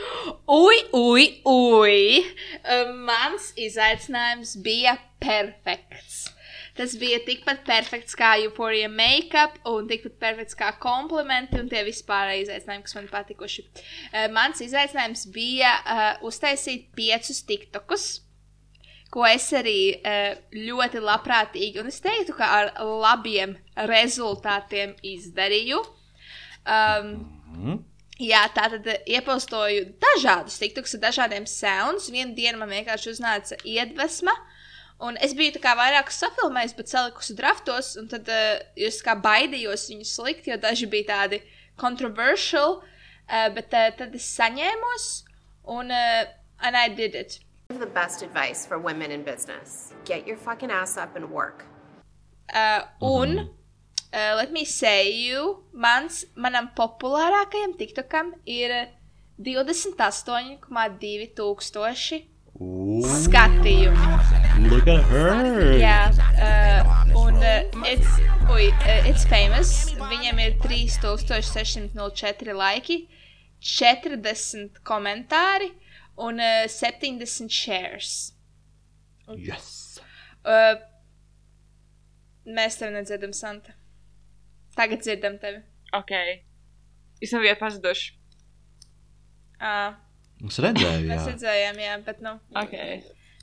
Ui, 0.51 0.81
ui, 0.97 1.29
ui! 1.45 2.21
Uh, 2.65 2.91
mans 3.05 3.53
izaicinājums 3.69 4.57
bija 4.65 4.97
perfekts. 5.21 6.31
Tas 6.77 6.95
bija 6.99 7.19
tikpat 7.25 7.65
perfekts 7.67 8.15
kā 8.19 8.34
Euphoria 8.43 8.89
make-up, 8.91 9.57
un 9.69 9.89
tikpat 9.89 10.17
perfekts 10.21 10.57
kā 10.60 10.71
komplimenti 10.81 11.60
un 11.60 11.69
tie 11.71 11.84
vispārējie 11.88 12.47
izaicinājumi, 12.47 12.88
kas 12.88 12.97
man 12.97 13.12
patikuši. 13.12 13.67
Uh, 13.67 14.27
mans 14.36 14.63
izaicinājums 14.63 15.27
bija 15.36 15.73
uh, 15.81 16.03
uztaisīt 16.27 16.89
piecus 16.97 17.43
tiktokus, 17.47 18.07
ko 19.12 19.27
es 19.27 19.49
arī 19.57 19.79
uh, 19.99 20.31
ļoti 20.55 21.03
labprātīgi, 21.03 21.84
un 21.84 21.91
es 21.91 21.99
teiktu, 22.03 22.38
ka 22.39 22.53
ar 22.62 22.73
labiem 22.79 23.57
rezultātiem 23.91 24.95
izdarīju. 25.15 25.84
Um, 26.62 27.13
Mhm. 27.51 27.79
Jā, 28.21 28.43
tā 28.53 28.67
tad 28.69 28.86
iepostoju 29.10 29.95
dažādus 30.01 30.60
tiktus 30.62 30.93
ar 30.97 31.01
dažādiem 31.07 31.47
sounds. 31.49 32.10
Vienu 32.13 32.36
dienu 32.38 32.60
man 32.62 32.69
vienkārši 32.69 33.15
uznāca 33.15 33.57
iedvesma. 33.65 34.36
Un 35.01 35.17
es 35.25 35.33
biju 35.37 35.55
tā 35.55 35.61
kā 35.63 35.73
vairāk 35.77 36.11
safilmējis, 36.13 36.75
bet 36.77 36.91
salikusi 36.91 37.35
draftos, 37.37 37.95
un 37.97 38.09
tad 38.11 38.27
uh, 38.29 38.59
es 38.77 39.01
kā 39.01 39.15
baidījos 39.17 39.87
viņus 39.89 40.17
likt, 40.27 40.49
jo 40.51 40.57
daži 40.61 40.89
bija 40.91 41.07
tādi 41.15 41.41
controversial, 41.81 42.81
uh, 42.81 43.47
bet 43.55 43.73
uh, 43.73 43.89
tad 43.97 44.13
es 44.17 44.27
saņēmos, 44.37 45.07
un 45.73 45.89
uh, 45.89 46.29
and 46.61 46.77
I 46.77 46.89
did 46.89 47.15
it. 47.15 47.39
the 47.79 47.85
best 47.85 48.21
advice 48.21 48.65
for 48.65 48.77
women 48.77 49.11
in 49.11 49.23
business 49.23 49.93
get 50.03 50.27
your 50.27 50.35
fucking 50.35 50.69
ass 50.69 50.97
up 50.97 51.15
and 51.15 51.29
work. 51.31 51.65
Uh, 52.53 52.81
un, 53.01 53.49
uh, 54.13 54.33
let 54.35 54.51
me 54.51 54.65
say 54.65 55.09
you, 55.09 55.63
mans, 55.73 56.25
manam 56.35 56.67
populārākajam 56.75 57.77
TikTokam 57.79 58.33
ir 58.45 58.75
uh, 58.75 58.85
28,2 59.41 61.31
tūkstoši 61.37 62.19
skatījumu. 63.25 64.50
Look 64.69 64.88
at 64.88 65.02
her! 65.10 65.78
Jā, 65.82 66.12
uh, 66.38 66.82
un 67.17 67.38
uh, 67.41 67.63
it's, 67.89 68.19
ui, 68.52 68.67
uh, 68.69 69.10
it's 69.10 69.24
famous. 69.26 69.71
Viņam 69.97 70.41
ir 70.43 70.58
3604 70.62 72.54
laiki, 72.58 72.97
40 73.58 74.82
komentāri 74.86 75.71
un 76.21 76.41
uh, 76.41 76.67
70 76.69 77.50
shares. 77.50 78.34
Yes! 79.34 80.00
Uh, 80.45 80.76
mēs 82.45 82.78
tevi 82.78 82.93
nedzirdam, 83.00 83.34
Santa. 83.34 83.74
Tagad 84.78 85.02
dzirdam 85.02 85.39
tevi. 85.41 85.63
Ok. 85.97 86.13
Jūs 87.21 87.34
nav 87.34 87.47
vieta 87.47 87.60
pazuduši. 87.63 88.13
Uh, 89.62 89.97
Mums 90.41 90.58
redzēja, 90.62 91.02
mēs 91.06 91.26
jā. 91.26 91.34
redzējām, 91.34 91.82
jā, 91.86 91.97
bet 92.06 92.21
nu. 92.26 92.38
Ok. 92.58 92.78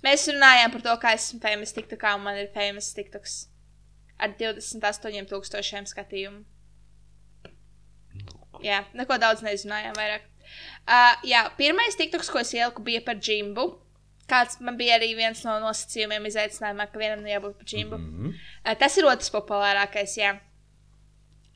Mēs 0.05 0.29
runājām 0.31 0.73
par 0.75 0.85
to, 0.85 0.95
kā 1.03 1.15
esmu 1.17 1.41
famous 1.43 1.75
TikTokā, 1.75 2.15
un 2.15 2.27
man 2.27 2.39
ir 2.39 2.53
famous 2.55 2.93
TikToks 2.95 3.39
ar 4.19 4.35
28,000 4.39 5.91
skatījumu. 5.91 6.45
Jā, 8.65 8.83
neko 8.99 9.19
daudz 9.23 9.45
nezināju 9.47 9.95
vairāk. 9.97 10.25
Uh, 10.89 11.15
jā, 11.29 11.45
pirmais 11.59 11.97
TikToks, 11.99 12.31
ko 12.33 12.41
es 12.43 12.55
ieliku, 12.57 12.83
bija 12.83 13.03
par 13.07 13.21
džimbu. 13.21 13.69
Kāds 14.29 14.59
man 14.65 14.77
bija 14.77 14.99
arī 14.99 15.13
viens 15.17 15.41
no 15.47 15.55
nosacījumiem, 15.63 16.27
izaicinājumā, 16.29 16.89
ka 16.91 17.01
vienam 17.01 17.23
ir 17.25 17.37
jābūt 17.37 17.61
par 17.61 17.69
džimbu. 17.69 17.99
Mm 17.99 18.17
-hmm. 18.17 18.35
uh, 18.65 18.75
tas 18.81 18.97
ir 18.99 19.07
otrs 19.09 19.31
populārākais, 19.33 20.17
jā. 20.19 20.35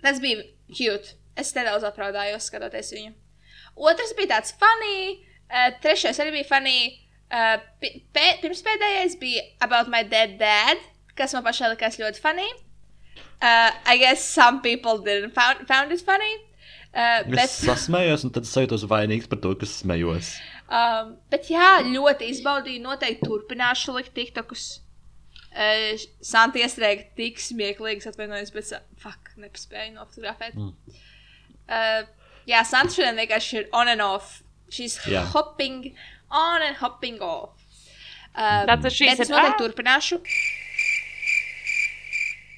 Tas 0.02 0.20
bija 0.20 0.44
cute. 0.68 1.18
Es 1.36 1.54
nedaudz 1.54 1.84
apraudājos, 1.84 2.46
skatoties 2.46 2.92
viņu. 2.92 3.12
Otrs 3.76 4.14
bija 4.16 4.36
tāds 4.36 4.54
funny, 4.60 5.24
uh, 5.48 5.80
trešais 5.80 6.18
arī 6.20 6.30
bija 6.30 6.48
funny. 6.48 7.01
Uh, 7.32 7.56
pē, 7.80 8.26
pirms 8.42 8.60
pēdējais 8.66 9.16
bija 9.20 9.42
About 9.64 9.88
My 9.88 10.02
Dead 10.04 10.36
Dad, 10.40 10.80
kas 11.16 11.32
man 11.32 11.44
pašai 11.46 11.72
likās 11.72 11.96
ļoti 12.00 12.20
funny. 12.20 12.48
Uh, 13.42 13.72
I 13.88 13.96
guess 13.98 14.24
some 14.24 14.60
people 14.62 14.98
didn't 14.98 15.32
found, 15.34 15.66
found 15.66 15.92
it 15.92 16.04
funny. 16.04 16.34
Uh, 16.92 17.24
Es 17.40 17.56
sasmējos, 17.64 18.26
un 18.26 18.34
tad 18.34 18.44
es 18.44 18.52
jūtos 18.52 18.84
vainīgs 18.84 19.30
par 19.30 19.40
to, 19.40 19.54
kas 19.56 19.78
smējos. 19.80 20.34
Um, 20.68 21.16
bet 21.32 21.48
jā, 21.48 21.80
ļoti 21.88 22.28
izbaudīju. 22.34 22.84
Noteikti 22.84 23.28
turpināšu 23.28 23.96
likt 23.96 24.12
tiktokus. 24.16 24.66
Uh, 25.52 25.96
Santa 26.24 26.60
iestrēga 26.60 27.08
tik 27.16 27.40
smieklīgs, 27.40 28.08
atvainojos, 28.12 28.52
bet 28.52 28.76
fuck, 29.00 29.32
nepaspēju 29.40 29.96
nofotografēt. 29.96 30.56
Mm. 30.60 31.00
Uh, 31.64 32.04
jā, 32.48 32.62
Santa 32.68 32.92
šodien 32.94 33.20
vienkārši 33.24 33.62
ir 33.62 33.68
on 33.72 33.92
and 33.92 34.04
off. 34.04 34.42
She's 34.72 34.96
yeah. 35.08 35.26
hopping 35.32 35.92
on 36.32 36.62
and 36.62 36.76
hopping 36.76 37.20
off. 37.20 37.50
Uh, 38.34 38.66
That's 38.66 38.82
what 38.82 38.92
she 38.92 39.08
said. 39.14 39.28
noteikti 39.28 39.52
Ah! 39.52 39.56
turpināšu. 39.60 40.20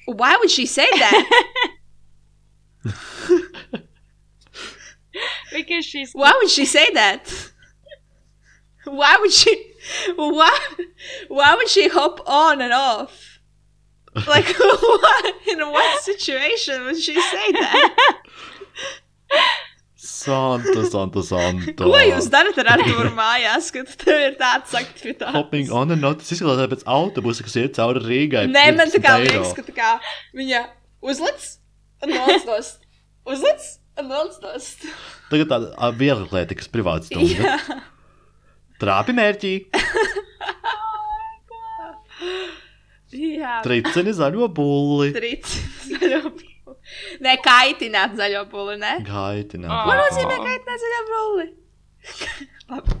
Why 0.05 0.37
would 0.37 0.51
she 0.51 0.65
say 0.65 0.87
that? 0.91 1.29
Because 5.53 5.85
she's. 5.85 6.11
Why 6.13 6.33
would 6.35 6.49
she 6.49 6.65
say 6.65 6.89
that? 6.91 7.51
Why 8.85 9.17
would 9.19 9.31
she? 9.31 9.73
Why? 10.15 10.59
Why 11.29 11.55
would 11.55 11.69
she 11.69 11.87
hop 11.87 12.19
on 12.27 12.61
and 12.61 12.73
off? 12.73 13.39
Like 14.27 14.47
what? 14.59 15.35
In 15.47 15.59
what 15.71 16.01
situation 16.03 16.83
would 16.85 16.99
she 16.99 17.13
say 17.19 17.51
that? 17.51 18.21
Santa, 20.15 20.83
Santa, 20.87 21.21
Santa. 21.27 21.83
Ko 21.83 21.97
jūs 21.99 22.27
darat 22.31 22.57
ar 22.63 22.69
Arthuru 22.77 23.11
mājās, 23.17 23.67
kad 23.75 23.89
tev 24.01 24.21
ir 24.29 24.37
tāds 24.39 24.71
aktivitāte? 24.79 25.33
Hopping 25.35 25.71
on 25.75 25.91
and 25.95 26.07
on. 26.07 26.15
Tas 26.21 26.31
izskatās 26.35 26.69
pēc 26.71 26.85
autobusa, 26.95 27.43
kas 27.45 27.57
iet 27.59 27.75
cauri 27.75 28.03
Rīgai. 28.05 28.45
Nē, 28.53 28.65
man 28.77 28.93
tā 28.93 29.01
kā 29.03 29.17
15 29.19 29.25
eiro. 29.25 29.41
liekas, 29.41 29.55
ka 29.57 29.65
tā 29.67 29.75
kā 29.75 29.89
viņa 30.39 30.61
uzlic 31.11 31.49
un 32.05 32.15
nolstos. 32.15 32.71
Uzlic 33.35 33.67
un 33.99 34.09
nolstos. 34.13 34.71
Tagad 35.31 35.51
tāda 35.51 35.73
ā, 35.75 35.91
vieglatlētikas 35.99 36.71
privāta 36.71 37.09
stunda. 37.11 37.57
Trāpi 38.81 39.15
mērķī. 39.15 39.53
Jā. 43.15 43.59
Tricini 43.63 44.11
zaļo 44.15 44.47
bulli. 44.51 45.11
Trīc. 45.15 45.47
Zaļo 45.87 46.21
puli. 46.35 46.44
Nē, 47.23 47.37
kaitināt 47.43 48.15
zaļo 48.19 48.45
puli, 48.51 48.77
ne? 48.81 48.97
Gaitinā. 49.05 49.69
Ā. 49.69 49.83
Ko 49.87 49.95
nozīmē 49.99 50.41
kaitināt 50.43 50.83
zaļo 50.83 51.05
puli? 51.11 51.47
Labi. 52.71 52.99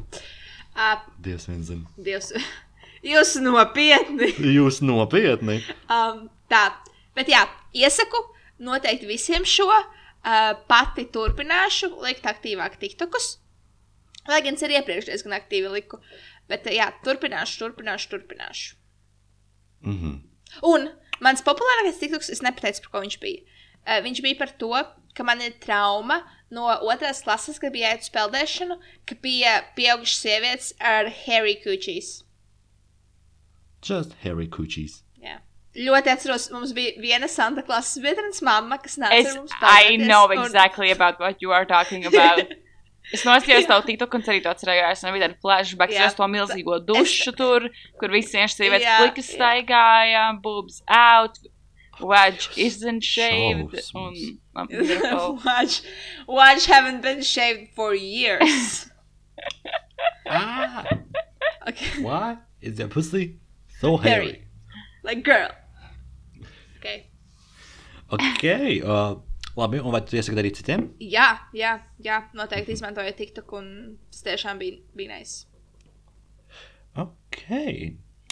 Uh, 0.75 0.99
Dievs 1.23 1.47
vien 1.47 1.61
zina. 1.63 1.87
Dievs, 2.07 2.33
jūs 3.13 3.35
nopietni. 3.43 4.31
Jūs 4.57 4.81
nopietni. 4.83 5.61
Um, 5.87 6.25
tā, 6.51 6.67
bet 7.15 7.31
jā, 7.31 7.45
iesaku 7.75 8.19
noteikti 8.65 9.07
visiem 9.09 9.47
šo. 9.47 9.69
Uh, 10.25 10.55
pati 10.65 11.05
turpināšu 11.13 11.91
likt 12.01 12.25
aktīvāk 12.25 12.79
TikTokus. 12.81 13.35
Lai 14.25 14.39
gan 14.41 14.57
es 14.57 14.63
arī 14.65 14.79
iepriekš 14.79 15.11
diezgan 15.11 15.35
aktīvi 15.37 15.69
liku. 15.69 15.99
Bet 16.49 16.65
jā, 16.69 16.89
turpināšu, 17.05 17.59
turpināšu, 17.61 18.09
turpināšu. 18.13 18.73
Mhm. 19.85 20.15
Un 20.65 20.89
mans 21.23 21.43
populārākais 21.45 22.01
TikToks, 22.01 22.31
es 22.33 22.41
nepateicu, 22.45 22.83
par 22.85 22.95
ko 22.95 23.03
viņš 23.05 23.19
bija. 23.21 23.54
Uh, 23.85 24.01
viņš 24.05 24.21
bija 24.25 24.39
par 24.41 24.51
to, 24.59 24.73
ka 25.15 25.23
man 25.23 25.41
ir 25.45 25.55
trauma 25.63 26.23
no 26.51 26.67
otras 26.89 27.21
klases, 27.25 27.61
kad 27.61 27.73
bija 27.73 27.93
jāiet 27.93 28.05
uz 28.05 28.11
peldēšanu, 28.13 28.79
ka 29.07 29.17
bija 29.21 29.59
pieaugušas 29.77 30.21
sievietes 30.25 30.71
ar 30.81 31.09
hairy 31.25 31.57
coochies. 31.63 32.25
Just 33.85 34.15
Harry 34.23 34.47
Coochies. 34.49 35.01
Jā. 35.21 35.37
Ļoti 35.77 36.09
atceros, 36.09 36.47
mums 36.53 36.71
bija 36.73 36.95
viena 37.01 37.27
Santa 37.29 37.61
klases 37.65 38.01
biedrenes 38.01 38.41
mamma, 38.45 38.79
kas 38.81 38.97
nāca 39.01 39.17
Es, 39.19 39.27
ar 39.29 39.41
mums 39.41 39.53
I 39.53 39.57
peldēties, 39.61 40.05
know 40.07 40.23
un- 40.25 40.39
exactly 40.41 40.89
about 40.91 41.19
what 41.19 41.43
you 41.43 41.53
are 41.53 41.65
talking 41.69 42.07
about. 42.09 42.45
Es 43.13 43.21
nostājos 43.21 43.67
tavu 43.69 43.83
TikTok 43.85 44.15
un 44.17 44.23
arī 44.25 44.39
to 44.41 44.49
atcerējos. 44.49 45.03
Man 45.05 45.13
bija 45.13 45.27
tāda 45.27 45.35
flashback, 45.37 45.91
yeah. 45.93 46.13
to 46.17 46.25
milzīgo 46.25 46.79
dušu 46.87 47.35
tur, 47.37 47.67
kur 48.01 48.09
visi 48.09 48.33
vienkārši 48.33 48.57
sievietes 48.57 48.95
plikas 48.97 49.29
staigāja, 49.35 50.23
boobs 50.41 50.79
out, 50.89 51.37
wedge 52.01 52.49
isn't 52.57 53.03
shaved. 53.03 53.73
Šausmas. 53.73 53.95
Un, 53.95 54.39
man 54.55 54.67
beautiful. 54.67 55.39
Watch, 55.45 55.81
watch 56.27 56.65
haven't 56.65 57.01
been 57.01 57.21
shaved 57.21 57.69
for 57.75 57.93
years. 57.95 58.89
Ah, 60.27 60.83
Okay. 61.67 62.01
why 62.01 62.37
is 62.61 62.79
your 62.79 62.87
pussy 62.87 63.37
so 63.79 63.97
Hairy. 63.97 64.25
hairy? 64.25 64.41
Like 65.03 65.23
girl. 65.23 65.49
Okay. 66.77 67.09
Ok, 68.09 68.43
uh, 68.83 69.15
labi, 69.57 69.79
un 69.81 69.91
vai 69.93 70.01
tu 70.05 70.17
iesaki 70.17 70.37
darīt 70.37 70.57
citiem? 70.61 70.87
Jā, 71.01 71.27
jā, 71.53 71.75
jā, 72.01 72.19
noteikti 72.37 72.73
izmantoju 72.73 73.13
TikTok, 73.17 73.53
un 73.57 73.69
tas 74.11 74.21
tiešām 74.25 74.57
bija, 74.61 74.77
bija 74.97 75.13
nice. 75.17 75.45
Ok. 76.95 77.41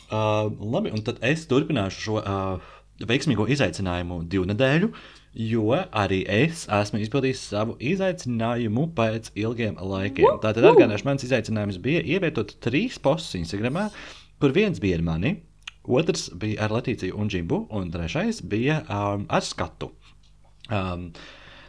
Uh, 0.10 0.50
labi, 0.62 0.92
un 0.94 1.02
tad 1.06 1.22
es 1.26 1.46
turpināšu 1.50 2.06
šo 2.06 2.18
uh, 2.22 2.74
veiksmīgo 3.10 3.48
izaicinājumu 3.54 4.22
divu 4.30 4.48
nedēļu, 4.50 4.90
jo 5.50 5.78
arī 6.04 6.22
es 6.30 6.66
esmu 6.72 7.02
izpildījis 7.04 7.46
savu 7.54 7.78
izaicinājumu 7.82 8.88
pēc 8.98 9.32
ilgiem 9.40 9.80
laikiem. 9.80 10.40
Tātad 10.44 10.68
atgādināšu, 10.70 11.08
mans 11.10 11.26
izaicinājums 11.26 11.80
bija 11.84 12.04
ievietot 12.16 12.56
trīs 12.64 13.00
postus 13.02 13.40
Instagram, 13.42 13.82
kur 14.42 14.54
viens 14.56 14.82
bija 14.84 15.00
ar 15.00 15.06
mani, 15.08 15.36
otrs 15.84 16.30
bija 16.40 16.66
ar 16.66 16.76
Latīciju 16.78 17.18
un 17.20 17.32
Džimbu, 17.32 17.66
un 17.74 17.90
trešais 17.94 18.44
bija 18.50 18.82
um, 18.88 19.26
ar 19.30 19.46
skatu. 19.46 19.92
Um, 20.70 21.10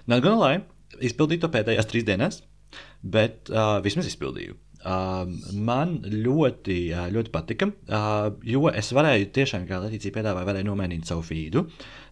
Nē, 0.05 0.21
gan 0.21 0.37
lai 0.37 0.55
izpildītu 1.01 1.47
to 1.47 1.55
pēdējās 1.55 1.89
trīs 1.89 2.05
dienās, 2.05 2.43
bet 3.01 3.49
uh, 3.53 3.79
vismaz 3.85 4.09
izpildīju. 4.11 4.59
Um, 4.85 5.39
man 5.65 5.95
ļoti, 6.05 6.77
ā, 6.93 7.07
ļoti 7.15 7.31
patika, 7.33 7.71
uh, 7.89 8.27
jo 8.45 8.69
es 8.69 8.91
varēju 8.93 9.31
tiešām, 9.33 9.65
kā 9.65 9.79
Latīcija 9.81 10.13
piedāvāja, 10.13 10.45
varēju 10.51 10.69
nomainīt 10.69 11.09
savu 11.09 11.25
feedu. 11.25 11.63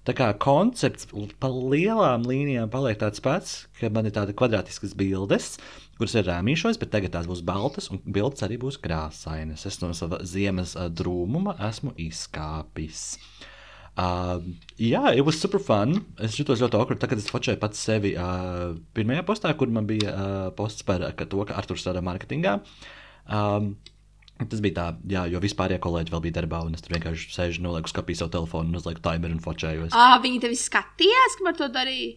Tā 0.09 0.15
kā 0.17 0.31
koncepts 0.41 1.11
pa 1.43 1.51
lielām 1.53 2.25
līnijām 2.27 2.73
paliek 2.73 2.97
tāds 3.03 3.21
pats, 3.23 3.53
ka 3.77 3.93
man 3.93 4.09
ir 4.09 4.17
tādas 4.17 4.39
kvadrātiskas 4.41 4.97
bildes, 4.97 5.53
kuras 6.01 6.17
ir 6.17 6.27
rāmīšos, 6.31 6.81
bet 6.81 6.95
tagad 6.97 7.13
tās 7.15 7.29
būs 7.29 7.45
baltas 7.45 7.93
un 7.93 8.01
bildes 8.09 8.49
arī 8.49 8.57
būs 8.65 8.81
krāsainas. 8.83 9.69
Es 9.69 9.83
no 9.85 9.93
sava 9.93 10.25
ziemas 10.25 10.73
ā, 10.73 10.89
drūmuma 10.89 11.59
esmu 11.69 11.93
izkāpis. 12.09 13.05
Uh, 13.21 13.52
jā, 13.97 15.03
it 15.13 15.25
was 15.27 15.37
super 15.41 15.61
fun. 15.61 15.99
Es 16.23 16.37
jutos 16.39 16.63
ļoti 16.65 16.79
okri. 16.81 16.99
Tagad 17.03 17.21
es 17.21 17.29
fočēju 17.29 17.61
pats 17.61 17.81
sevi 17.85 18.15
uh, 18.17 18.73
pirmajā 18.97 19.25
postā, 19.29 19.53
kur 19.59 19.69
man 19.69 19.89
bija 19.89 20.13
uh, 20.13 20.51
posts 20.57 20.87
par 20.89 21.05
ka 21.19 21.29
to, 21.29 21.45
ka 21.49 21.59
Arthurs 21.61 21.85
strādā 21.85 22.05
mārketingā. 22.05 22.61
Um, 23.29 23.75
Tas 24.43 24.59
bija 24.59 24.75
tā, 24.75 24.85
jā, 25.07 25.21
jo 25.31 25.39
vispār 25.43 25.75
kolēģi 25.79 26.11
vēl 26.11 26.23
bija 26.25 26.35
darbā, 26.41 26.63
un 26.67 26.75
es 26.75 26.83
tur 26.83 26.97
vienkārši 26.97 27.29
sēžu, 27.31 27.63
nolieku 27.63 27.91
skapī 27.93 28.17
savu 28.19 28.33
telefonu, 28.35 28.75
uzlieku 28.81 29.03
timeru 29.05 29.37
un 29.37 29.43
fočējos. 29.45 29.93
Ah, 29.95 30.17
viņi 30.25 30.41
tevi 30.43 30.59
skatījās, 30.59 31.37
kamēr 31.39 31.59
to 31.61 31.69
darīja. 31.71 32.17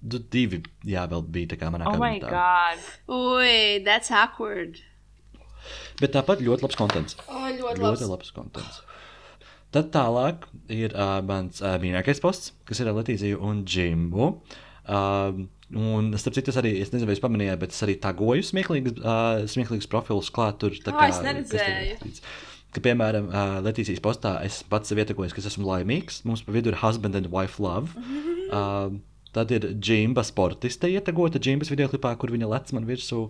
Du, 0.00 0.16
divi, 0.32 0.62
jā, 0.88 1.02
vēl 1.10 1.26
bija 1.28 1.50
tā 1.52 1.58
kā 1.60 1.68
manā 1.72 1.90
Oh 1.90 1.98
my 2.00 2.14
god. 2.22 2.80
Ui, 3.12 3.82
that's 3.84 4.08
awkward. 4.08 4.80
Bet 6.00 6.14
tāpat 6.16 6.40
ļoti 6.40 6.64
labs 6.64 6.78
kontents. 6.80 7.18
O, 7.28 7.42
ļoti 7.52 7.82
Ļoti 7.82 7.84
labs. 7.84 8.06
labs 8.14 8.32
kontents. 8.32 8.80
Tad 9.70 9.92
tālāk 9.94 10.48
ir 10.74 10.94
uh, 10.98 11.20
mans 11.22 11.60
uh, 11.62 11.76
mīļākais 11.82 12.18
posts, 12.22 12.52
kas 12.66 12.80
ir 12.82 12.88
ar 12.90 12.96
Latīziju 12.98 13.38
un 13.46 13.60
Džimbu. 13.64 14.28
Uh, 14.90 15.44
un, 15.78 16.08
starp 16.18 16.34
citu, 16.34 16.50
es 16.50 16.58
arī, 16.58 16.72
es 16.82 16.90
nezinu, 16.90 17.06
vai 17.06 17.14
jūs 17.14 17.22
pamanījāt, 17.22 17.60
bet 17.62 17.74
es 17.76 17.82
arī 17.86 17.94
tagoju 18.02 18.42
smieklīgus, 18.48 18.96
uh, 19.04 19.44
smieklīgus 19.50 19.86
profilus 19.92 20.30
klāt 20.34 20.58
tur. 20.58 20.74
tā 20.74 20.90
kā- 20.96 21.08
es 21.12 21.20
tur 21.20 21.28
ir 21.28 21.34
neredzēju. 21.36 22.22
Ka, 22.74 22.80
piemēram, 22.82 23.28
uh, 23.30 23.60
Latīcijas 23.66 24.02
postā 24.02 24.36
es 24.46 24.62
pats 24.62 24.90
sev 24.90 24.98
ietekojos, 25.02 25.32
ka 25.34 25.42
es 25.42 25.46
esmu 25.50 25.66
laimīgs. 25.66 26.24
Mums 26.24 26.42
pa 26.46 26.52
vidu 26.54 26.70
ir 26.70 26.78
husband 26.82 27.14
and 27.18 27.26
wife 27.30 27.58
love. 27.62 27.94
Uh, 28.50 28.90
tad 29.36 29.50
ir 29.54 29.66
Džimba 29.78 30.24
sportiste 30.26 30.90
ietekota 30.90 31.38
Džimbas 31.42 31.70
video 31.70 31.88
klipā, 31.92 32.14
kur 32.18 32.32
viņa 32.34 32.48
lec 32.50 32.72
man 32.76 32.88
virsū. 32.88 33.26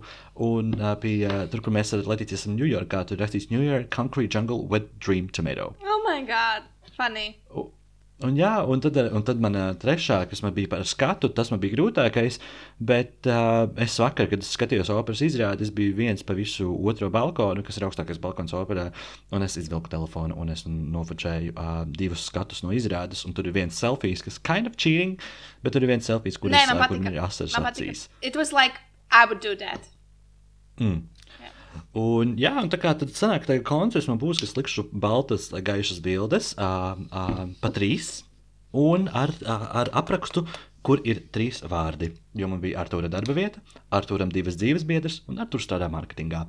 Un 0.47 0.73
uh, 0.79 0.93
pie, 1.01 1.17
uh, 1.27 1.43
tur, 1.51 1.61
kur 1.65 1.75
mēs 1.75 1.93
ar 1.97 2.05
Latīciju 2.09 2.39
esam 2.39 2.57
Ņujorkā, 2.59 3.03
tur 3.09 3.21
rakstīts 3.21 3.51
New 3.53 3.61
York 3.65 3.91
Concrete 3.93 4.33
Jungle 4.33 4.65
with 4.71 4.89
Dream 4.99 5.29
Tomato. 5.29 5.73
Oh 5.83 6.01
my 6.07 6.21
god, 6.25 6.65
funny. 6.97 7.37
U- 7.55 7.69
Un, 8.21 8.35
jā, 8.37 8.51
un 8.69 8.81
tad, 8.83 8.97
un 9.11 9.23
tad 9.25 9.39
man 9.41 9.55
ā, 9.57 9.63
trešā, 9.81 10.19
kas 10.29 10.43
man 10.45 10.53
bija 10.53 10.69
par 10.71 10.83
skatu, 10.87 11.29
tas 11.33 11.49
man 11.53 11.61
bija 11.63 11.75
grūtākais. 11.75 12.37
Bet 12.77 13.29
uh, 13.29 13.65
es 13.81 13.97
vakar, 14.01 14.29
kad 14.31 14.43
es 14.43 14.51
skatījos 14.55 14.91
operas 14.93 15.23
izrādi, 15.25 15.65
es 15.65 15.73
biju 15.73 15.95
viens 15.97 16.25
pa 16.25 16.35
visu 16.37 16.69
otro 16.91 17.09
balkonu, 17.13 17.63
kas 17.65 17.79
ir 17.79 17.87
augstākais 17.87 18.21
balkons 18.21 18.53
operā. 18.57 18.89
Un 19.33 19.45
es 19.45 19.57
izvilku 19.61 19.89
telefonu 19.91 20.37
un 20.41 20.53
es 20.53 20.65
nofočēju 20.67 21.55
uh, 21.55 21.71
divus 21.89 22.27
skatus 22.29 22.61
no 22.65 22.75
izrādes. 22.77 23.25
Tur 23.31 23.47
ir 23.49 23.55
viens 23.55 23.81
selfijas, 23.81 24.25
kas 24.25 24.37
kind 24.45 24.69
of 24.69 24.77
cheating, 24.77 25.17
bet 25.65 25.73
tur 25.75 25.85
ir 25.85 25.93
viens 25.93 26.05
selfijas, 26.05 26.37
kur, 26.41 26.53
Nē, 26.53 26.65
es, 26.67 26.75
kur 26.91 27.01
man 27.01 27.15
ir 27.15 27.23
asaras 27.25 27.57
acīs. 27.57 28.05
It 28.21 28.37
was 28.37 28.53
like, 28.53 28.77
I 29.11 29.25
would 29.25 29.41
do 29.41 29.55
that. 29.55 29.89
Mm. 30.77 31.07
Un, 31.97 32.35
jā, 32.39 32.53
un 32.61 32.69
tā 32.71 32.79
kā 32.79 32.93
tad 32.95 33.11
sanāk, 33.15 33.47
ka 33.47 33.57
koncerts 33.67 34.07
man 34.07 34.19
būs, 34.21 34.39
ka 34.39 34.47
es 34.47 34.55
likšu 34.55 34.87
baltas, 34.91 35.49
gaišas 35.51 35.99
bildes, 36.03 36.53
uh, 36.55 36.95
uh, 37.11 37.41
pa 37.59 37.71
trīs, 37.75 38.21
un 38.71 39.09
ar, 39.11 39.33
uh, 39.43 39.65
ar 39.81 39.91
aprakstu, 40.01 40.45
kur 40.85 41.01
ir 41.05 41.25
trīs 41.35 41.61
vārdi. 41.67 42.13
Jo 42.37 42.47
man 42.49 42.61
bija 42.63 42.79
Arthūra 42.81 43.11
darba 43.11 43.35
vieta, 43.37 43.61
Arthūram 43.93 44.31
divas 44.33 44.57
dzīves 44.57 44.87
biedras, 44.87 45.19
un 45.29 45.41
Arthurs 45.43 45.67
strādā 45.67 45.91
mārketingā. 45.91 46.45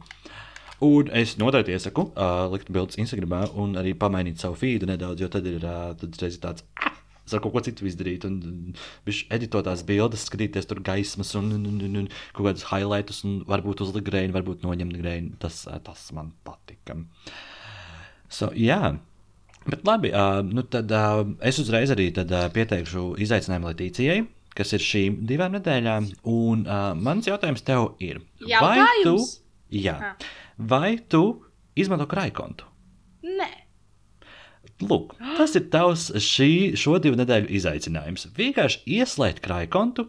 Un 0.82 1.10
es 1.14 1.36
noteikti 1.38 1.74
iesaku 1.76 2.08
uh, 2.10 2.48
likt 2.50 2.70
bildes 2.74 2.98
Instagram 2.98 3.52
un 3.58 3.76
arī 3.78 3.92
pamainīt 3.98 4.42
savu 4.42 4.56
feedu 4.58 4.88
nedaudz, 4.90 5.22
jo 5.22 5.28
tad 5.30 5.46
ir 5.46 5.62
uh, 5.62 5.92
tad 5.98 6.16
ir 6.18 6.38
tāds. 6.42 6.64
"Ah, 6.78 6.96
Varu 7.34 7.46
kaut 7.46 7.54
ko 7.56 7.62
citu 7.68 7.86
izdarīt, 7.88 8.26
un 8.28 8.74
viņš 9.06 9.22
editē 9.34 9.62
tās 9.66 9.84
bildes, 9.88 10.26
skatīties 10.28 10.68
tur 10.70 10.82
gaismas, 10.84 11.32
un, 11.38 11.52
un, 11.56 11.64
un, 11.70 11.80
un, 11.86 11.96
un 12.02 12.10
kaut 12.36 12.48
kādus 12.50 12.66
highlights, 12.70 13.22
un 13.28 13.40
varbūt 13.48 13.84
uzlikt 13.84 14.08
grēnu, 14.10 14.34
varbūt 14.36 14.66
noņemt 14.66 14.98
grēnu. 15.00 15.36
Tas, 15.42 15.64
ā, 15.70 15.78
tas 15.84 16.04
man 16.16 16.32
patika. 16.46 16.96
So, 18.32 18.50
jā, 18.56 18.94
bet 19.68 19.86
labi. 19.88 20.12
Uh, 20.12 20.40
nu 20.46 20.64
tad 20.64 20.92
uh, 20.92 21.22
es 21.44 21.60
uzreiz 21.62 21.92
arī 21.94 22.10
tad, 22.16 22.32
uh, 22.32 22.46
pieteikšu 22.52 23.12
izaicinājumu 23.22 23.70
Latīcijai, 23.70 24.20
kas 24.56 24.72
ir 24.76 24.84
šīm 24.84 25.22
divām 25.28 25.56
nedēļām. 25.58 26.10
Un 26.32 26.66
uh, 26.66 26.92
mans 26.98 27.28
jautājums 27.28 27.64
tev 27.66 27.92
ir, 28.04 28.22
vai 28.48 28.76
tu, 29.02 29.16
Jautājums? 29.16 29.34
jā, 29.72 29.98
vai 30.58 30.96
tu 31.12 31.24
izmanto 31.78 32.08
krājkontu? 32.10 32.68
Nē. 33.28 33.50
Lūk, 34.90 35.16
tas 35.38 35.56
ir 35.58 35.66
tavs 35.72 36.10
šī, 36.22 36.52
šo 36.78 36.98
divu 37.02 37.18
nedēļu 37.20 37.50
izaicinājums. 37.58 38.28
Vienkārši 38.36 38.82
ieslēgt 38.98 39.42
krājkontu, 39.44 40.06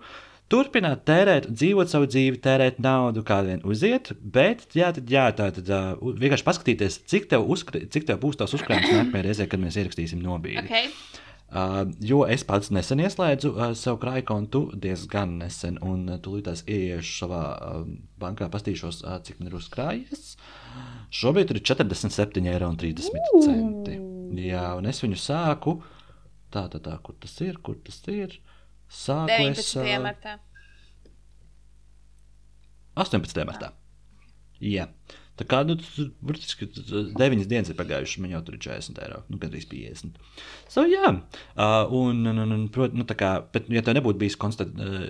turpināt 0.54 1.04
tērēt, 1.08 1.50
dzīvot 1.54 1.92
savu 1.92 2.08
dzīvi, 2.10 2.42
tērēt 2.44 2.80
naudu, 2.84 3.24
kā 3.26 3.42
vien 3.48 3.64
uziet, 3.66 4.12
bet 4.22 4.68
jā, 4.78 4.92
tad, 4.96 5.10
jā, 5.10 5.26
tā 5.36 5.50
tad 5.56 5.72
uh, 5.74 5.98
vienkārši 6.02 6.48
paskatīties, 6.48 7.02
cik 7.10 7.30
tev, 7.32 7.48
uzkri, 7.50 7.86
cik 7.94 8.08
tev 8.10 8.22
būs 8.24 8.40
tās 8.42 8.54
uzkrājumas 8.58 8.94
nākamajā 9.00 9.28
reizē, 9.28 9.50
kad 9.50 9.64
mēs 9.64 9.80
ierakstīsim 9.82 10.22
nobīdi. 10.24 10.66
Okay. 10.68 10.94
Uh, 11.54 11.84
jo 12.02 12.24
es 12.26 12.42
pats 12.50 12.72
nesen 12.74 13.04
ieslēdzu 13.04 13.52
uh, 13.54 13.74
savu 13.78 14.00
krājkontu, 14.02 14.64
diezgan 14.82 15.36
nesen, 15.44 15.78
un 15.86 16.08
uh, 16.10 16.18
tūlītās 16.18 16.64
ieiešu 16.66 17.14
savā 17.20 17.44
uh, 17.54 17.84
bankā, 18.22 18.50
pastīšos, 18.54 19.04
uh, 19.06 19.20
cik 19.22 19.38
man 19.38 19.52
ir 19.52 19.60
uzkrājies. 19.60 20.34
Šobrīd 21.14 21.54
ir 21.54 21.62
47,30 21.62 22.50
eiro. 22.56 24.13
Jā, 24.40 24.66
un 24.80 24.88
es 24.90 25.02
viņu 25.04 25.20
sāku. 25.20 25.78
Tā, 26.54 26.68
tā, 26.70 26.80
tā, 26.84 26.98
kur 27.06 27.18
tas 27.22 27.34
ir, 27.42 27.58
kur 27.66 27.78
tas 27.86 28.00
ir. 28.14 28.38
Sāku 28.94 29.34
es 29.50 29.74
19. 29.74 29.90
ā, 29.90 30.00
martā. 30.04 30.38
18. 33.00 33.46
martā. 33.50 33.74
Jā. 34.62 34.88
Tā 35.34 35.48
kā 35.50 35.64
nu, 35.66 35.74
tur 35.82 36.12
burtiski 36.22 36.68
9 36.70 37.48
dienas 37.50 37.72
ir 37.72 37.78
pagājušas, 37.80 38.20
man 38.22 38.36
jau 38.36 38.42
tur 38.46 38.58
ir 38.60 38.62
40 38.68 39.00
eiro, 39.02 39.24
nu, 39.34 39.40
gandrīz 39.42 39.66
50. 39.72 40.20
So, 40.70 40.84
jā, 40.86 41.10
uh, 41.10 41.96
un, 41.98 42.22
un, 42.30 42.44
un, 42.44 42.68
protams, 42.74 43.00
nu, 43.02 43.06
tā 43.10 43.18
kā, 43.18 43.32
bet, 43.56 43.66
ja 43.74 43.82
tev 43.82 43.98
nebūtu 43.98 44.22
bijis 44.22 44.38
konstant, 44.38 44.78
uh, 44.78 45.08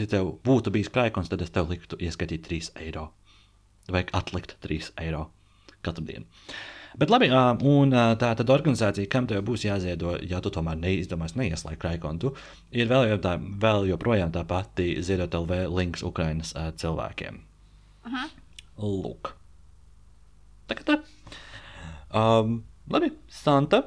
ja 0.00 0.08
tev 0.14 0.32
būtu 0.48 0.72
bijis 0.72 0.88
krājkons, 0.94 1.28
tad 1.28 1.44
es 1.44 1.52
tev 1.52 1.68
liktu 1.68 2.00
ieskatīt 2.00 2.48
3 2.48 2.72
eiro. 2.86 3.10
Vajag 3.92 4.14
atlikt 4.16 4.56
3 4.64 4.94
eiro 5.04 5.26
katru 5.84 6.08
dienu. 6.08 6.24
Bet 6.96 7.10
labi, 7.12 7.28
un 7.28 7.92
tā 7.92 8.30
tad 8.38 8.50
organizācija, 8.52 9.08
kam 9.12 9.26
tev 9.28 9.42
būs 9.44 9.66
jāziedo, 9.66 10.14
ja 10.24 10.40
tu 10.40 10.52
tomēr 10.52 10.78
neizdomās 10.80 11.34
neieslēgt 11.36 11.82
krājkontu, 11.82 12.32
ir 12.72 12.88
vēl, 12.88 13.10
jau 13.10 13.18
tā, 13.26 13.34
vēl 13.36 13.90
joprojām 13.90 14.32
tā 14.32 14.46
pati 14.48 14.94
ziedot 15.04 15.34
LV 15.36 15.66
links 15.76 16.04
Ukrainas 16.06 16.54
cilvēkiem. 16.80 17.42
Lūk. 18.80 19.34
Tā 20.66 20.78
kā 20.78 20.86
tā. 20.88 20.96
Um, 22.16 22.62
labi, 22.88 23.12
Santa, 23.28 23.82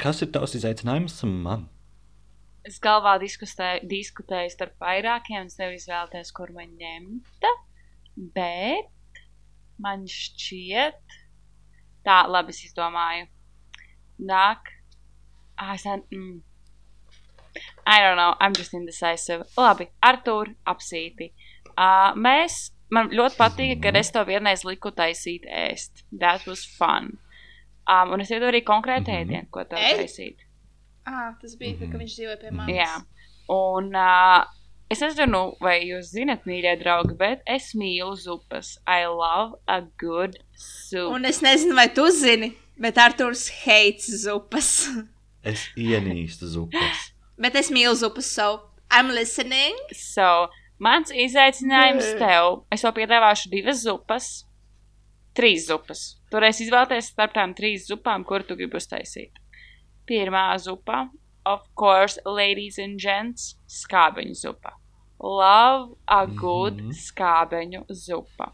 kas 0.00 0.22
ir 0.22 0.30
tavs 0.34 0.54
izaicinājums 0.58 1.18
man? 1.26 1.66
Es 2.64 2.78
galvā 2.80 3.18
diskutēju, 3.20 3.84
diskutēju 3.90 4.52
starp 4.54 4.78
vairākiem, 4.80 5.50
es 5.50 5.58
nevaru 5.58 5.76
izvēlēties, 5.76 6.30
kur 6.36 6.54
man 6.56 6.70
ņemt. 6.80 7.48
Bet 8.36 9.20
man 9.84 10.06
šķiet, 10.08 11.18
tā, 12.06 12.24
labi, 12.28 12.54
es 12.54 12.64
izdomāju. 12.68 13.26
Nāk, 14.20 14.70
ah, 15.58 15.74
es 15.74 15.84
mm. 15.86 16.42
I 17.86 18.00
don't 18.00 18.16
know, 18.16 18.34
I'm 18.40 18.54
just 18.54 18.74
indecisive. 18.74 19.44
Labi, 19.56 19.88
Artur, 20.02 20.54
apsīti. 20.66 21.32
Uh, 21.74 22.14
mēs, 22.16 22.70
man 22.90 23.10
ļoti 23.10 23.38
patīk, 23.38 23.82
ka 23.82 23.92
es 23.98 24.10
to 24.14 24.24
vienreiz 24.26 24.64
liku 24.64 24.90
taisīt 24.90 25.46
ēst. 25.46 26.04
That 26.12 26.46
was 26.46 26.64
fun. 26.78 27.18
Um, 27.84 28.14
un 28.14 28.20
es 28.24 28.30
iedodu 28.32 28.52
arī 28.52 28.62
konkrētu 28.64 29.10
Mhm. 29.12 29.22
ēdienu, 29.22 29.50
ko 29.50 29.64
tev 29.64 29.78
Ēst? 29.78 29.98
taisīt. 30.00 30.36
Ah, 31.06 31.34
tas 31.40 31.56
bija, 31.56 31.76
mm 31.76 31.80
-hmm. 31.82 31.92
ka 31.92 31.98
viņš 31.98 32.14
dzīvoja 32.16 32.40
pie 32.40 32.50
manis. 32.50 32.76
Jā, 32.76 33.04
un 33.48 33.94
uh, 33.94 34.44
es 34.90 35.00
nezinu, 35.00 35.56
vai 35.60 35.80
jūs 35.84 36.12
zinat, 36.14 36.44
mīļie 36.46 36.78
draugi, 36.80 37.14
bet 37.18 37.42
es 37.46 37.74
mīlu 37.74 38.16
zupas. 38.16 38.78
I 38.86 39.04
love 39.06 39.58
a 39.66 39.80
good 39.98 40.38
soup. 40.56 41.12
Un 41.14 41.24
es 41.24 41.40
nezinu, 41.44 41.74
vai 41.74 41.88
tu 41.94 42.04
zini, 42.10 42.52
bet 42.78 42.98
Arthurs 42.98 43.48
hates 43.64 44.10
zupas. 44.24 44.70
Es 45.44 45.66
ienīstu 45.76 46.46
zupas. 46.48 47.10
bet 47.36 47.54
es 47.60 47.68
mīlu 47.70 47.92
zupas, 48.00 48.24
so 48.32 48.46
I'm 48.90 49.10
listening. 49.12 49.76
So, 49.92 50.48
mans 50.80 51.10
izaicinājums 51.12 52.14
tev, 52.16 52.62
es 52.72 52.80
tev 52.80 52.94
piedāvāšu 52.96 53.50
divas 53.52 53.82
zupas, 53.84 54.30
trīs 55.36 55.66
zupas. 55.68 56.14
Toreiz 56.32 56.62
izvēlēties 56.64 57.10
starp 57.12 57.34
tām 57.36 57.52
trīs 57.58 57.84
zupām, 57.90 58.24
kur 58.24 58.40
tu 58.42 58.56
gribi 58.56 58.78
uztaisīt. 58.80 59.36
Pirmā 60.08 60.46
zupa, 60.64 61.10
of 61.44 61.60
course, 61.76 62.16
ladies 62.24 62.78
and 62.80 62.96
gents, 62.98 63.58
skābeņu 63.68 64.34
zupa. 64.40 64.72
Love 65.20 65.94
a 66.08 66.24
good 66.26 66.80
Mhm. 66.80 66.90
skābeņu 67.04 67.84
zupa. 67.90 68.52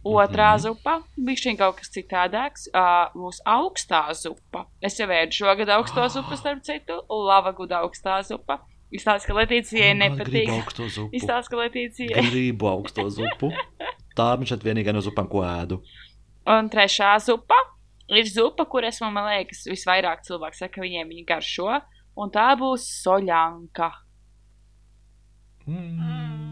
Otrā 0.00 0.54
zupa 0.56 1.02
bija 1.16 1.52
kaut 1.60 1.76
kas 1.76 1.90
citādāks. 1.92 2.68
Uh, 2.72 3.12
būs 3.12 3.42
augstā 3.44 4.06
zupa. 4.16 4.64
Es 4.80 4.96
jau 4.96 5.08
ēdu 5.12 5.36
šogad 5.42 5.68
augsto 5.76 6.06
zupu, 6.08 6.38
starp 6.40 6.62
citu, 6.64 7.02
lava 7.10 7.52
guda 7.52 7.82
augstā 7.84 8.22
zupa. 8.24 8.62
Izstāsta, 8.90 9.28
ka 9.28 9.36
Letīcijai 9.38 9.92
nepatīk. 9.94 10.50
Izstāsta, 11.14 11.50
ka 11.52 11.60
Letīcijai. 11.60 12.24
Gribu 12.30 12.70
augsto 12.72 13.04
zupu. 13.18 13.52
Tā 14.16 14.32
ir 14.34 14.48
šeit 14.50 14.64
vienīgā 14.66 14.94
no 14.96 15.04
zupām, 15.04 15.28
ko 15.30 15.44
ēdu. 15.46 15.78
Un 16.50 16.72
trešā 16.72 17.12
zupa 17.22 17.58
ir 18.10 18.26
zupa, 18.26 18.64
kuras 18.66 18.98
man 19.04 19.20
liekas, 19.28 19.66
visvairāk 19.70 20.24
cilvēku 20.26 20.58
saka, 20.58 20.78
ka 20.78 20.86
viņiem 20.86 21.12
viņa 21.12 21.26
garšo. 21.28 21.76
Un 22.18 22.32
tā 22.34 22.48
būs 22.58 22.88
soļanka. 23.04 23.92
Mm. 25.70 26.49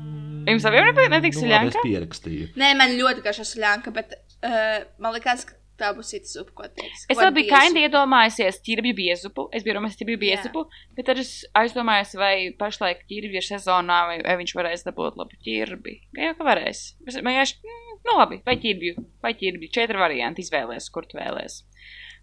Jums 0.50 0.66
abiem 0.70 0.84
nepatīk- 0.88 1.14
netīk 1.16 1.34
Nu, 1.36 1.40
soļanka? 1.44 1.76
Es 1.78 1.86
pierakstīju. 1.86 2.48
Nē, 2.56 2.72
man 2.80 2.96
ļoti 2.98 3.24
garšo 3.24 3.46
suļānka, 3.52 3.92
bet 3.94 4.14
uh, 4.42 4.84
man 4.98 5.14
liekas, 5.16 5.44
ka 5.48 5.54
tā 5.78 5.92
būs 5.94 6.08
cita 6.10 6.26
zupa, 6.26 6.50
ko 6.58 6.68
teiks. 6.74 7.04
Es 7.08 7.18
vēl 7.20 7.30
biju 7.36 7.50
kaini 7.52 7.84
iedomājusies 7.86 8.56
ķirbju 8.66 8.94
biezupu. 8.98 9.44
Es 9.54 9.62
biju 9.62 9.76
domājis, 9.78 9.98
ķirbju 10.00 10.18
biezupu, 10.24 10.64
bet 10.98 11.06
tad 11.06 11.20
es 11.22 11.44
aizdomājos, 11.54 12.16
vai 12.18 12.50
pašlaik 12.58 13.04
ķirbju 13.06 13.38
ir 13.38 13.46
sezonā, 13.46 14.00
vai, 14.10 14.16
vai 14.26 14.34
viņš 14.40 14.54
varēs 14.58 14.82
dabūt 14.88 15.20
labu 15.20 15.38
ķirbi. 15.46 15.94
Jā, 16.18 16.32
ka 16.38 16.42
varēs. 16.48 16.80
Es- 17.06 17.20
Man 17.22 17.30
vienkārši, 17.36 17.60
mm, 17.62 17.94
nu 18.10 18.16
labi, 18.18 18.40
vai 18.44 18.56
ķirbju, 18.58 19.06
vai 19.22 19.34
ķirbju. 19.38 19.70
Četri 19.70 19.96
varianti 20.02 20.42
izvēlēs, 20.42 20.90
kur 20.90 21.06
tu 21.06 21.16
vēlēs. 21.20 21.62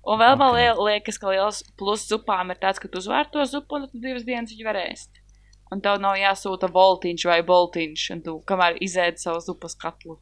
Un 0.06 0.20
vēl 0.20 0.36
man 0.38 0.52
Ok. 0.52 0.60
okay. 0.60 0.84
liekas, 0.92 1.18
ka 1.18 1.32
liels 1.32 1.64
plus 1.80 2.04
zupām 2.12 2.52
ir 2.52 2.60
tāds, 2.62 2.78
ka 2.78 2.88
tu 2.92 3.00
uzvēr 3.00 3.32
to 3.32 3.40
zupu 3.50 3.80
un 3.80 3.88
tad 3.88 3.92
tu 3.96 4.00
divas 4.04 4.24
dienas 4.28 4.52
viņu 4.52 4.66
var 4.68 4.76
ēst. 4.84 5.10
Un 5.74 5.82
tev 5.82 5.98
nav 6.04 6.16
jāsūta 6.20 6.70
voltiņš 6.72 7.26
vai 7.30 7.40
boltiņš, 7.48 8.04
un 8.14 8.20
tu 8.26 8.36
kamēr 8.48 8.78
izēdi 8.86 9.18
savu 9.24 9.40
zupas 9.42 9.74
katlu. 9.82 10.20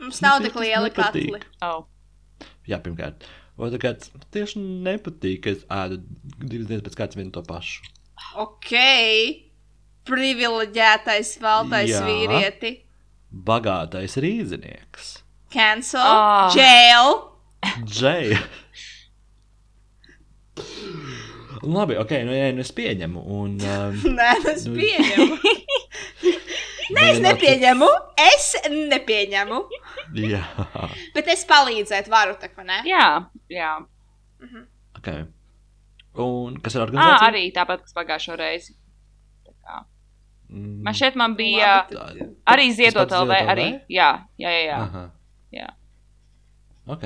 Mums 0.00 0.18
nav 0.24 0.42
tik 0.44 0.56
liela 0.60 0.90
katli. 0.92 1.38
Oh. 1.64 1.86
Jā, 2.68 2.80
pirmkārt. 2.82 3.24
Otrkārt, 3.56 4.10
tieši 4.34 4.60
nepatīk, 4.60 5.38
ka 5.46 5.54
es 5.54 5.62
ēdu 5.72 6.00
divas 6.42 6.66
dienas 6.68 6.84
pēc 6.84 6.98
kārtas 6.98 7.16
vienu 7.16 7.32
to 7.32 7.40
pašu. 7.46 7.86
Ok, 8.42 8.72
privileģētais 10.08 11.30
valtais 11.40 11.94
Jā. 11.94 12.02
vīrieti. 12.04 12.74
Bagātais 13.32 14.18
rīznieks. 14.20 15.14
Cancel, 15.54 16.02
Ah. 16.02 16.50
jail. 16.52 17.22
Džei. 21.66 21.74
Labi, 21.74 21.96
ok, 21.98 22.12
nu, 22.28 22.32
jā, 22.36 22.52
nu 22.54 22.60
es 22.64 22.70
pieņemu. 22.76 23.22
Un, 23.36 23.56
um, 23.60 23.98
Nē, 24.18 24.30
es 24.54 24.66
Nu- 24.66 24.76
pieņemu. 24.78 25.38
Nē, 26.96 27.04
es 27.10 27.18
nepieņemu. 27.24 27.86
Es 28.22 28.44
nepieņemu. 28.70 29.56
Jā, 30.22 30.42
Bet 31.16 31.26
es 31.32 31.42
palīdzēt 31.48 32.06
varu, 32.12 32.36
tā 32.38 32.46
kā 32.54 32.62
ne? 32.64 32.76
Jā, 32.86 33.06
jā. 33.50 33.72
ok. 34.96 35.08
Un 36.22 36.54
kas 36.62 36.76
ir 36.78 36.80
Ah, 36.80 36.86
organizācija? 36.86 37.26
arī 37.28 37.42
tāpat, 37.52 37.82
kas 37.84 37.92
pagājušo 37.96 38.36
reizi. 38.40 38.76
Mm, 40.46 40.76
Man 40.86 40.94
šeit 40.94 41.16
man 41.18 41.34
bija 41.34 41.72
Labi, 41.90 41.96
tad- 42.20 42.34
arī 42.54 42.68
ziedot 42.72 43.10
LV. 43.10 43.34
Arī. 43.50 43.64
Jā, 43.90 44.12
jā, 44.38 44.48
jā. 44.54 44.62
jā. 44.68 44.76
Aha. 44.84 45.02
Jā. 45.52 45.66
Ok, 46.86 47.02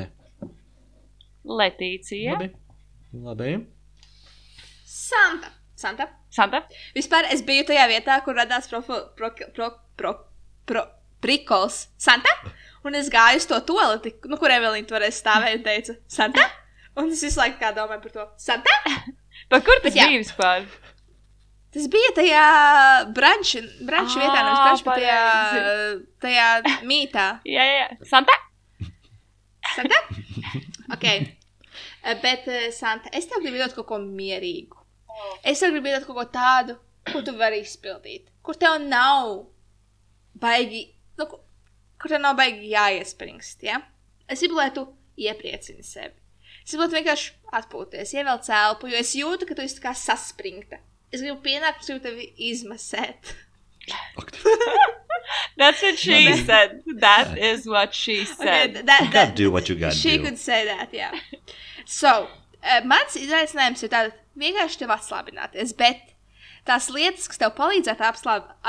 Letīcija. 1.49 2.35
labi. 2.37 2.51
Labi. 3.15 3.67
Santa. 4.91 5.53
Santa. 5.79 6.09
Santa. 6.35 6.65
Vispār 6.97 7.29
es 7.31 7.45
biju 7.47 7.69
tajā 7.69 7.87
vietā, 7.91 8.17
kur 8.25 8.35
radās 8.35 8.67
profil, 8.71 9.05
pro, 9.17 9.31
pro, 9.55 9.69
pro, 9.97 10.13
pro, 10.67 10.83
prikols 11.23 11.85
Santa. 12.01 12.33
Un 12.83 12.97
es 12.99 13.11
gāju 13.13 13.39
uz 13.39 13.47
to 13.47 13.61
toleti, 13.69 14.13
nu, 14.27 14.39
kur 14.41 14.51
Evelīna 14.51 14.89
toreiz 14.89 15.21
stāvēja 15.21 15.61
un 15.61 15.65
teica, 15.67 15.97
Santa. 16.11 16.47
Un 16.99 17.13
es 17.15 17.23
visu 17.23 17.39
laiku 17.39 17.61
kā 17.61 17.71
domāju 17.77 18.03
par 18.09 18.15
to, 18.17 18.27
Santa. 18.41 18.75
Pa 19.51 19.61
kur 19.63 19.79
tas 19.85 19.95
jā. 19.95 20.09
bija 20.11 20.25
vispār? 20.25 20.67
Tas 21.71 21.87
bija 21.93 22.11
tajā 22.17 22.45
branča, 23.15 23.63
branča 23.87 24.19
Ā, 24.19 24.25
vietā, 24.25 24.41
nevis 24.43 24.63
branča, 24.65 24.87
bet 24.89 24.97
tajā, 26.25 26.47
tajā 26.65 26.81
mītā. 26.91 27.27
Jā, 27.47 27.69
jā. 27.77 27.87
Santa. 28.11 28.35
Santa? 29.77 30.03
Ok. 30.91 31.07
Eh, 32.03 32.17
Bet, 32.23 32.49
eh, 32.49 32.71
Santa, 32.73 33.13
es 33.13 33.29
tev 33.29 33.45
gribu 33.45 33.61
dot 33.61 33.77
kaut 33.77 33.87
ko 33.87 34.01
mierīgu. 34.03 34.80
Es 35.45 35.61
tev 35.63 35.73
gribu 35.75 35.93
dot 35.95 36.07
kaut 36.09 36.17
ko 36.21 36.25
tādu, 36.35 36.77
ko 37.13 37.23
tu 37.27 37.33
vari 37.39 37.61
izpildīt. 37.65 38.29
Kur 38.43 38.55
tev 38.61 38.79
nav 38.83 39.47
baigi, 40.41 40.83
nu, 41.19 41.27
ku- 41.27 41.41
kur 42.01 42.09
tev 42.15 42.21
nav 42.25 42.37
baigi 42.39 42.71
jāiespringst, 42.75 43.63
ja? 43.67 43.81
Es 44.29 44.41
gribu, 44.41 44.57
lai 44.61 44.71
tu 44.77 44.87
iepriecini 45.21 45.85
sevi. 45.85 46.15
Es 46.65 46.75
gribu, 46.77 46.89
vienkārši 46.95 47.33
atpūties, 47.61 48.13
ievelc 48.15 48.49
elpu, 48.55 48.91
jo 48.93 48.97
es 49.01 49.15
jūtu, 49.19 49.49
ka 49.49 49.55
tu 49.59 49.63
esi 49.65 49.79
tā 49.81 49.89
kā 49.89 49.95
saspringta. 49.97 50.79
Es 51.13 51.21
gribu 51.25 51.41
pienākt, 51.43 51.81
es 51.83 51.91
gribu 51.91 52.05
tevi 52.05 52.29
izmasēt. 52.51 53.33
That's 55.57 55.83
what 55.83 55.99
she 55.99 56.11
Labi. 56.27 56.47
said. 56.47 56.83
That 57.01 57.39
is 57.39 57.67
what 57.67 57.95
she 57.95 58.23
Okay, 58.23 58.25
said. 58.25 58.73
th- 58.75 58.87
that, 58.87 59.01
You 59.05 59.11
that, 59.13 59.37
do 59.37 59.51
what 59.51 59.69
you 59.69 59.75
gotta 59.77 59.95
She 59.95 60.17
do. 60.17 60.25
could 60.25 60.39
say 60.39 60.65
that, 60.65 60.93
jā. 60.93 61.11
So, 61.87 62.29
uh, 62.63 62.81
mans 62.85 63.17
izaicinājums 63.17 63.83
ir 63.87 63.89
tāds 63.93 64.15
vienkārši 64.41 64.83
tev 64.83 64.95
atslābināties, 64.97 65.75
bet 65.79 66.15
tās 66.69 66.89
lietas, 66.93 67.29
kas 67.31 67.41
tev 67.41 67.55
palīdzētu 67.59 68.07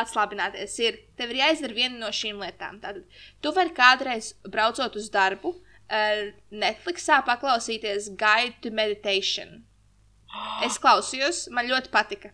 atslābināties, 0.04 0.78
ir, 0.84 1.00
tev 1.20 1.34
ir 1.34 1.42
jāizdara 1.42 1.78
viena 1.78 1.98
no 2.02 2.12
šīm 2.16 2.40
lietām. 2.44 2.80
Tātad, 2.84 3.04
tu 3.44 3.54
vari 3.56 3.74
kādreiz 3.76 4.34
braucot 4.48 4.96
uz 5.00 5.10
darbu, 5.14 5.56
uh, 5.56 6.22
Netflixā 6.52 7.22
paklausīties 7.28 8.14
Guide 8.20 8.58
to 8.64 8.74
Meditation. 8.76 9.62
Es 10.66 10.80
klausījos, 10.80 11.50
man 11.52 11.68
ļoti 11.68 11.92
patika. 11.92 12.32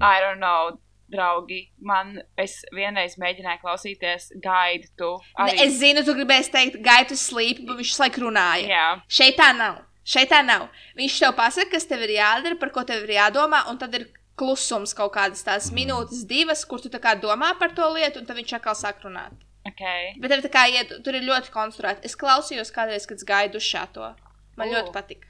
I 0.00 0.20
don't 0.22 0.38
know, 0.38 0.78
draugi. 1.10 1.64
Man, 1.82 2.14
es 2.40 2.60
vienreiz 2.74 3.16
mēģināju 3.20 3.62
klausīties 3.64 4.30
guide. 4.42 4.88
Ne, 5.00 5.10
Arī. 5.44 5.58
Es 5.66 5.78
zinu, 5.80 6.04
tu 6.06 6.14
gribēsi 6.16 6.52
teikt 6.54 6.80
Guide 6.84 7.10
to 7.12 7.18
Sleep, 7.18 7.64
bet 7.66 7.82
viņš 7.82 7.94
laiku 8.04 8.24
runāja. 8.26 8.68
Jā. 8.70 8.88
Šeit 9.10 9.38
tā 9.40 9.50
nav. 9.56 9.82
Šeit 10.10 10.32
tā 10.32 10.40
nav. 10.42 10.66
Viņš 10.98 11.18
tev 11.22 11.36
pasaka, 11.38 11.70
kas 11.76 11.86
tev 11.86 12.02
ir 12.06 12.16
jādara, 12.16 12.58
par 12.58 12.72
ko 12.74 12.82
tev 12.86 13.04
ir 13.06 13.14
jādomā, 13.18 13.62
un 13.70 13.78
tad 13.78 13.94
ir 13.94 14.08
klusums 14.40 14.94
kaut 14.96 15.12
kādas 15.14 15.44
tās 15.46 15.68
minūtes, 15.74 16.24
divas, 16.26 16.64
kur 16.66 16.80
tu 16.82 16.90
domā 17.22 17.52
par 17.60 17.74
to 17.76 17.86
lietu, 17.94 18.20
un 18.20 18.26
tad 18.26 18.36
viņš 18.36 18.56
atkal 18.58 18.74
sāk 18.74 19.04
runāt. 19.04 19.36
Okay. 19.68 20.14
Bet 20.18 20.32
tev 20.32 20.42
tā 20.46 20.50
kā 20.50 20.66
iet, 20.72 20.92
tur 21.04 21.14
ir 21.14 21.26
ļoti 21.28 21.52
konstruēti. 21.52 22.06
Es 22.08 22.16
klausījos 22.16 22.72
kādreiz, 22.72 23.06
kad 23.06 23.20
es 23.20 23.28
gāju 23.28 23.52
dušā 23.58 23.86
to. 23.92 24.08
Man 24.56 24.70
oh. 24.70 24.78
ļoti 24.78 24.94
patika. 24.94 25.28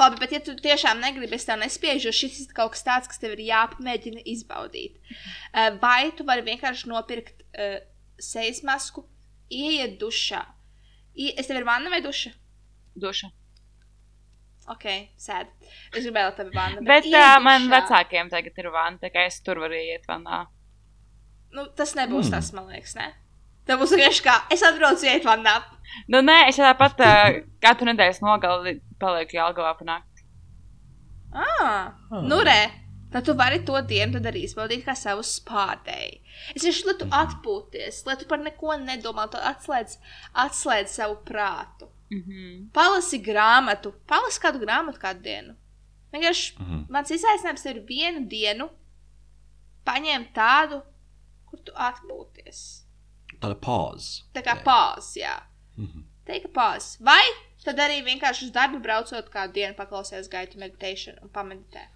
Labi, 0.00 0.16
bet 0.22 0.32
ja 0.32 0.40
tu 0.40 0.54
tiešām 0.56 1.00
negribi, 1.02 1.36
es 1.36 1.44
tev 1.44 1.58
nespiežu, 1.60 2.08
jo 2.08 2.14
šis 2.16 2.38
ir 2.46 2.54
kaut 2.56 2.72
kas 2.74 2.84
tāds, 2.86 3.08
kas 3.10 3.20
tev 3.20 3.34
ir 3.36 3.44
jāpamēģina 3.50 4.24
izbaudīt. 4.32 4.96
Uh, 5.52 5.76
Vai 5.82 6.10
tu 6.16 6.24
vari 6.28 6.44
vienkārši 6.46 6.88
nopirkt 6.88 7.44
uh, 7.52 7.82
sejas 8.16 8.62
masku, 8.66 9.04
ieiet 9.52 9.98
dušā? 10.00 10.40
I, 11.14 11.34
es 11.36 11.50
tev 11.50 11.60
ir 11.60 11.68
vanna 11.68 11.92
vai 11.92 12.00
duša? 12.04 12.32
Duša. 12.96 13.28
Ok, 14.70 14.84
sēd. 15.18 15.48
Es 15.96 16.04
gribēju, 16.04 16.28
lai 16.30 16.34
tev 16.36 16.50
ir 16.50 16.54
vanna. 16.54 16.82
Bet 16.86 17.06
iej 17.08 17.16
uh, 17.18 17.40
man 17.42 17.64
dušā. 17.66 17.72
vecākiem 17.80 18.28
tagad 18.30 18.58
ir 18.62 18.68
vana, 18.70 18.98
tā 19.02 19.10
kā 19.10 19.24
es 19.26 19.40
tur 19.42 19.58
varu 19.58 19.74
iet 19.74 20.04
vanā. 20.06 20.44
Nu, 21.52 21.64
tas 21.74 21.96
nebūs 21.98 22.28
Mm. 22.28 22.30
tas, 22.36 22.52
man 22.54 22.68
liekas, 22.70 22.94
ne? 22.94 23.08
Tev 23.66 23.80
būs 23.82 23.90
vienkārši 23.96 24.22
kā, 24.22 24.36
es 24.54 24.62
atbraucu 24.62 25.08
iet 25.10 25.24
vannā. 25.26 25.56
Nu, 26.08 26.20
nē, 26.22 26.36
es 26.48 26.56
tāpat 26.62 27.02
uh, 27.02 27.40
katru 27.60 27.88
nedēļas 27.90 28.22
nogali 28.22 28.76
palieku 29.02 29.36
Jālgavā 29.40 29.74
panākt. 29.80 30.22
Ah, 31.32 31.92
Ah. 32.10 32.22
nu 32.22 32.40
re. 32.44 32.70
Tad 33.10 33.24
tu 33.26 33.34
vari 33.34 33.58
to 33.66 33.74
dienu 33.82 34.12
tad 34.12 34.26
arī 34.30 34.44
izbaudīt 34.46 34.84
kā 34.86 34.94
savu 34.94 35.22
spārdēju. 35.26 36.20
Es 36.54 36.62
vienkārši, 36.62 36.84
lai 36.86 36.94
tu 37.00 37.06
atpūties, 37.10 38.04
lai 38.06 38.14
tu 38.20 38.24
par 38.30 38.38
neko 38.38 38.76
nedomā, 38.78 39.24
tu 39.32 39.36
atslēdz, 39.36 39.96
atslēdz 40.44 40.86
savu 40.94 41.16
prātu. 41.26 41.88
Mm 42.10 42.22
-hmm. 42.26 42.70
Palasi 42.72 43.18
grāmatu, 43.22 43.92
palasi 44.06 44.40
kādu 44.40 44.58
grāmatu 44.64 44.98
kādu 44.98 45.22
dienu. 45.22 45.54
Vienkārši 46.12 46.58
Mhm. 46.58 46.84
mans 46.88 47.10
izaicinājums 47.10 47.66
ir 47.70 47.80
vienu 47.86 48.26
dienu 48.28 48.68
paņemt 49.86 50.32
tādu, 50.34 50.82
kur 51.46 51.58
tu 51.64 51.72
atpūties. 51.72 52.82
Tāda 53.40 53.54
pause. 53.54 54.22
Tā 54.34 54.42
kā 54.42 54.62
pāzes, 54.64 55.16
jā. 55.16 55.42
Mhm. 55.76 56.02
Teika 56.26 56.48
pāzes. 56.48 56.96
Vai 57.00 57.22
tad 57.64 57.76
arī 57.76 58.02
vienkārši 58.04 58.42
uz 58.44 58.50
darbu 58.50 58.80
braucot 58.82 59.30
kādu 59.30 59.52
dienu 59.52 59.74
paklausies 59.74 60.28
gaitu 60.28 60.58
meditāciju 60.58 61.22
un 61.22 61.28
pameditē. 61.28 61.86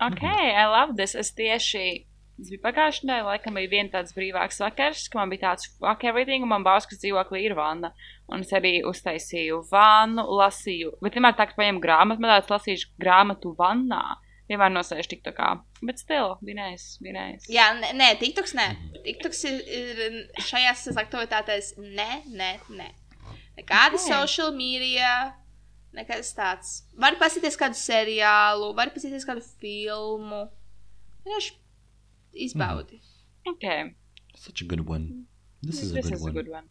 Ok, 0.00 0.22
I 0.22 0.66
love 0.66 0.94
this. 0.96 1.14
Es 1.14 1.32
tieši. 1.32 2.06
Tas 2.38 2.52
bija 2.52 2.62
pagājušajā 2.68 3.06
nedēļā, 3.08 3.26
laikam 3.26 3.56
bija 3.58 3.70
viens 3.72 3.90
tāds 3.90 4.14
brīvāks 4.14 4.60
vakars, 4.62 5.08
ka 5.10 5.18
man 5.18 5.32
bija 5.32 5.48
tāds 5.48 5.66
fuck 5.72 6.04
everything, 6.06 6.44
un 6.46 6.52
man 6.52 6.62
Bauskas 6.66 7.00
dzīvoklī 7.02 7.40
ir 7.48 7.56
vanna. 7.58 7.90
Un 8.30 8.44
es 8.46 8.52
arī 8.54 8.76
uztaisīju 8.86 9.64
vannu, 9.72 10.22
lasīju. 10.38 10.92
Bet 11.02 11.18
vienmēr 11.18 11.34
tā, 11.34 11.48
ka 11.50 11.58
paņemu 11.58 11.82
grāmatu, 11.82 12.22
man 12.22 12.36
tāds 12.36 12.52
lasīšu 12.54 12.92
grāmatu 13.02 13.56
vannā. 13.58 14.04
vienmēr 14.48 14.70
nosēž 14.72 15.10
tik 15.10 15.24
tā 15.26 15.34
kā. 15.36 15.50
Bet 15.82 15.98
nice, 16.54 16.96
bija 17.02 17.14
nice. 17.18 17.50
Jā, 17.52 17.68
nē, 17.74 17.90
nē 17.98 18.14
TikToks 18.22 18.54
nē. 18.54 18.68
TikToks 19.04 19.44
ir, 19.50 19.58
ir 19.66 20.16
šajās 20.40 20.86
aktivitātēs 20.94 21.74
nē, 21.76 22.22
nē, 22.30 22.54
nē. 22.70 22.88
Nekāda 23.58 23.98
social 23.98 24.54
media, 24.54 25.34
nekas 25.92 26.32
tāds. 26.38 26.84
Var 26.96 27.18
paskatīties 27.18 27.58
kādu 27.58 27.76
seriālu, 27.76 28.70
var 28.78 28.94
paskatīties 28.94 29.26
kādu 29.26 29.42
filmu. 29.58 30.46
Vienkārši 31.26 31.58
izbaudi. 32.32 33.00
Okay. 33.54 33.94
Such 34.34 34.62
a 34.62 34.64
good 34.64 34.88
one. 34.88 35.26
This 35.62 35.82
is 35.82 35.92
a 35.92 35.94
This 35.94 36.04
good 36.06 36.14
is 36.14 36.20
a 36.20 36.24
one. 36.24 36.32
good 36.32 36.48
one. 36.48 36.68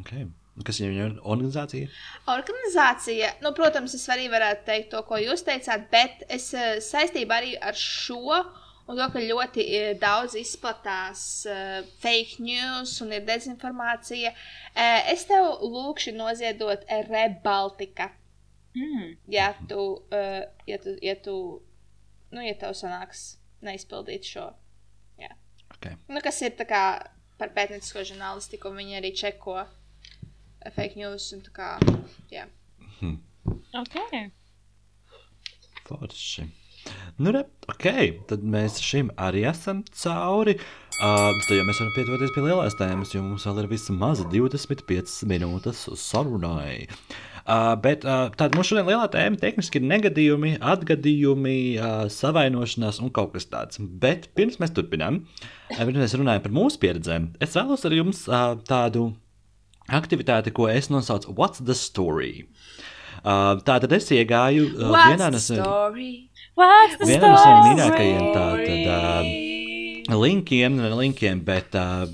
Okay. 0.00 0.26
Kas 0.66 0.82
ir 0.82 0.90
viņa 0.92 1.04
organizācija? 1.32 1.88
Organizācija, 2.28 3.30
nu, 3.40 3.54
protams, 3.56 3.94
es 3.96 4.04
arī 4.12 4.26
varētu 4.28 4.66
teikt 4.66 4.90
to, 4.92 5.00
ko 5.08 5.16
jūs 5.16 5.46
teicāt, 5.46 5.86
bet 5.92 6.26
es 6.28 6.50
eh, 6.52 6.74
saistībā 6.84 7.38
arī 7.40 7.54
ar 7.56 7.78
šo 7.78 8.20
un 8.90 8.98
to, 8.98 9.06
ka 9.14 9.22
ļoti 9.22 9.64
eh, 9.64 9.92
daudz 10.00 10.36
izplatās 10.36 11.22
uh, 11.48 11.80
fake 12.02 12.42
news 12.44 12.98
un 13.00 13.14
ir 13.16 13.24
dezinformācija, 13.24 14.34
uh, 14.34 14.98
es 15.12 15.24
tev 15.30 15.62
lūkšu 15.62 16.12
noziedot 16.18 16.84
Rebaltika. 17.08 18.10
Mm. 18.76 19.14
Ja 19.32 19.52
tu, 19.68 19.80
uh, 20.12 20.42
ja 20.68 20.80
tu, 20.82 20.96
ja 21.00 21.16
tu, 21.24 21.36
nu, 22.32 22.44
ja 22.44 22.52
tev 22.60 22.76
sanāks 22.76 23.38
neizpildīt 23.66 24.26
šo. 24.28 24.48
Jā. 25.20 25.32
Okay. 25.76 25.98
Nu, 26.10 26.22
kas 26.24 26.40
ir 26.44 26.56
kā 26.68 26.84
par 27.40 27.54
pētniecisko 27.56 28.04
žurnālistiku, 28.12 28.70
un 28.70 28.82
viņi 28.82 28.98
arī 29.00 29.12
čeko 29.18 29.62
fake 30.76 31.00
news 31.00 31.32
un 31.34 31.42
tā 31.46 31.54
kā, 31.56 31.70
jā. 32.30 32.46
Okay. 33.74 34.28
Forši. 35.88 36.44
Nu, 37.22 37.32
re, 37.34 37.42
ok, 37.70 37.86
tad 38.30 38.44
mēs 38.46 38.78
šim 38.82 39.10
arī 39.18 39.44
esam 39.50 39.82
cauri. 40.02 40.56
Uh, 41.02 41.32
tad 41.46 41.56
jau 41.56 41.66
mēs 41.66 41.80
varam 41.80 41.92
pietuvoties 41.96 42.34
pie 42.34 42.44
lielās 42.44 42.76
tēmas, 42.78 43.14
jo 43.14 43.22
mums 43.24 43.46
vēl 43.48 43.62
ir 43.62 43.70
vismaz 43.70 44.22
25 44.30 45.22
minūtes 45.30 45.86
sarunai. 45.98 46.84
Uh, 46.86 47.31
bet 47.82 48.04
uh, 48.06 48.28
tāda 48.38 48.58
mūsu 48.58 48.72
šodien 48.72 48.86
lielā 48.90 49.08
tēma 49.10 49.40
tehniski 49.40 49.80
ir 49.80 49.88
negadījumi, 49.90 50.54
atgadījumi, 50.72 51.56
uh, 51.78 52.04
savainošanās 52.12 53.00
un 53.02 53.10
kaut 53.14 53.34
kas 53.34 53.48
tāds. 53.50 53.80
Bet 53.80 54.30
pirms 54.38 54.60
mēs 54.62 54.74
turpinām, 54.76 55.22
uh, 55.24 55.82
pirms 55.82 55.98
mēs 56.04 56.16
runājam 56.20 56.44
par 56.46 56.54
mūsu 56.54 56.80
pieredzēm, 56.82 57.32
es 57.42 57.56
vēlos 57.58 57.86
ar 57.88 57.96
jums 57.98 58.24
uh, 58.30 58.54
tādu 58.68 59.10
aktivitāti, 59.90 60.54
ko 60.54 60.68
es 60.70 60.90
nosaucu 60.92 61.34
What's 61.34 61.64
the 61.64 61.74
Story? 61.74 62.46
Uh, 63.22 63.58
tātad 63.62 63.92
es 63.94 64.08
iegāju 64.14 64.70
uh, 64.72 64.94
vienā 64.94 65.28
no 67.22 67.36
saviem 67.38 67.68
mīļākajiem 67.68 68.24
tātad, 68.34 68.82
uh, 70.10 70.16
linkiem, 70.18 70.80
linkiem, 70.98 71.42
bet 71.46 71.78
uh, 71.78 72.06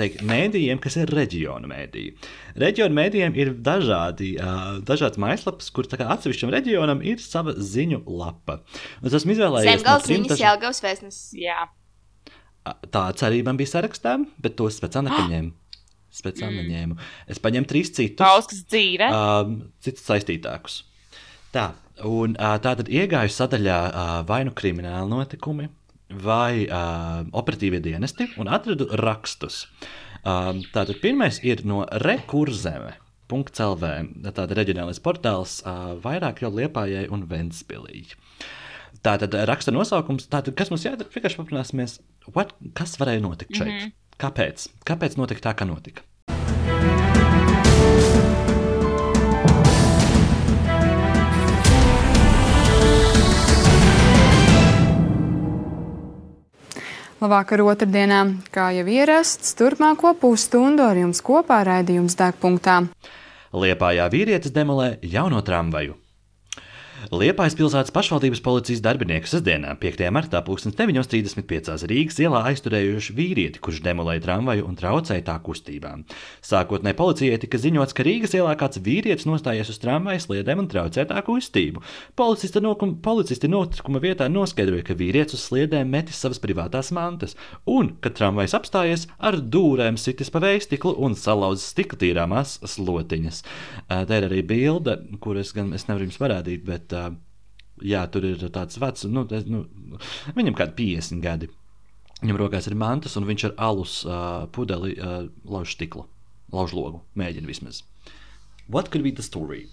teikt, 0.00 0.22
mēdījiem, 0.26 0.80
kas 0.82 0.96
ir 1.00 1.12
reģionu 1.14 1.68
mēdīji. 1.70 2.14
Reģionu 2.60 2.96
mēdījiem 2.98 3.36
ir 3.38 3.52
dažādi, 3.66 4.32
uh, 4.40 4.78
dažādas 4.88 5.20
mājaslapas, 5.22 5.70
kur 5.76 5.86
atsevišķam 5.90 6.52
reģionam 6.56 7.04
ir 7.06 7.20
sava 7.22 7.54
ziņu 7.56 8.02
lapa. 8.08 8.60
Un 9.00 9.10
es 9.12 9.16
esmu 9.20 9.36
izvēlējies 9.36 9.76
Zemgals 9.78 10.08
trim 10.08 10.22
viņas 10.24 10.34
daža- 10.34 10.46
Jelgavs 10.48 10.82
vēstnes. 10.88 11.20
Jā. 11.38 11.68
Tāds 12.92 13.24
arī 13.26 13.40
man 13.46 13.56
bija 13.58 13.70
sarakstā, 13.72 14.18
bet 14.44 14.56
tos 14.58 14.76
pēc 14.82 14.92
tam 14.98 15.06
nepaņēmu. 15.08 15.52
Es 16.10 16.20
pēc 16.26 16.40
tam 16.42 16.54
neņēmu. 16.58 16.96
Es 17.30 17.38
paņēmu 17.38 17.68
trīs 17.70 17.92
citus. 17.94 18.18
Pauskas 18.20 18.64
dzīve. 18.66 19.06
um, 19.14 19.54
citus 19.80 20.02
saistītākus. 20.08 20.80
Tā, 21.54 21.68
un 22.06 22.34
uh, 22.38 22.56
tā 22.62 22.74
tad 22.78 22.90
iegāju 22.90 23.30
sadaļā 23.34 23.78
uh, 23.90 24.10
vai 24.28 24.40
nu 24.46 24.52
krimināla 24.54 25.06
notikumi, 25.10 25.68
vai 26.10 26.66
uh, 26.66 27.22
operatīvie 27.36 27.80
dienesti, 27.84 28.30
un 28.40 28.50
atradu 28.50 28.88
rakstus. 29.00 29.66
Um, 30.20 30.64
tātad 30.74 31.00
pirmais 31.02 31.40
ir 31.46 31.64
no 31.64 31.84
Rekurzeme. 32.04 32.96
.lv. 33.30 33.90
Tāda 34.34 34.56
reģionālais 34.58 34.98
portāls 34.98 35.60
uh, 35.62 35.94
vairāk 36.02 36.42
jau 36.42 36.50
Liepājai 36.50 37.04
un 37.14 37.22
Ventspilī. 37.30 38.08
Tātad 39.06 39.36
raksta 39.46 39.70
nosaukums, 39.70 40.26
tātad, 40.32 40.56
kas 40.58 40.72
mums 40.72 40.84
jādara, 40.84 41.08
vienkārši 41.14 41.38
paprināsimies, 41.38 42.00
what, 42.34 42.56
kas 42.74 42.98
varēja 43.00 43.22
notikt 43.22 43.54
šeit. 43.54 43.70
Mm 43.70 43.78
-hmm. 43.78 43.92
Kāpēc? 44.20 44.66
Kāpēc 44.84 45.16
notika 45.16 45.46
tā, 45.46 45.54
kā 45.56 45.64
notika? 45.64 46.02
Labvakar 57.20 57.60
otrdienā, 57.60 58.18
kā 58.48 58.70
jau 58.72 58.86
ierasts, 58.88 59.52
turpmāko 59.58 60.14
pusstundu 60.16 60.86
ar 60.86 60.96
jums 60.96 61.20
kopā 61.20 61.58
raidījums 61.68 62.16
degpunktā. 62.16 62.78
Liepājā 63.52 64.06
vīrietis 64.08 64.54
demolē 64.56 64.94
jauno 65.04 65.42
tramvaju. 65.44 65.98
Liepājas 67.10 67.56
pilsētas 67.58 67.90
pašvaldības 67.90 68.38
policijas 68.38 68.80
darbinieki 68.84 69.26
sestdienā, 69.26 69.72
5. 69.82 70.04
martā, 70.14 70.38
9.35. 70.46 71.88
Rīgas 71.90 72.20
ielā 72.22 72.44
aizturējuši 72.52 73.14
vīrieti, 73.16 73.58
kurš 73.58 73.80
demolēja 73.82 74.22
tramvaju 74.28 74.68
un 74.68 74.76
traucēja 74.78 75.24
tā 75.26 75.34
kustībām. 75.42 76.04
Sākotnēji 76.46 76.98
policijai 77.00 77.40
tika 77.42 77.58
ziņots, 77.58 77.96
ka 77.98 78.06
Rīgas 78.06 78.36
ielā 78.38 78.52
kāds 78.60 78.78
vīrietis 78.86 79.26
nostājies 79.26 79.72
uz 79.74 79.80
tramvaja 79.82 80.22
sliedēm 80.22 80.62
un 80.62 80.68
traucē 80.70 81.02
tā 81.10 81.18
kustību. 81.26 81.82
Policisti, 82.14 82.62
nokum, 82.62 82.94
policisti 83.02 83.50
notikuma 83.50 83.98
vietā 84.06 84.30
noskaidroja, 84.30 84.86
ka 84.86 84.94
vīrietis 85.02 85.34
uz 85.34 85.48
sliedēm 85.48 85.90
metis 85.90 86.22
savas 86.22 86.38
privātās 86.38 86.92
mantas, 86.94 87.34
un, 87.66 87.96
kad 87.98 88.14
tramvajs 88.20 88.54
apstājies, 88.60 89.08
ar 89.18 89.40
dūrēm 89.42 89.98
sitis 89.98 90.30
pa 90.30 90.44
vējstiklu 90.46 90.94
un 91.02 91.18
salauzis 91.18 91.74
stikla 91.74 91.98
tīrāmās 92.06 92.60
slotiņas. 92.62 93.42
Tā 93.90 94.22
ir 94.22 94.30
arī 94.30 94.46
bilde, 94.46 95.00
kuras 95.18 95.50
gan 95.58 95.74
es 95.74 95.90
nevaru 95.90 96.06
jums 96.06 96.22
parādīt, 96.22 96.62
bet 96.70 96.99
ā, 97.00 97.06
jā, 97.92 98.02
tur 98.12 98.26
ir 98.28 98.44
tāds 98.52 98.78
vecs, 98.80 99.06
nu, 99.08 99.24
es, 99.36 99.46
nu, 99.50 99.64
viņam 100.36 100.58
kādi 100.58 100.76
50 100.82 101.24
gadi. 101.24 101.50
Viņam 102.20 102.36
rokās 102.36 102.66
ir 102.68 102.76
mantas, 102.76 103.14
un 103.16 103.24
viņš 103.24 103.46
ar 103.48 103.54
alus 103.70 104.00
uh, 104.04 104.44
pudeli 104.52 104.92
uh, 105.00 105.22
lauž 105.48 105.72
stiklu, 105.78 106.04
lauž 106.52 106.74
logu. 106.76 107.00
Mēģina 107.16 107.48
vismaz. 107.48 107.80
What 108.68 108.90
could 108.92 109.02
be 109.06 109.10
the 109.10 109.24
story? 109.24 109.64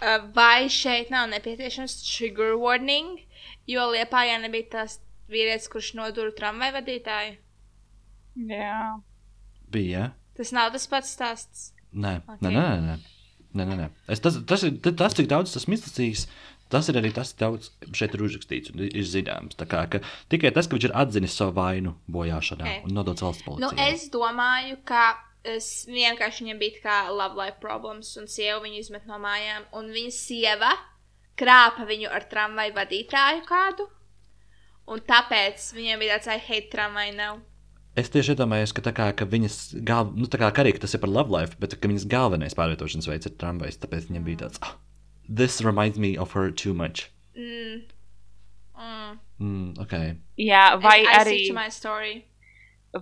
Uh, 0.00 0.24
Vai 0.34 0.70
šeit 0.72 1.12
nav 1.12 1.28
nepieciešams 1.34 1.98
trigger 2.00 2.56
warning, 2.56 3.20
jo 3.68 3.84
Liepājā 3.92 4.40
nebija 4.40 4.70
tas 4.78 4.96
vīrietis, 5.30 5.68
kurš 5.70 5.92
nodūra 6.00 6.32
tramvaju 6.38 6.78
vadītāju? 6.78 7.36
Jā. 8.48 8.80
Bija. 9.70 10.08
Tas 10.38 10.54
nav 10.56 10.72
tas 10.72 10.88
pats 10.88 11.12
stāsts. 11.12 11.68
Nē, 11.92 12.22
Ok. 12.24 12.38
okay. 12.38 12.48
nē, 12.48 12.64
nē, 12.64 12.80
nē. 12.88 13.19
Nē, 13.54 13.64
nē, 13.66 13.76
nē. 13.80 13.88
Es, 14.08 14.20
tas, 14.24 14.36
tas, 14.46 14.62
ir, 14.68 14.76
ta- 14.84 14.92
tas, 15.04 15.14
cik 15.18 15.28
daudz 15.30 15.52
tas 15.54 15.64
izlasījis, 15.66 16.26
tas 16.70 16.88
ir 16.88 16.98
arī 17.00 17.10
tas, 17.14 17.32
cik 17.32 17.40
daudz 17.42 17.70
šeit 17.96 18.14
ir 18.14 18.22
uzrakstīts 18.26 18.70
un 18.74 18.84
ir 18.86 19.06
zināms. 19.08 19.56
Kā, 19.58 19.84
ka 19.90 20.00
tikai 20.30 20.52
tas, 20.54 20.68
ka 20.70 20.76
viņš 20.76 20.88
ir 20.90 20.94
atzinis 20.94 21.34
savu 21.36 21.56
vainu 21.58 21.96
bojāšanā 22.10 22.68
Ok. 22.76 22.84
un 22.88 22.94
nodots 22.94 23.22
valsts 23.26 23.46
Nu, 23.46 23.56
policijai. 23.58 23.88
es 23.94 24.08
domāju, 24.10 24.78
ka 24.84 25.16
es 25.44 25.86
vienkārši 25.88 26.44
viņam 26.44 26.58
bija 26.60 26.76
tā 26.78 26.82
kā 26.84 26.96
love 27.10 27.34
life 27.40 27.58
problēmas, 27.62 28.12
un 28.20 28.26
sieva 28.28 28.60
viņu 28.60 28.78
izmet 28.84 29.06
no 29.06 29.18
mājām, 29.18 29.64
un 29.72 29.88
viņa 29.90 30.12
sieva 30.12 30.72
krāpa 31.40 31.86
viņu 31.88 32.10
ar 32.12 32.26
tramvaju 32.28 32.74
vadītāju 32.76 33.46
kādu, 33.48 33.86
un 34.86 35.00
tāpēc 35.00 35.72
viņam 35.74 35.98
bija 36.02 36.18
tāds, 36.18 36.28
I 36.36 36.38
hate 36.38 36.68
tramvaju 36.70 37.14
nav. 37.16 37.38
Es 37.98 38.10
tieši 38.14 38.36
iedomājos, 38.36 38.72
ka, 38.76 38.84
kā, 38.94 39.08
ka 39.18 39.26
viņas 39.26 39.56
galv... 39.86 40.12
nu, 40.14 40.28
tā 40.30 40.38
kā 40.38 40.50
arī 40.62 40.74
ka 40.76 40.84
tas 40.84 40.94
ir 40.94 41.02
par 41.02 41.10
love 41.10 41.34
life, 41.34 41.58
bet 41.62 41.74
ka 41.74 41.90
viņas 41.90 42.06
galvenais 42.10 42.54
pārvietošanas 42.58 43.08
veids 43.10 43.26
ir 43.26 43.34
tramvajs. 43.40 43.80
Tāpēc 43.82 44.10
viņam 44.10 44.26
bija 44.28 44.42
tāds, 44.44 44.60
ah, 44.62 44.76
this 45.26 45.58
reminds 45.66 45.98
me 45.98 46.14
of 46.16 46.36
her 46.38 46.52
too 46.54 46.74
much. 46.74 47.10
Mm. 47.34 47.82
Mm. 48.78 49.18
Mm, 49.40 49.68
okay. 49.82 50.14
Jā, 50.38 50.76
vai 50.80 51.00
I 51.02 51.10
arī, 51.18 51.34
stick 51.40 51.50
to 51.50 51.58
my 51.58 51.68
story. 51.68 52.14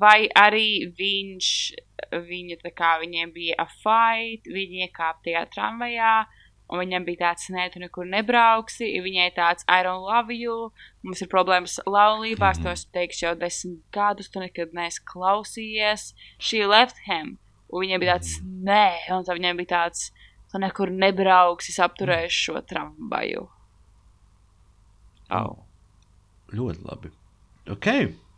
vai 0.00 0.28
arī 0.36 0.88
viņš, 0.98 1.50
viņa 2.28 2.58
tā 2.64 2.72
kā 2.76 2.96
viņiem 3.02 3.32
bija 3.32 3.56
a 3.60 3.68
fight, 3.68 4.48
viņi 4.48 4.86
iekāpa 4.86 5.24
tajā 5.24 5.44
tramvajā, 5.54 6.14
un 6.68 6.82
viņam 6.82 7.04
bija 7.06 7.20
tāds, 7.26 7.48
nē, 7.54 7.66
tu 7.72 7.80
nekur 7.82 8.06
nebrauksi, 8.08 8.90
viņai 9.04 9.28
tāds, 9.36 9.64
I 9.68 9.82
don't 9.86 10.04
love 10.04 10.34
you, 10.34 10.70
mums 11.02 11.22
ir 11.24 11.30
problēmas 11.32 11.78
laulībā, 11.86 12.52
es 12.52 12.62
to 12.62 12.72
esmu 12.72 12.92
teiks 12.92 13.22
jau 13.22 13.34
desmit 13.40 13.80
gadus, 13.94 14.28
tu 14.28 14.42
nekad 14.42 14.74
neesi 14.76 15.00
klausījies, 15.08 16.12
she 16.38 16.64
left 16.66 17.00
him, 17.08 17.38
un 17.72 17.84
viņai 17.84 18.00
bija 18.02 18.18
tāds, 18.18 18.36
nē, 18.44 18.84
un 19.16 19.24
tad 19.24 19.40
viņai 19.40 19.54
bija 19.62 19.72
tāds, 19.74 20.10
tu 20.52 20.60
nekur 20.60 20.92
nebrauksi, 20.92 21.72
es 21.72 21.80
apturēšu 21.84 22.44
šo 22.50 22.62
tramvaju. 22.68 23.48
Oh. 25.30 25.56
Ļoti 26.48 26.84
labi. 26.88 27.10
Ok, 27.68 27.86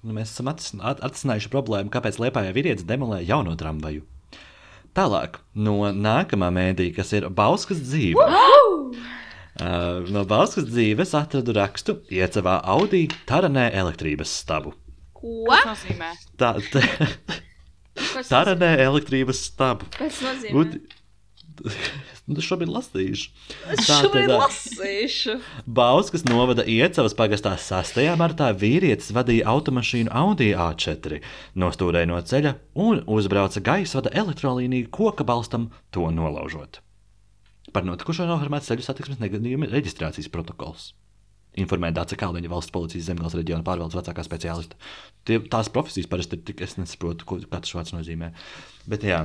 nu, 0.03 0.15
mēs 0.17 0.33
esam 0.33 0.49
atrisin- 0.51 0.83
at- 0.83 0.99
atrisinājuši 1.07 1.51
problēmu, 1.53 1.93
kāpēc 1.95 2.19
Lietuvā 2.19 2.51
vīrietis 2.55 2.87
demolē 2.87 3.21
jauno 3.23 3.55
tramvaju. 3.55 4.03
Tālāk, 4.97 5.39
no 5.55 5.77
nākamā 5.95 6.49
mēdīja, 6.55 6.97
kas 6.99 7.13
ir 7.15 7.29
Bauskas 7.31 7.79
dzīve. 7.85 8.25
Uh, 9.61 10.07
no 10.11 10.25
Bauskas 10.29 10.67
dzīves 10.71 11.13
atradu 11.19 11.55
rakstu 11.57 11.99
iecavā 12.11 12.57
Audi 12.75 13.05
Taranē 13.29 13.69
elektrības 13.77 14.33
stabu. 14.43 14.73
Ko? 15.15 15.45
Tas 15.53 15.69
nozīmē. 15.85 16.11
Tā, 16.41 16.55
tā, 16.73 16.83
Kas 18.01 18.31
Taranē 18.33 18.73
elektrības 18.87 19.45
stabu. 19.51 19.87
Tas 19.99 20.19
nozīmē. 20.25 20.55
Un- 20.57 21.00
Nu, 22.31 22.39
šobrīd 22.45 22.71
lasīšu. 22.71 23.31
Es 23.75 23.89
Tā 23.89 23.97
šobrīd 24.05 24.29
tad, 24.29 24.37
ā, 24.37 24.43
lasīšu. 24.45 25.33
Bauskas 25.67 26.23
novada 26.29 26.63
Iecavas 26.63 27.17
pagastā 27.19 27.57
6. 27.59 27.99
martā 28.21 28.53
vīrietis 28.55 29.11
vadīja 29.17 29.49
automašīnu 29.51 30.13
Audi 30.15 30.53
A4, 30.55 31.19
nostūrēja 31.59 32.11
no 32.13 32.21
ceļa 32.23 32.55
un 32.87 33.03
uzbrauca 33.11 33.65
gaisa 33.67 33.99
vada 33.99 34.15
elektrolīniju 34.23 34.93
koka 34.95 35.27
balstam, 35.27 35.71
to 35.91 36.07
nolaužot. 36.15 36.79
Par 37.75 37.87
notikušo 37.87 38.31
noformēts 38.31 38.71
ceļu 38.71 38.87
satiksmes 38.87 39.21
negadījuma 39.23 39.71
reģistrācijas 39.71 40.31
protokols. 40.31 40.93
Informēja 41.59 41.97
Dāca 41.99 42.15
Kalniņa 42.19 42.51
valsts 42.51 42.71
policijas 42.75 43.09
zemgājas 43.09 43.35
reģiona 43.35 43.67
pārvaldes 43.67 43.99
vecākā 43.99 44.23
speciālista. 44.23 44.79
Tie, 45.27 45.41
tās 45.51 45.71
profesijas 45.75 46.07
parasti 46.11 46.39
ir 46.39 46.45
tik, 46.47 46.63
es 46.63 46.77
nesaprotu, 46.79 47.27
ko 47.27 47.41
katrs 47.43 47.75
vārds 47.75 47.95
nozīmē. 47.97 48.31
Bet 48.91 49.07
jā, 49.07 49.25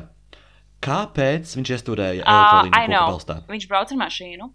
kāpēc 0.86 1.56
viņš 1.58 1.74
iestūrēja 1.78 2.22
Uh, 2.22 2.30
I 2.30 2.36
elektrolīniju 2.36 2.76
koka 2.76 2.94
know. 2.94 3.10
balstā? 3.16 3.36
Viņš 3.50 3.68
brauc 3.72 3.92
ar 3.92 4.00
mašīnu. 4.06 4.50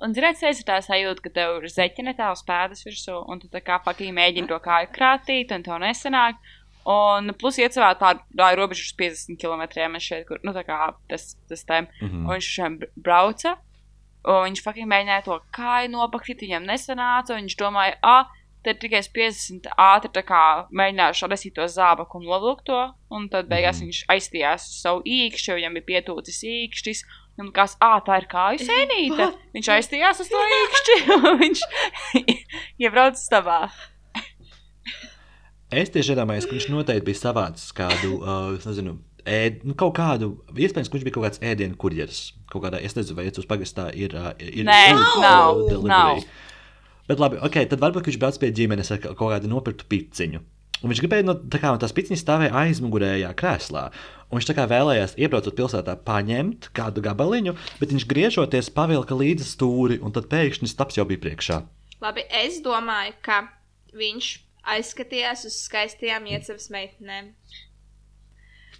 Un 0.00 0.14
ziniet, 0.16 0.40
es 0.48 0.62
tā 0.64 0.78
sajūtu, 0.80 1.20
ka 1.26 1.32
tev 1.36 1.58
ir 1.60 1.68
zeķene 1.68 2.14
tā 2.16 2.30
uz 2.32 2.40
pēdas 2.46 2.86
virsū, 2.86 3.18
un 3.28 3.40
tu 3.42 3.50
tā 3.52 3.60
kā 3.60 3.76
pakī 3.84 4.08
mēģini 4.16 4.48
to 4.48 4.56
kāju 4.64 4.88
krātīt, 4.94 5.52
un 5.52 5.64
to 5.66 5.76
nesanāk. 5.82 6.40
Un 6.88 7.34
plus 7.36 7.58
iecavā 7.60 7.90
tā, 8.00 8.14
tā 8.32 8.46
ir 8.54 8.58
robeža 8.62 8.86
uz 8.86 8.94
50 8.96 9.36
km 9.36 9.66
šeit, 10.00 10.24
kur, 10.28 10.40
nu 10.42 10.54
tā 10.56 10.64
kā 10.64 10.78
tas, 11.10 11.34
tas 11.50 11.66
tēm. 11.68 11.90
Mm. 12.00 12.08
-hmm. 12.08 12.24
Un 12.24 12.32
viņš 12.32 12.48
šiem 12.56 12.78
br- 12.80 12.92
brauca, 12.96 13.56
un 14.24 14.40
viņš 14.48 14.62
faktiski 14.64 14.88
mēģināja 14.88 15.24
to 15.28 15.40
kāju 15.52 15.92
nopakīt, 15.92 16.46
viņam 16.46 16.64
nesanāca, 16.64 17.36
un 17.36 17.44
viņš 17.44 17.56
domāja, 17.60 17.98
ah, 18.02 18.24
tad 18.66 18.80
tikai 18.82 19.00
es 19.00 19.08
50 19.14 19.70
ātri 19.80 20.10
tā 20.14 20.22
kā 20.26 20.42
mēģināšu 20.76 21.26
atnesīt 21.26 21.56
to 21.56 21.66
zābaku 21.70 22.20
un 22.20 22.28
nolūkt 22.28 22.66
to, 22.68 22.80
un 23.14 23.28
tad 23.32 23.48
beigās 23.50 23.80
mm 23.80 23.88
viņš 23.90 24.00
aizstījās 24.12 24.66
uz 24.68 24.80
savu 24.84 25.04
īkšķi, 25.06 25.50
jo 25.50 25.58
viņam 25.58 25.78
bija 25.78 25.88
pietūcis 25.90 26.42
īkšķis, 26.50 27.04
un 27.40 27.52
kas, 27.56 27.76
ah, 27.80 27.98
tā 28.04 28.20
ir 28.20 28.28
kāju 28.30 28.64
sēnīte. 28.66 29.30
Viņš 29.56 29.70
aizstījās 29.76 30.20
uz 30.24 30.32
to 30.32 30.42
īkšķi, 30.56 30.98
un 31.16 31.40
viņš 31.40 31.62
iebrauca 32.84 33.20
stabā. 33.20 33.60
Es 35.70 35.92
tieši 35.94 36.16
iedomājos, 36.16 36.48
ka 36.50 36.56
viņš 36.56 36.66
noteikti 36.72 37.06
bija 37.06 37.20
savāds 37.20 37.68
kādu, 37.76 38.16
uh, 38.18 38.56
es 38.58 38.66
nezinu, 38.66 38.96
ēd, 39.22 39.62
nu, 39.68 39.76
kaut 39.78 39.94
kādu, 39.96 40.32
iespējams, 40.50 40.90
ka 40.90 40.98
viņš 40.98 41.06
bija 41.06 41.16
kaut 41.16 41.26
kāds 41.28 41.42
ēdienu 41.46 41.78
kurjeris. 41.80 42.22
Kaut 42.50 42.64
kādā, 42.64 42.80
es 42.82 42.96
nezinu, 42.98 43.16
vai 43.20 43.28
iet 43.28 43.38
uz 43.38 43.46
pagastā 43.48 43.86
ir. 43.94 44.16
Uh, 44.18 44.32
ir 44.42 44.66
Nē, 44.66 44.80
nav, 45.22 45.62
delivery. 45.70 45.92
nav. 45.92 46.49
Bet 47.10 47.18
labi, 47.18 47.40
ok, 47.42 47.56
tad 47.72 47.82
varbūt 47.82 48.06
viņš 48.06 48.18
brauc 48.22 48.38
pie 48.38 48.52
ģimenes 48.54 48.92
ar 48.94 49.00
ka- 49.02 49.14
kaut 49.18 49.32
kādu 49.34 49.50
nopirktu 49.50 49.88
piciņu. 49.90 50.40
Un 50.80 50.88
viņš 50.92 51.00
gribēja, 51.02 51.24
no, 51.26 51.34
tā 51.52 51.58
kā 51.60 51.72
tās 51.82 51.92
piciņas 51.92 52.22
stāvēja 52.22 52.54
aizmugurējā 52.56 53.30
krēslā. 53.36 53.82
Un 54.30 54.38
viņš 54.38 54.46
tā 54.48 54.54
kā 54.56 54.64
vēlējās, 54.70 55.16
iebraucot 55.20 55.56
pilsētā, 55.58 55.96
paņemt 56.06 56.70
kādu 56.76 57.02
gabaliņu, 57.04 57.52
bet 57.82 57.92
viņš 57.92 58.06
griežoties 58.08 58.70
pavilka 58.72 59.18
līdzi 59.18 59.44
stūri, 59.50 59.98
un 60.00 60.14
tad 60.16 60.30
pēkšņi 60.32 60.70
stāps 60.70 60.96
jau 60.96 61.04
bija 61.10 61.20
priekšā. 61.26 61.58
Labi, 62.00 62.24
es 62.30 62.62
domāju, 62.64 63.12
ka 63.26 63.42
viņš 63.92 64.30
aizskatījās 64.72 65.44
uz 65.50 65.58
skaistajām 65.66 66.30
iecavas 66.32 66.70
meitenēm. 66.72 67.34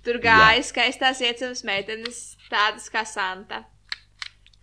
Tur 0.07 0.17
gāja 0.25 0.63
skaistās 0.65 1.21
iecavas 1.21 1.61
meitenes, 1.69 2.23
tādas 2.49 2.87
kā 2.89 3.03
Santa. 3.05 3.65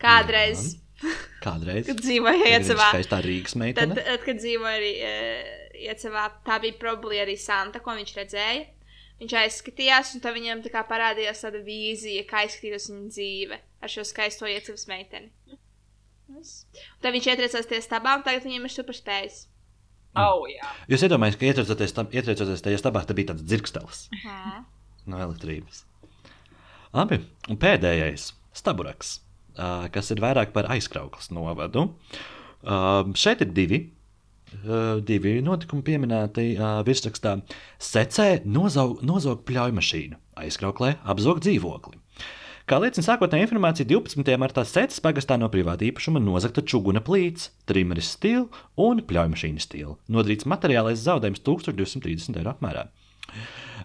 Kādreiz, 0.01 0.77
Kādreiz. 1.45 1.85
kad 1.89 1.99
dzīvoja 2.01 2.39
Viena 2.43 2.61
iecavā, 2.63 2.87
Skaistā 2.93 3.19
Rīgas 3.25 3.53
tad, 3.53 3.61
meitene. 3.61 3.95
tad, 4.01 4.23
kad 4.25 4.39
dzīvoja 4.41 4.77
arī 4.79 4.91
uh, 5.03 5.53
iecavā, 5.91 6.25
tā 6.47 6.57
bija 6.63 6.77
probably 6.81 7.19
arī 7.21 7.35
Santa, 7.39 7.79
ko 7.85 7.93
viņš 7.99 8.15
redzēja. 8.17 8.65
Viņš 9.17 9.33
aizskatījās, 9.33 10.11
un 10.13 10.21
tad 10.21 10.35
viņam 10.37 10.59
tā 10.61 10.69
kā 10.73 10.83
parādījās 10.85 11.39
tāda 11.41 11.61
vīzija, 11.65 12.25
kā 12.29 12.43
izskatītos 12.45 12.89
viņa 12.91 13.07
dzīve 13.15 13.57
ar 13.81 13.89
šo 13.89 14.03
skaisto 14.05 14.45
iecavas 14.49 14.85
meiteni. 14.89 15.31
Un 16.29 16.43
Tad 17.01 17.13
viņš 17.15 17.27
ietriecās 17.31 17.65
tie 17.69 17.79
stabā, 17.81 18.17
un 18.19 18.23
tagad 18.25 18.43
viņam 18.45 18.65
ir 18.67 18.73
superspējas. 18.73 19.37
Oh, 20.17 20.43
jā. 20.49 20.65
Jūs 20.91 21.03
iedomājaties, 21.07 21.37
ka 21.39 21.45
ietriecoties 21.49 21.93
tam- 21.97 22.09
ietriecoties 22.13 22.61
tajā 22.65 22.77
stabā, 22.81 23.01
tad 23.05 23.15
bija 23.17 23.31
tāds 23.33 23.45
dzirkstelis 23.47 24.03
Mhm. 24.13 24.65
no 25.07 25.17
elektrības. 25.17 25.83
Labi, 26.93 27.19
un 27.49 27.57
pēdējais- 27.57 28.31
staburaks, 28.61 29.19
kas 29.93 30.13
ir 30.13 30.23
vairāk 30.23 30.53
par 30.55 30.69
aizkrauklas 30.73 31.31
novadu. 31.35 31.89
Šeit 33.17 33.43
ir 33.45 33.53
divi. 33.53 33.83
Divi 35.03 35.37
notikumi 35.43 35.83
pieminēti 35.83 36.53
ā, 36.55 36.77
virsrakstā. 36.87 37.33
Secē 37.83 38.45
nozog, 38.47 39.01
nozog 39.05 39.41
pļauju 39.47 39.75
mašīnu, 39.75 40.19
aizkrauklē 40.39 40.93
apzog 41.03 41.41
dzīvokli. 41.43 41.99
Kā 42.67 42.79
liecina 42.83 43.05
sākotnējā 43.05 43.45
informācija, 43.45 43.87
12. 43.87 44.33
martā 44.39 44.63
Sēdes 44.67 45.03
pagastā 45.03 45.37
no 45.39 45.47
privāta 45.51 45.85
īpašuma 45.87 46.19
nozagta 46.23 46.63
čuguna 46.63 47.03
plīts, 47.03 47.51
trimeris 47.67 48.09
stila 48.15 48.47
un 48.83 49.03
pļaujmašīnas 49.07 49.67
stila. 49.67 49.95
Nodarīts 50.11 50.47
materiālais 50.47 51.03
zaudējums 51.03 51.43
1230 51.47 52.39
eiro 52.41 52.55
apmērā. 52.55 52.87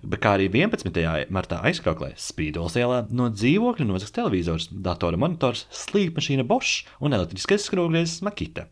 Kā 0.03 0.33
arī 0.35 0.49
11. 0.51 0.97
martā 1.31 1.61
aizkrauklē 1.63 2.09
Spīdols 2.19 2.75
ielā 2.81 3.05
no 3.15 3.29
dzīvokļa 3.31 3.87
nozagts 3.87 4.15
televizors, 4.17 4.67
datora 4.73 5.21
monitors, 5.21 5.69
slīpmašīna 5.71 6.43
Bosch 6.49 6.89
un 6.99 7.15
elektriskais 7.15 7.69
skrūvgriezis 7.69 8.25
Makita. 8.27 8.67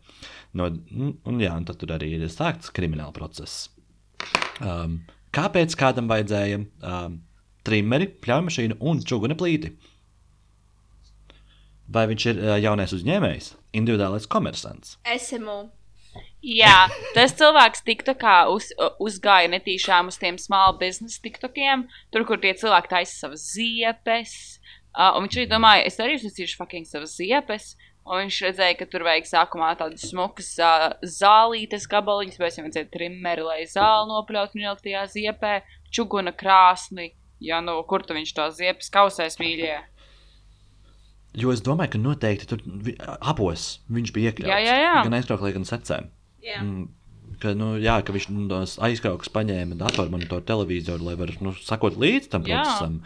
No, 0.59 0.67
un, 0.67 1.39
jā, 1.39 1.53
un 1.55 1.67
tad 1.67 1.79
tur 1.79 1.95
arī 1.95 2.11
ir 2.17 2.27
sākts 2.27 2.73
krimināla 2.75 3.15
process. 3.15 3.69
Um, 4.59 4.99
kāpēc 5.31 5.77
kādam 5.79 6.11
vajadzēja 6.11 6.59
um, 6.59 7.17
trimeri, 7.63 8.11
pļaujmašīnu 8.11 8.81
un 8.91 8.99
čuguna 9.07 9.39
plīti? 9.39 9.71
Vai 11.91 12.09
viņš 12.11 12.27
ir 12.27 12.41
uh, 12.43 12.57
jaunais 12.59 12.91
uzņēmējs, 12.99 13.53
individuālais 13.79 14.27
komersants? 14.31 14.97
SMU. 15.15 15.61
Jā, 16.41 16.87
tas 17.13 17.35
cilvēks 17.37 17.83
tiktu 17.85 18.15
kā 18.17 18.47
uz, 18.49 18.71
uzgāja 18.97 19.51
netīšām 19.53 20.09
uz 20.09 20.17
tiem 20.17 20.39
small 20.41 20.73
business 20.79 21.21
tiktokiem, 21.21 21.85
tur, 22.09 22.25
kur 22.25 22.41
tie 22.41 22.55
cilvēki 22.57 22.89
taisa 22.89 23.27
savas 23.27 23.43
ziepes. 23.53 24.33
Uh, 24.91 25.13
un 25.15 25.27
viņš 25.27 25.37
arī 25.37 25.47
domāja, 25.51 25.85
es 25.87 25.99
arī 26.01 26.17
uzsīšu 26.17 26.57
fucking 26.57 26.89
savas 26.89 27.13
ziepes. 27.19 27.75
Un 28.01 28.23
viņš 28.23 28.39
redzēja, 28.47 28.75
ka 28.79 28.87
tur 28.89 29.05
vajag 29.05 29.27
sākumā 29.29 29.69
tādas 29.77 30.07
smukas 30.09 30.49
uh, 30.57 30.87
zālītes 31.05 31.85
gabaliņas, 31.91 32.39
vai 32.41 32.49
viņam 32.49 32.65
vajadzēja 32.65 32.89
trimeri, 32.95 33.43
lai 33.45 33.59
zāli 33.69 34.09
nopļautu 34.09 34.57
un 34.57 34.63
ielikt 34.65 34.81
tajā 34.87 35.03
ziepē, 35.13 35.51
čuguna 35.93 36.33
krāsni. 36.33 37.11
Jā, 37.41 37.59
nu, 37.61 37.77
kur 37.85 38.01
tu 38.01 38.17
viņš 38.17 38.33
to 38.37 38.47
ziepes 38.57 38.89
kausēs 38.93 39.37
mīļie? 39.41 39.75
Jo 41.37 41.53
es 41.53 41.61
domāju, 41.63 41.93
ka 41.93 42.01
noteikti 42.01 42.49
tur 42.49 42.65
abos 43.21 43.77
viņš 43.93 44.15
bija 44.17 44.33
iekļauts. 44.33 44.51
Jā, 44.51 44.59
jā, 44.65 44.81
jā. 44.81 44.97
Gan 45.05 45.19
aizkrauklē, 45.21 45.53
gan 45.55 45.69
secē. 45.69 46.01
Jā. 46.41 46.61
Mm, 46.63 46.89
Ka, 47.41 47.53
nu, 47.57 47.71
jā, 47.81 47.95
ka 48.05 48.13
viņš 48.13 48.25
no 48.35 48.59
aizkraukas 48.85 49.29
paņēma 49.33 49.77
datormonitoru 49.79 50.43
televizoru, 50.45 51.07
lai 51.07 51.15
varētu 51.17 51.41
nu, 51.45 51.53
sakot 51.57 51.95
līdzi 51.97 52.29
tam 52.29 52.43
Jā. 52.45 52.59
procesam. 52.59 52.97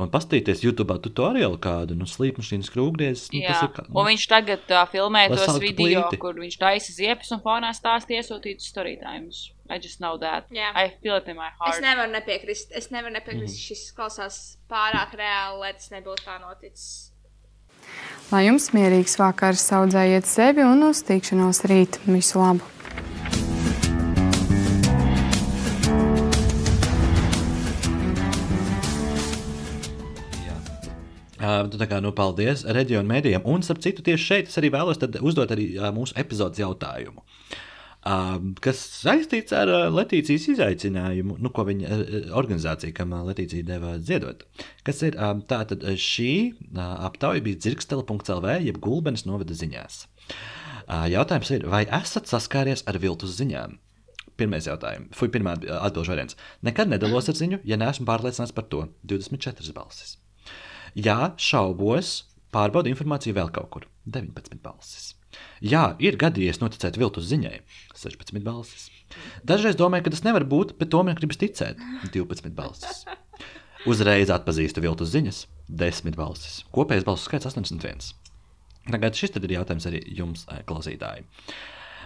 Un 0.00 0.10
paskatīties 0.10 0.60
YouTube 0.64 0.94
tutoriālu 1.02 1.56
kādu, 1.62 1.94
nu, 1.98 2.04
slīpmašīnas 2.08 2.68
krūgriezes. 2.72 3.28
Nu, 3.32 3.40
Jā, 3.40 3.52
tas 3.54 3.62
ir 3.64 3.72
kā, 3.76 3.84
un 3.90 4.06
viņš 4.10 4.26
tagad 4.30 4.70
uh, 4.74 4.82
filmē 4.90 5.22
tos 5.32 5.56
video, 5.62 6.02
plīti. 6.04 6.18
kur 6.22 6.34
viņš 6.40 6.58
taisa 6.60 6.92
ziepes 6.94 7.30
un 7.36 7.40
fonā 7.44 7.70
stāsta 7.76 8.14
iesūtītus 8.18 8.68
story 8.70 8.96
times. 9.00 9.50
I 9.70 9.78
just 9.78 10.00
know 10.02 10.16
that. 10.18 10.50
Jā. 10.50 10.72
I 10.74 10.92
feel 11.02 11.16
it 11.16 11.28
in 11.28 11.36
my 11.36 11.48
Es 11.48 11.58
heart. 11.60 11.82
nevaru 11.84 12.12
nepiekrist. 12.12 12.72
Es 12.74 12.90
nevaru 12.90 13.14
nepiekrist. 13.14 13.54
Mm. 13.54 13.64
Šis 13.70 13.86
klausās 13.96 14.40
pārāk 14.70 15.14
reāli, 15.18 15.60
lai 15.62 15.72
tas 15.78 15.90
nebūtu 15.94 16.26
tā 16.26 16.40
noticis. 16.42 17.09
Lai 18.30 18.44
jums 18.46 18.68
mierīgs 18.76 19.16
vakars, 19.18 19.64
audzējiet 19.74 20.28
sevi 20.30 20.62
un 20.62 20.84
uz 20.86 21.02
tikšanos 21.06 21.64
rīt. 21.66 21.98
Visu 22.06 22.38
labu! 22.38 22.66
Tu 31.70 31.78
tā 31.80 31.86
kā, 31.90 31.98
nu, 32.04 32.12
paldies 32.14 32.62
reģionu 32.68 33.08
mēdījiem. 33.10 33.44
Un, 33.48 33.64
starp 33.66 33.80
citu, 33.82 34.04
tieši 34.06 34.26
šeit 34.26 34.50
es 34.50 34.58
arī 34.60 34.70
vēlos 34.74 35.00
uzdot 35.00 35.50
arī 35.50 35.72
mūsu 35.96 36.14
epizodes 36.20 36.60
jautājumu. 36.60 37.24
Kas 38.00 38.78
saistīts 39.02 39.52
ar 39.52 39.68
Latīcijas 39.92 40.46
izaicinājumu, 40.54 41.36
nu, 41.36 41.50
ko 41.52 41.66
viņa 41.68 41.98
organizācija, 42.38 42.94
kam 42.96 43.12
Latīcija 43.12 43.66
deva 43.68 43.98
ziedot. 44.00 44.46
Kas 44.86 45.02
ir 45.04 45.18
tātad 45.50 45.84
šī 46.00 46.32
aptauja 46.80 47.44
bija 47.44 47.60
dzirkstela.lv, 47.60 48.56
jeb 48.64 48.80
gulbenes 48.80 49.26
novada 49.28 49.52
ziņās. 49.52 50.06
Jautājums 51.12 51.52
ir, 51.54 51.68
vai 51.68 51.84
esat 52.00 52.30
saskāries 52.30 52.86
ar 52.88 52.98
viltus 52.98 53.36
ziņām? 53.36 53.76
Pirmais 54.40 54.64
jautājums, 54.64 55.12
Fui, 55.12 55.28
pirmā 55.28 55.58
atbildžu 55.60 56.14
variants. 56.14 56.40
Nekad 56.64 56.88
nedalos 56.88 57.28
ar 57.28 57.36
ziņu, 57.36 57.60
ja 57.68 57.76
neesmu 57.76 58.08
pārliecināts 58.08 58.56
par 58.56 58.64
to. 58.72 58.86
24 59.04 59.76
balsis. 59.76 60.16
Jā, 60.96 61.34
šaubos, 61.36 62.22
pārbaudu 62.54 62.88
informāciju 62.88 63.36
vēl 63.36 63.52
kaut 63.52 63.68
kur. 63.76 63.88
19 64.08 64.56
balsis. 64.64 65.12
Jā, 65.64 65.94
ir 66.02 66.18
gadījies 66.20 66.60
noticēt 66.62 66.98
viltus 67.00 67.28
ziņai. 67.30 67.60
16 67.98 68.42
balsis. 68.44 68.88
Dažreiz 69.46 69.76
domāju, 69.78 70.06
ka 70.06 70.14
tas 70.14 70.24
nevar 70.26 70.46
būt, 70.48 70.76
bet 70.78 70.92
tomēr 70.92 71.18
gribas 71.18 71.40
ticēt. 71.40 71.80
12 72.14 72.54
balsis. 72.56 73.04
Uzreiz 73.88 74.30
atpazīstu 74.32 74.82
viltus 74.84 75.12
ziņas. 75.14 75.44
10 75.70 76.16
balsis. 76.18 76.62
Kopējais 76.74 77.06
balsu 77.06 77.28
skaits 77.28 77.48
81. 77.50 78.14
Tagad 78.90 79.18
šis 79.18 79.36
ir 79.36 79.52
jautājums 79.54 79.86
arī 79.88 80.00
jums, 80.16 80.46
eh, 80.50 80.62
klausītāji. 80.66 81.26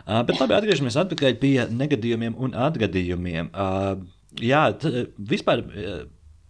Uh, 0.04 0.20
bet 0.26 0.36
labi, 0.40 0.52
atgriežamies 0.58 0.98
atpakaļ 1.00 1.36
pie 1.40 1.54
negadījumiem 1.70 2.34
un 2.36 2.52
atgadījumiem. 2.52 3.48
Uh, 3.54 4.02
jā, 4.36 4.66
vispār 5.16 5.62
uh, 5.64 6.02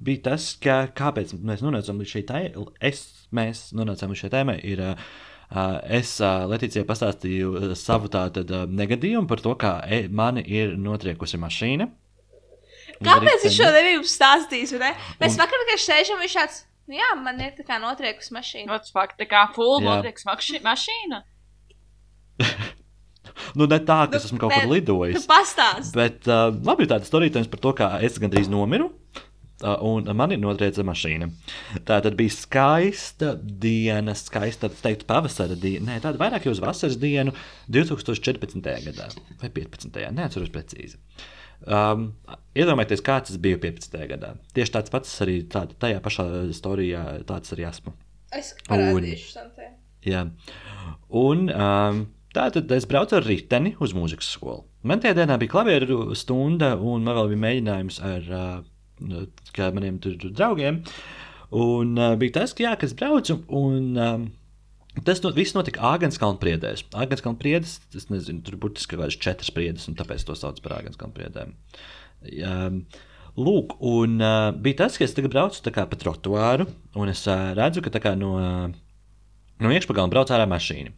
bija 0.02 0.24
tas, 0.30 0.48
ka, 0.58 0.88
kāpēc 0.96 1.36
mēs 1.38 1.62
nonācām 1.62 2.00
līdz 2.02 2.14
šai 2.16 2.24
tēmai. 2.30 2.66
Es, 2.82 3.04
mēs 3.36 3.68
nonācām 3.76 4.10
līdz 4.10 4.24
šai 4.24 4.32
tēmai. 4.34 4.56
Ir, 4.66 4.82
uh, 4.82 5.04
es 5.98 6.14
Latīcijai 6.20 6.86
pastāstīju 6.88 7.74
savu 7.78 8.08
uh, 8.08 8.64
negadījumu 8.70 9.28
par 9.30 9.42
to, 9.44 9.54
kā 9.60 9.74
e, 9.86 10.04
mani 10.08 10.44
ir 10.46 10.76
notriekusi 10.80 11.40
mašīna. 11.40 11.88
Un 12.94 13.08
Kāpēc 13.08 13.44
viņš 13.44 13.56
šo 13.58 13.70
nebija 13.74 14.04
stāstījis? 14.06 14.76
vai 14.78 14.92
ne? 14.92 15.10
Mēs 15.20 15.36
vakar 15.40 15.64
tikai 15.64 15.78
sēžam, 15.82 16.20
viņš 16.22 16.36
tāds, 16.38 16.60
nu 16.90 16.98
jā, 16.98 17.10
man 17.20 17.40
ir 17.42 17.52
tā 17.58 17.66
kā 17.66 17.80
notriekusi 17.82 18.34
mašīna. 18.36 18.70
What's 18.70 18.94
fuck? 18.94 19.16
Tā 19.18 19.26
kā 19.28 19.46
full 19.54 19.82
maši- 19.84 20.62
mašīna. 20.64 21.22
Nu, 23.58 23.66
ne 23.70 23.78
tā, 23.82 23.96
ka 24.10 24.18
es 24.18 24.26
esmu 24.28 24.38
kaut 24.38 24.52
kur 24.54 24.62
Tu 24.66 24.70
lidojis. 24.72 25.26
pastāst. 25.30 25.94
Bet 25.94 26.26
uh, 26.30 26.48
labi, 26.66 26.86
tāda 26.90 27.06
storītājums 27.06 27.50
par 27.50 27.60
to, 27.62 27.72
kā 27.78 27.88
es 28.06 28.18
gandrīz 28.22 28.50
nomiru. 28.50 28.92
Un 29.64 30.10
man 30.16 30.34
ir 30.34 30.40
notrieca 30.42 30.84
mašīna. 30.84 31.30
Tā 31.88 32.00
tad 32.04 32.16
bija 32.18 32.34
skaista 32.34 33.32
diena, 33.40 34.12
skaista, 34.18 34.68
es 34.68 34.82
teiktu, 34.84 35.06
pavasara 35.08 35.56
diena. 35.56 35.92
Nē, 35.92 36.00
tāda 36.04 36.20
vairāk 36.20 36.44
jau 36.44 36.52
uz 36.52 36.60
vasaras 36.60 36.98
dienu, 37.00 37.32
2014. 37.72 38.60
gadā 38.60 39.08
vai 39.40 39.50
15. 39.54 39.96
Neatceros 40.12 40.52
precīzi. 40.52 41.00
Um, 41.64 42.10
iedomājieties, 42.58 43.00
kāds 43.04 43.30
tas 43.30 43.40
bija 43.40 43.60
15. 43.62 43.96
gadā. 44.10 44.34
Tieši 44.56 44.74
tāds 44.74 44.92
pats 44.92 45.14
arī 45.24 45.38
tāda, 45.48 45.76
tajā 45.80 46.02
pašā 46.04 46.26
storijā, 46.56 47.04
tāds 47.28 47.54
arī 47.56 47.64
esmu. 47.70 47.94
Es 48.34 48.52
parādīšu 48.68 49.30
Santē. 49.32 49.70
Jā. 50.04 50.26
Un 51.14 51.48
um, 51.48 52.04
tā 52.36 52.50
tad 52.52 52.72
es 52.76 52.84
braucu 52.90 53.16
ar 53.16 53.24
riteni 53.24 53.72
uz 53.80 53.94
mūzikas 53.96 54.34
skolu. 54.36 54.66
Man 54.84 55.00
tajā 55.00 55.16
dienā 55.22 55.38
bija 55.40 55.54
klavieru 55.54 56.12
stunda, 56.18 56.74
un 56.76 57.06
man 57.06 57.16
vēl 57.16 57.32
bija 57.32 57.44
mēģinājums 57.46 58.00
ar 58.04 58.28
uh, 58.28 58.56
kā 59.54 59.70
maniem 59.74 60.00
tur, 60.02 60.16
tur 60.20 60.32
draugiem. 60.34 60.82
Un 61.54 61.94
uh, 62.00 62.14
bija 62.18 62.40
tas, 62.40 62.54
ka, 62.56 62.66
jā, 62.66 62.74
ka 62.78 62.88
es 62.88 62.94
braucu, 62.98 63.38
un 63.54 63.98
um, 64.00 64.28
tas 65.06 65.22
no, 65.22 65.32
viss 65.36 65.54
notika 65.54 65.84
Āgānskalna 65.94 66.40
priedēs. 66.42 66.84
Āgānskalna 66.98 67.38
priedes, 67.40 67.78
es 67.94 68.08
nezinu, 68.10 68.42
tur 68.46 68.58
burtiski 68.62 68.94
kaut 68.94 69.04
kādas 69.04 69.18
četras 69.22 69.52
priedes, 69.54 69.88
un 69.90 69.98
tāpēc 69.98 70.24
to 70.26 70.36
sauc 70.38 70.58
par 70.64 70.78
Āgānskalna 70.80 71.14
priedēm. 71.18 71.58
Um, 72.42 72.80
Lūk, 73.34 73.74
un 73.82 74.20
uh, 74.22 74.52
bija 74.62 74.84
tas, 74.84 74.94
ka 74.98 75.06
es 75.06 75.14
tagad 75.14 75.32
braucu 75.34 75.72
pa 75.74 75.98
trotuāru, 75.98 76.68
un 76.94 77.10
es 77.10 77.24
uh, 77.26 77.50
redzu, 77.58 77.82
ka 77.82 77.90
kā 77.98 78.14
no, 78.14 78.36
no 79.58 79.72
iekšpagalma 79.74 80.12
brauc 80.12 80.30
ārā 80.30 80.46
mašīna. 80.46 80.94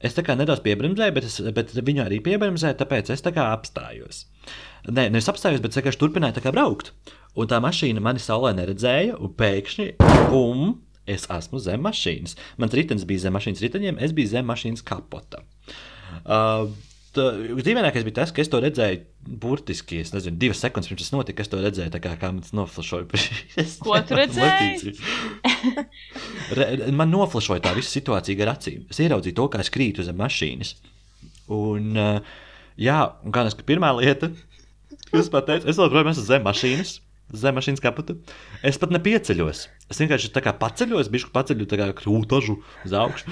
Es 0.00 0.14
tā 0.16 0.22
kā 0.24 0.36
nedaudz 0.38 0.62
piebremzēju, 0.64 1.12
bet, 1.16 1.26
es, 1.28 1.40
bet 1.52 1.74
viņu 1.74 2.06
arī 2.06 2.22
piebremzēju, 2.24 2.78
tāpēc 2.78 3.10
es 3.12 3.24
tā 3.26 3.34
kā 3.36 3.50
apstājos. 3.52 4.22
Nē, 4.88 5.10
nevis 5.10 5.28
apstājos, 5.28 5.60
bet 5.60 5.76
vienkārši 5.76 6.00
turpināju 6.00 6.54
braukt. 6.54 6.94
Un 7.38 7.50
tā 7.50 7.60
mašīna 7.62 8.02
mani 8.02 8.22
saulē 8.22 8.52
neredzēja, 8.58 9.16
un 9.22 9.34
pēkšņi, 9.38 9.88
bum, 10.32 10.76
es 11.10 11.28
esmu 11.30 11.62
zem 11.62 11.82
mašīnas. 11.86 12.36
Mans 12.60 12.76
ritenis 12.76 13.06
bija 13.08 13.26
zem 13.26 13.36
mašīnas 13.38 13.64
riteņiem, 13.66 14.00
es 14.02 14.14
biju 14.16 14.32
zem 14.34 14.48
mašīnas 14.50 14.86
kapota. 14.86 15.44
Uh, 16.24 16.70
Dzīvenākais 17.10 18.04
bija 18.06 18.20
tas, 18.20 18.30
ka 18.30 18.38
es 18.38 18.50
to 18.50 18.60
redzēju 18.62 19.00
burtiski, 19.42 19.98
es 20.04 20.12
nezinu, 20.14 20.38
divas 20.38 20.60
sekundes 20.62 20.86
pirms 20.86 21.02
tas 21.02 21.14
notika. 21.16 21.42
Es 21.42 21.50
to 21.50 21.58
redzēju, 21.58 21.90
kā, 21.96 22.12
kā 22.20 22.30
man 22.30 22.38
tas 22.44 22.54
noflašoja. 22.54 23.08
Ko 23.86 23.96
tu 24.06 24.18
redzēji? 24.18 24.92
Re, 26.54 26.68
man 26.94 27.10
noflašoja 27.10 27.64
tā 27.66 27.74
visa 27.74 27.90
situācija 27.96 28.38
gar 28.38 28.52
acīm. 28.54 28.86
Es 28.94 29.02
ieraudzīju 29.02 29.38
to, 29.40 29.48
kā 29.50 29.62
es 29.64 29.72
krītu 29.74 30.06
zem 30.06 30.22
mašīnas. 30.22 30.76
Un, 31.50 31.90
uh, 31.98 32.38
jā, 32.78 33.00
un 33.26 33.34
kā 33.34 33.42
ir 33.48 33.66
pirmā 33.66 33.90
lieta, 33.98 34.30
kas 35.10 35.34
man 35.34 35.48
teica, 35.50 35.66
es 35.66 35.82
joprojām 35.82 36.12
esmu 36.14 36.28
zem 36.30 36.46
mašīnas. 36.46 37.00
Zem 37.30 37.54
mašīnas 37.54 37.82
kapota. 37.82 38.16
Es 38.66 38.78
pat 38.80 38.90
nepieceļos. 38.94 39.62
Es 39.92 40.00
vienkārši 40.02 40.32
tā 40.34 40.42
kā 40.42 40.54
paceļos, 40.58 41.10
bišku 41.12 41.30
paceļu 41.34 41.68
tā 41.70 41.78
kā 41.78 41.90
krūtažu 42.00 42.58
uz 42.86 42.94
augšu. 42.96 43.30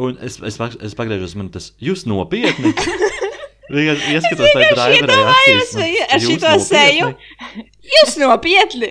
Un 0.00 0.16
es, 0.24 0.40
es, 0.42 0.56
es 0.58 0.96
pagriežos, 0.98 1.36
man 1.38 1.50
tas 1.54 1.72
jūs 1.82 2.06
nopietni. 2.10 2.72
Vienkārši 3.74 4.16
ieskatos 4.16 4.50
tajā 4.52 4.72
driverē 4.76 5.20
acīs. 5.30 5.70
man, 5.78 5.92
ar 6.04 6.20
"Jūs 6.20 6.26
šito 6.28 6.54
seju?" 6.66 7.10
nopietni?" 7.12 7.68
Jūs 7.94 8.16
nopietni! 8.20 8.90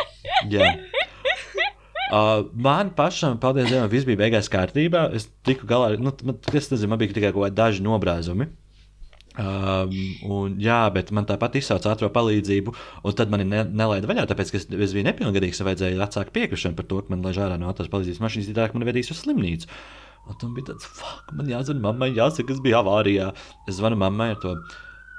Jā. 0.52 0.74
Uh, 2.10 2.48
man 2.58 2.90
pašam, 2.96 3.36
paldies 3.40 3.68
Dievam, 3.70 3.86
viss 3.92 4.08
bija 4.08 4.18
beigās 4.18 4.50
kārtībā. 4.50 5.06
Es 5.14 5.28
tiku 5.46 5.68
galā 5.70 5.92
nu, 6.00 6.12
man, 6.26 6.40
es 6.50 6.68
nezinu, 6.72 6.90
man 6.90 7.00
bija 7.00 7.14
tikai 7.14 7.30
kaut 7.30 7.46
kādi 7.46 7.58
daži 7.60 7.84
nobrāzumi. 7.86 8.48
Um, 9.40 9.92
un, 10.26 10.56
jā, 10.60 10.80
bet 10.92 11.12
man 11.16 11.24
tāpat 11.28 11.54
izsauca 11.60 11.94
ātrā 11.94 12.10
palīdzību, 12.12 12.74
un 13.06 13.16
tad 13.16 13.30
mani 13.32 13.46
ne, 13.48 13.62
nelaida 13.64 14.10
vaļā, 14.10 14.26
tāpēc, 14.28 14.50
ka 14.52 14.58
es, 14.58 14.66
es 14.68 14.94
biju 14.96 15.06
nepilngadīgs. 15.06 15.62
man 15.62 15.70
Vajadzēja 15.70 16.02
atsākt 16.04 16.34
piekrišanu 16.34 16.76
par 16.76 16.88
to, 16.90 17.00
ka 17.04 17.14
man 17.14 17.24
laiž 17.24 17.40
ārā 17.46 17.56
no 17.60 17.70
ātrās 17.70 17.88
palīdzības 17.92 18.20
mašīnas, 18.26 18.50
tā 18.56 18.68
man 18.76 18.88
vedīs 18.90 19.12
uz 19.14 19.22
slimnīcu. 19.22 19.70
Un 20.28 20.36
tam 20.42 20.52
bija 20.56 20.72
tāds, 20.72 20.90
fuck, 20.98 21.32
man 21.38 21.48
jāzina 21.48 21.80
mammai, 21.86 22.10
jāsaka, 22.18 22.52
es 22.52 22.60
biju 22.64 22.82
avārijā. 22.82 23.30
Es 23.70 23.78
zvanu 23.78 23.96
mammai 24.02 24.32
ar 24.34 24.42
to, 24.42 24.52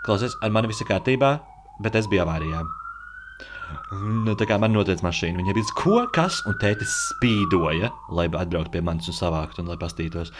klausies, 0.05 0.37
ar 0.43 0.53
mani 0.53 0.69
viss 0.69 0.83
ir 0.83 0.91
kārtībā, 0.91 1.33
bet 1.81 1.97
es 1.97 2.09
biju 2.11 2.25
avārijā. 2.27 2.61
Nu, 4.25 4.35
tā 4.39 4.45
kā 4.47 4.57
man 4.61 4.75
noteica 4.75 5.07
mašīna, 5.07 5.39
viņa 5.39 5.55
bija 5.55 5.75
ko, 5.79 6.01
kas, 6.15 6.41
un 6.49 6.57
tētis 6.61 6.91
spīdoja, 7.11 7.91
lai 8.13 8.27
atbrauktu 8.27 8.75
pie 8.75 8.83
manis 8.85 9.09
un 9.11 9.17
savāktu, 9.17 9.63
un 9.63 9.71
lai 9.71 9.79
pastītos. 9.81 10.33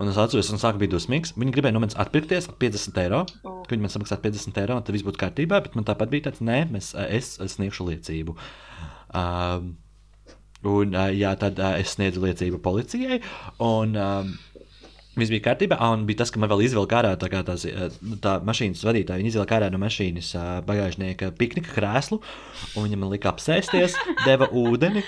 Un 0.00 0.08
es 0.08 0.16
atceros, 0.16 0.48
ka 0.48 0.56
sākumā 0.60 0.84
bija 0.84 0.94
dusmīgs. 0.94 1.34
Viņa 1.36 1.52
gribēja 1.52 1.76
no 1.76 1.82
manis 1.82 1.98
atpirkties 2.00 2.48
par 2.48 2.56
50 2.62 3.00
eiro. 3.02 3.20
O. 3.44 3.58
Ka 3.66 3.74
viņi 3.74 3.84
man 3.84 3.92
samaksātu 3.92 4.30
50 4.30 4.60
eiro, 4.62 4.78
un 4.78 4.86
tad 4.86 4.96
viss 4.96 5.04
būtu 5.04 5.20
kārtībā. 5.20 5.60
Bet 5.66 5.76
man 5.76 5.86
tāpat 5.88 6.12
bija 6.12 6.28
tāds, 6.30 6.40
nē, 6.46 6.62
mēs, 6.72 6.94
es, 7.08 7.34
es 7.42 7.56
sniegšu 7.58 7.88
liecību. 7.90 8.36
Um, 9.20 9.74
un 10.70 10.96
uh, 10.96 11.10
jā, 11.12 11.34
tad 11.40 11.60
uh, 11.60 11.74
es 11.80 11.96
sniedzu 11.98 12.24
liecību 12.24 12.62
policijai. 12.64 13.20
Un, 13.66 13.98
um, 13.98 14.38
Viss 15.18 15.32
bija 15.32 15.42
kārtībā, 15.48 15.76
un 15.90 16.04
bija 16.08 16.20
tas, 16.20 16.30
ka 16.32 16.38
man 16.40 16.48
vēl 16.52 16.62
izvilka 16.64 17.00
ārā 17.00 17.10
tā, 17.18 17.26
tās, 17.44 17.64
eh, 17.66 17.96
tā 18.22 18.36
mašīnas 18.46 18.84
vadītāja. 18.86 19.18
Viņa 19.18 19.32
izvilka 19.32 19.56
ārā 19.58 19.66
no 19.74 19.80
mašīnas 19.82 20.28
bagāžnieka 20.64 21.32
piknika 21.36 21.74
krēslu, 21.74 22.20
un 22.78 22.86
viņa 22.86 23.00
man 23.02 23.10
lika 23.10 23.32
apsēsties, 23.34 23.98
deva 24.28 24.48
ūdeni. 24.54 25.02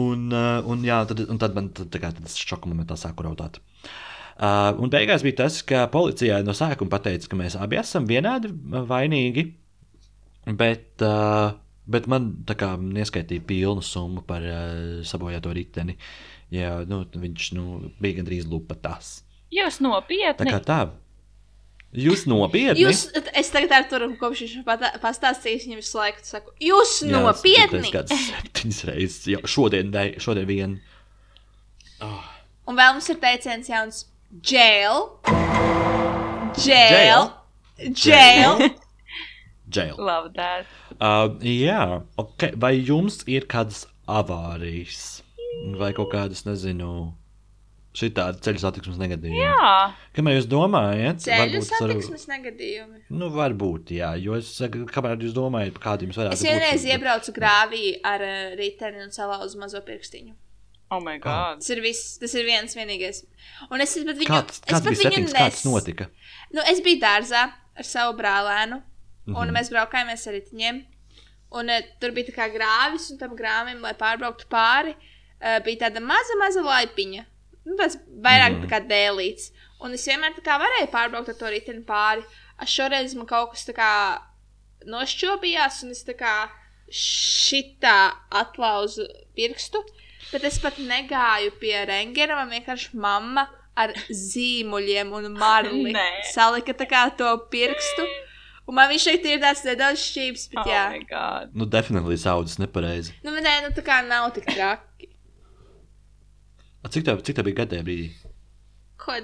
Un, 0.00 0.32
un, 0.32 0.82
jā, 0.82 1.02
tad, 1.12 1.20
un 1.28 1.38
tad 1.38 1.54
man 1.54 1.68
tā 1.76 2.00
kā, 2.00 2.08
tad 2.08 2.24
es 2.24 2.40
šoku 2.40 2.72
momentā 2.72 2.96
sāku 2.98 3.28
raudāt. 3.28 3.60
Uh, 4.38 4.70
un 4.78 4.90
beigās 4.92 5.24
bija 5.26 5.40
tas, 5.40 5.56
ka 5.66 5.88
policijai 5.90 6.44
no 6.46 6.54
sākuma 6.54 7.00
teica, 7.02 7.26
ka 7.26 7.36
mēs 7.40 7.56
abi 7.58 7.80
esam 7.80 8.04
vienādi 8.06 8.52
vainīgi, 8.86 9.42
bet, 10.54 10.92
uh, 11.02 11.56
bet 11.90 12.06
man 12.06 12.28
tā 12.46 12.54
kā 12.60 12.68
neskaitīja 12.78 13.42
pilnu 13.48 13.82
summu 13.82 14.22
par 14.28 14.44
uh, 14.46 15.00
sabojāto 15.02 15.50
riteni. 15.56 15.96
Jā, 16.54 16.76
nu, 16.86 17.00
viņš 17.10 17.48
nu, 17.56 17.64
bija 17.98 18.20
gandrīz 18.20 18.46
lupa 18.48 18.76
tas. 18.78 19.18
Jūs 19.52 19.80
Tā 19.80 19.88
nopietni. 19.88 20.52
kā 20.54 20.60
tā. 20.62 20.78
Jūs 21.98 22.22
nopietni? 22.28 22.84
Jūs, 22.84 23.06
es 23.16 23.50
tagad 23.50 23.72
ar 23.74 23.88
to 23.90 24.10
kopš 24.20 24.44
viņš 24.44 25.00
pastāstījis, 25.02 25.66
viņam 25.66 25.80
visu 25.80 25.98
laiku 25.98 26.22
saku, 26.28 26.52
jūs 26.62 26.98
Jā, 27.02 27.10
nopietni! 27.16 27.80
Es 27.80 27.94
kāds 27.94 28.14
septiņas 28.28 28.80
reizes, 28.90 29.18
jau 29.32 29.42
šodien, 29.48 29.90
šodien 30.20 30.46
vien. 30.46 30.78
Un 31.98 32.78
vēl 32.78 32.94
mums 32.94 33.08
ir 33.10 33.18
teiciens 33.22 33.72
jauns 33.72 34.04
jail. 34.42 35.20
Jail. 36.58 37.32
Jail. 37.94 38.58
Jail. 39.70 39.94
Love 39.98 40.32
that. 40.34 40.64
Uh, 40.98 41.28
jā, 41.44 42.02
ok. 42.18 42.54
Vai 42.56 42.72
jums 42.80 43.20
ir 43.28 43.44
kādas 43.50 43.82
avārijas? 44.08 45.20
Vai 45.78 45.90
kaut 45.92 46.08
kādas, 46.14 46.40
nezinu, 46.46 47.12
šitādi 47.98 48.40
ceļu 48.46 48.62
satiksmes 48.62 48.96
negadījumi? 49.00 49.42
Jā, 49.42 49.92
Kamēr 50.16 50.38
jūs 50.38 50.48
domājat, 50.48 51.20
Ceļu 51.26 51.60
satiksmes 51.68 52.24
negadījumi. 52.30 53.02
Nu, 53.12 53.28
varbūt, 53.34 53.92
jā, 53.98 54.14
jo 54.22 54.38
es 54.40 54.48
saku, 54.56 54.86
kamēr 54.88 55.20
jūs 55.26 55.36
domājat, 55.36 55.76
kādu 55.82 56.08
jums 56.08 56.16
varētu 56.22 56.38
Es 56.38 56.42
būt. 56.46 56.48
vienreiz 56.54 56.82
tad- 56.86 56.92
iebraucu 56.94 57.36
grāvī 57.36 57.84
ar 58.08 58.24
uh, 58.24 58.56
riteni 58.58 59.04
un 59.04 59.12
salauzu 59.14 59.60
mazo 59.60 59.82
pirkstiņu. 59.84 60.32
Oh 60.90 61.00
my 61.04 61.16
god. 61.22 61.60
Tas 61.62 61.70
ir 61.74 61.80
viss, 61.84 62.16
tas 62.20 62.34
ir 62.34 62.46
viens 62.48 62.76
vienīgais. 62.76 63.22
Un 63.70 63.80
es 63.84 63.94
pat 63.98 64.16
viņu, 64.20 64.28
Kāds, 64.30 64.60
es 64.60 64.68
kāds 64.72 64.84
pat 64.86 64.92
viņu 64.94 65.02
settings, 65.02 65.32
nes... 65.32 65.40
kāds 65.40 65.64
notika? 65.68 66.08
Nu, 66.54 66.62
es 66.72 66.80
biju 66.84 67.00
dārzā 67.02 67.44
ar 67.52 67.86
savu 67.86 68.16
brālēnu, 68.18 68.80
un 69.28 69.34
Mhm. 69.36 69.54
mēs 69.56 69.72
braukājāmies 69.74 70.26
ar 70.28 70.36
riteņiem. 70.38 70.82
Un 71.58 71.70
uh, 71.72 71.80
tur 72.00 72.12
bija 72.16 72.28
tā 72.28 72.34
kā 72.36 72.46
grāvis, 72.52 73.10
un 73.12 73.18
tam 73.20 73.36
grāvim, 73.36 73.80
lai 73.80 73.94
pārbrauktu 73.96 74.48
pāri, 74.52 74.92
uh, 74.94 75.58
bija 75.64 75.86
tāda 75.86 76.00
maza, 76.04 76.36
maza 76.40 76.60
laipiņa. 76.64 77.24
Nu, 77.68 77.76
tas 77.76 77.96
vairāk 78.24 78.62
tā 78.64 78.68
kā 78.72 78.80
dēlīts. 78.88 79.50
Un 79.84 79.92
es 79.94 80.04
vienmēr 80.08 80.34
tā 80.36 80.42
kā 80.44 80.56
varēju 80.60 80.90
pārbraukt 80.92 81.28
ar 81.28 81.36
to 81.38 81.50
riteni 81.52 81.84
pāri. 81.86 82.24
Es 82.60 82.72
šoreiz 82.72 83.14
man 83.14 83.28
kaut 83.30 83.52
kas 83.52 83.64
tā 83.68 83.74
kā 83.76 83.90
nošķobījās, 84.88 85.82
un 85.84 85.92
es 85.94 86.02
tā 86.06 86.14
kā 86.18 86.34
šitā 86.90 87.96
atlauzu 88.40 89.06
pirkstu. 89.36 89.82
Bet 90.32 90.44
es 90.44 90.58
pat 90.60 90.76
negāju 90.82 91.54
pie 91.60 91.76
rengena. 91.88 92.36
Man 92.42 92.50
vienkārši 92.52 92.94
mamma 93.00 93.46
ar 93.78 93.92
zīmuļiem 94.10 95.12
un 95.14 95.28
marli 95.38 95.94
salika 96.32 96.74
tā 96.76 96.86
kā 96.90 97.04
to 97.16 97.30
pirkstu. 97.52 98.04
Un 98.68 98.76
man 98.76 98.90
viņš 98.90 99.04
šeit 99.08 99.24
ir 99.30 99.38
tāds 99.40 99.62
nedaudz 99.64 100.02
šķīps, 100.02 100.42
bet 100.52 100.58
Oh 100.60 100.68
jā. 100.68 100.82
my 100.92 101.04
God. 101.08 101.54
Nu, 101.56 101.64
definitīvi 101.72 102.18
saudzes 102.20 102.58
nepareizi. 102.60 103.14
Nu, 103.24 103.32
nē, 103.32 103.54
nu 103.64 103.70
tā 103.72 103.80
kā 103.86 104.02
nav 104.04 104.26
tik 104.36 104.44
traki. 104.50 105.08
A, 106.84 106.90
Cik 106.92 107.06
tev, 107.06 107.22
cik 107.24 107.38
tev 107.38 107.46
bija 107.48 107.62
gadē 107.62 107.80
brīdī? 107.86 108.10
Ko 109.00 109.16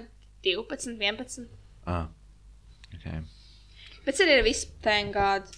12, 0.46 0.96
11. 0.96 1.44
Ah, 1.86 2.06
okay. 2.96 3.20
Bet 4.06 4.18
arī 4.24 4.38
ir 4.40 4.46
viss 4.48 4.64
tengādi. 4.84 5.52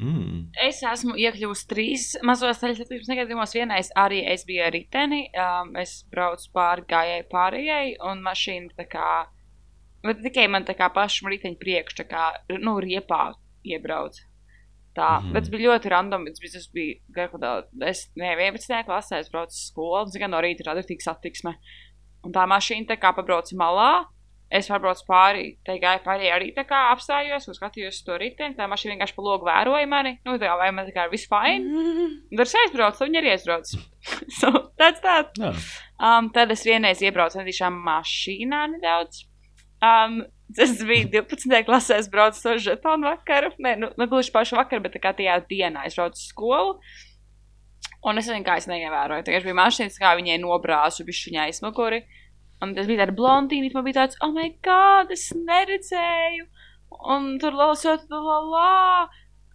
Mm. 0.00 0.38
Es 0.66 0.80
esmu 0.86 1.16
iekļuvusi 1.20 1.66
trīs 1.70 2.06
mazos 2.26 2.60
satiksmes 2.62 3.10
negadījumos. 3.10 3.54
Vienais 3.56 3.92
arī 3.98 4.22
es 4.32 4.46
biju 4.48 4.64
ar 4.66 4.74
riteni. 4.74 5.26
Um, 5.32 5.74
es 5.80 6.00
braucu 6.12 6.48
pāri 6.56 6.86
gājēji 6.90 7.28
pārējai, 7.32 7.92
un 8.10 8.24
mašīna 8.24 8.74
tā 8.78 8.88
kā. 8.90 9.10
Bet 10.06 10.22
tikai 10.24 10.46
man 10.48 10.64
tā 10.64 10.74
kā 10.78 10.88
pašam 10.94 11.28
riteņa 11.28 11.60
priekš, 11.60 11.98
tā 12.00 12.08
kā, 12.08 12.30
nu, 12.56 12.78
riepā 12.80 13.34
iebrauc. 13.68 14.16
Tā, 14.96 15.20
mm 15.20 15.34
bet 15.34 15.44
tas 15.44 15.52
bija 15.52 15.68
ļoti 15.68 15.92
random. 15.92 16.24
Tas 16.26 16.42
bija, 16.42 16.54
tas 16.56 16.70
bija 16.74 16.96
garā, 17.14 17.52
es, 17.86 18.06
ne, 18.18 18.32
11. 18.34 18.80
klasē, 18.88 19.20
es 19.22 19.30
braucu 19.32 19.54
uz 19.54 19.66
skolu, 19.68 20.06
un 20.06 20.14
tikai 20.14 20.30
no 20.32 20.40
rīta 20.42 20.66
rada 20.66 20.82
tik 20.86 21.04
satiksme. 21.04 21.54
Un 22.26 22.34
tā 22.36 22.44
mašīna 22.48 22.90
tā 22.90 22.98
kā 23.00 23.12
pabrauca 23.16 23.56
malā. 23.56 23.92
Es 24.50 24.66
pārbraucu 24.66 25.04
pāri, 25.06 25.44
te 25.62 25.76
gāju 25.78 26.00
pāri 26.02 26.26
arī 26.34 26.48
tā 26.56 26.64
kā 26.66 26.88
apstājos, 26.90 27.44
un 27.46 27.54
skatījos 27.54 28.00
uz 28.00 28.06
to 28.06 28.16
riteni. 28.18 28.56
Tā 28.58 28.66
mašīna 28.66 28.96
vienkārši 28.96 29.14
pa 29.14 29.22
logu 29.22 29.46
vēroja 29.46 29.86
mani. 29.86 30.16
Nu, 30.26 30.34
tā 30.42 30.48
kā 30.50 30.56
vai 30.58 30.72
man 30.74 30.88
tā 30.88 30.94
kā 30.96 31.04
ir 31.06 31.12
viss 31.12 31.30
fine. 31.30 31.70
Un 31.70 32.16
Tur 32.34 32.42
es 32.42 32.56
aizbraucu, 32.64 32.98
tad 32.98 33.06
viņi 33.06 33.20
arī 33.20 33.30
aizbrauc. 33.36 33.70
so, 34.40 34.50
that's 34.80 35.04
that. 35.06 35.38
Jā. 35.38 35.52
Um, 36.02 36.32
tad 36.34 36.50
es 36.50 36.66
vienreiz 36.66 37.02
iebraucu 37.04 37.38
netīšām 37.38 37.78
mašīnā 37.86 38.64
nedaudz. 38.74 39.22
Um, 39.86 40.24
tas 40.58 40.74
bija 40.82 41.06
12. 41.22 41.62
klasē, 41.68 42.00
es 42.02 42.10
braucu 42.10 42.42
to 42.42 42.56
žetonu 42.66 43.06
vakaru. 43.06 43.52
Nē, 43.62 43.76
nu, 43.78 43.92
ne 43.94 44.08
gluži 44.10 44.34
pašu 44.34 44.58
vakaru, 44.58 44.82
bet 44.88 44.98
tā 44.98 45.04
kā 45.04 45.14
tajā 45.14 45.38
dienā 45.46 45.86
es 45.86 45.94
braucu 45.94 46.18
uz 46.18 46.26
skolu. 46.32 46.74
Un 48.02 48.18
es 48.18 48.26
nezinu, 48.26 48.42
kā 48.46 48.58
es 48.58 48.66
neievēroju. 48.66 49.28
Tagad 49.28 49.46
bija 49.46 49.60
mašīnas, 49.60 50.00
kā 50.00 50.16
viņai 50.18 50.40
nobrāzu, 50.42 51.06
bija 51.06 51.28
viņa 51.28 51.46
aizmuguri. 51.46 52.02
Un 52.60 52.74
tas 52.76 52.88
bija 52.88 53.04
tāds 53.04 53.16
blondīnis, 53.16 53.72
man 53.76 53.86
bija 53.86 54.02
tāds, 54.02 54.18
oh, 54.20 54.32
my 54.34 54.50
God, 54.64 55.12
es 55.14 55.30
neredzēju. 55.36 56.46
Un 57.14 57.32
tur 57.40 57.56
lasot, 57.56 58.06
la, 58.12 58.38
la. 58.52 58.70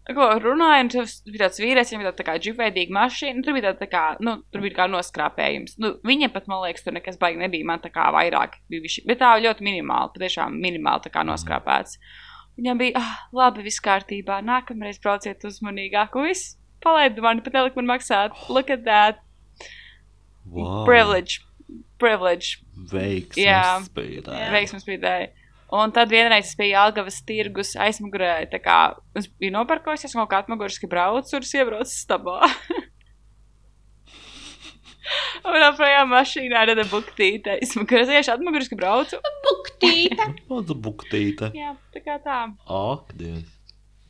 Ko 0.05 0.27
runāja, 0.37 0.83
un 0.83 0.89
tas 0.93 1.15
bija 1.25 1.47
tāds 1.47 1.61
vīrietis, 1.61 1.91
viņam 1.91 2.03
bija 2.03 2.11
tāda 2.11 2.19
tā 2.19 2.25
kā 2.27 2.35
džipveidīga 2.41 2.93
mašīna. 2.93 3.41
Tur 3.45 3.55
bija 3.57 3.67
tāda, 3.67 3.79
tā 3.81 3.87
kā, 3.89 4.03
nu, 4.25 4.35
tur 4.53 4.61
bija 4.65 4.77
kā 4.79 4.85
noskrāpējums. 4.89 5.79
Nu, 5.81 5.95
viņam 6.05 6.33
pat, 6.33 6.49
man 6.49 6.61
liekas, 6.65 6.85
tur 6.85 6.93
nekas 6.97 7.17
baigi 7.21 7.41
nebija. 7.41 7.65
Man 7.69 7.81
tā 7.81 7.89
kā 7.93 8.11
vairāk 8.13 8.59
bija 8.69 8.85
viši, 8.85 9.05
bet 9.09 9.21
tā 9.21 9.33
ļoti 9.41 9.65
minimāli, 9.65 10.13
patiešām 10.17 10.59
minimāli 10.61 11.07
tā 11.07 11.13
kā 11.13 11.25
noskrāpēts. 11.25 11.97
Viņam 12.59 12.79
bija, 12.79 13.01
ah, 13.01 13.15
labi, 13.35 13.65
viss 13.65 13.81
kārtībā. 13.83 14.39
Nākamreiz 14.45 15.01
brauciet 15.03 15.41
uzmanīgāk. 15.49 16.13
Un 16.17 16.29
viss, 16.29 16.53
palaidu 16.85 17.25
mani, 17.25 17.43
pat 17.45 17.57
nelikt 17.57 17.81
man 17.81 17.89
maksāt. 17.95 18.37
Look 18.49 18.69
at 18.73 18.85
that. 18.85 19.25
Wow. 20.45 20.85
Privilege. 20.85 21.41
Privilege. 22.01 22.61
Veiksmes 22.91 23.39
Jā. 23.39 23.63
spēlē. 23.85 24.39
Veiksmas 24.53 24.87
brīdē. 24.87 25.15
Un 25.75 25.91
tad 25.91 26.11
vienreiz 26.13 26.51
es 26.51 26.57
biju 26.59 26.77
Algavas 26.77 27.17
tirgus 27.25 27.73
aizmugurē, 27.81 28.45
tā 28.51 28.59
kā 28.61 28.79
es 29.17 29.25
biju 29.27 29.55
nopirkojusies, 29.55 30.13
un 30.13 30.21
kaut 30.23 30.31
kā 30.31 30.41
atmuguriski 30.43 30.89
braucu, 30.91 31.39
un 31.39 31.47
es 31.47 31.55
iebraucu 31.57 31.89
stabā. 31.89 32.37
un 35.49 35.65
apējā 35.71 36.05
mašīnā 36.11 36.61
rada 36.69 36.85
buktīte. 36.91 37.57
Es 37.63 37.73
vienkārši 37.77 38.33
atmuguriski 38.35 38.77
braucu. 38.79 39.19
Buktīte. 39.47 40.29
Lūdzu, 40.51 40.77
buktīte. 40.85 41.51
Jā, 41.57 41.73
tā 41.95 42.05
kā 42.05 42.19
tā. 42.23 42.39
Ak, 42.69 43.11
Dievs. 43.17 43.54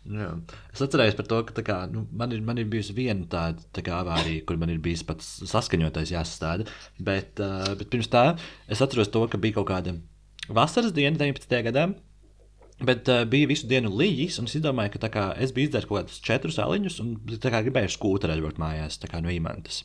Jā. 0.06 0.30
Es 0.70 0.84
atceros 0.86 1.16
par 1.18 1.26
to, 1.30 1.40
ka 1.48 1.64
kā, 1.66 1.78
nu, 1.90 2.04
man, 2.14 2.34
ir, 2.36 2.42
man 2.46 2.60
ir 2.62 2.68
bijusi 2.70 2.94
viena 2.94 3.26
tāda 3.30 3.64
tā 3.74 3.82
avārija, 3.96 4.44
kur 4.46 4.60
man 4.62 4.70
ir 4.70 4.82
bijis 4.84 5.02
pats 5.08 5.30
saskaņotais 5.50 6.14
jāsastāda. 6.14 6.68
Bet, 7.02 7.42
uh, 7.42 7.72
bet 7.80 7.90
pirms 7.94 8.12
tā 8.14 8.26
es 8.70 8.84
atceros 8.86 9.10
to, 9.14 9.24
ka 9.32 9.42
bija 9.42 9.58
kaut 9.58 9.72
kāda 9.72 9.96
vasaras 10.54 10.94
diena, 10.94 11.18
19. 11.18 11.58
gadā. 11.70 11.88
Bet 12.86 13.10
uh, 13.10 13.24
bija 13.32 13.50
visu 13.50 13.70
dienu 13.72 13.90
līnijas, 13.96 14.38
un 14.42 14.50
es 14.52 14.60
domāju, 14.62 14.98
ka 14.98 15.10
kā, 15.10 15.26
es 15.42 15.56
biju 15.56 15.70
izdarījis 15.70 15.90
kaut 15.90 16.02
kādus 16.02 16.22
četrus 16.22 16.60
aliņus, 16.62 17.00
un 17.02 17.16
kā 17.42 17.64
gribēju 17.64 17.94
skūterī 17.96 18.36
braukt 18.44 18.60
mājās, 18.62 19.00
kā 19.10 19.24
no 19.24 19.32
imantas. 19.32 19.82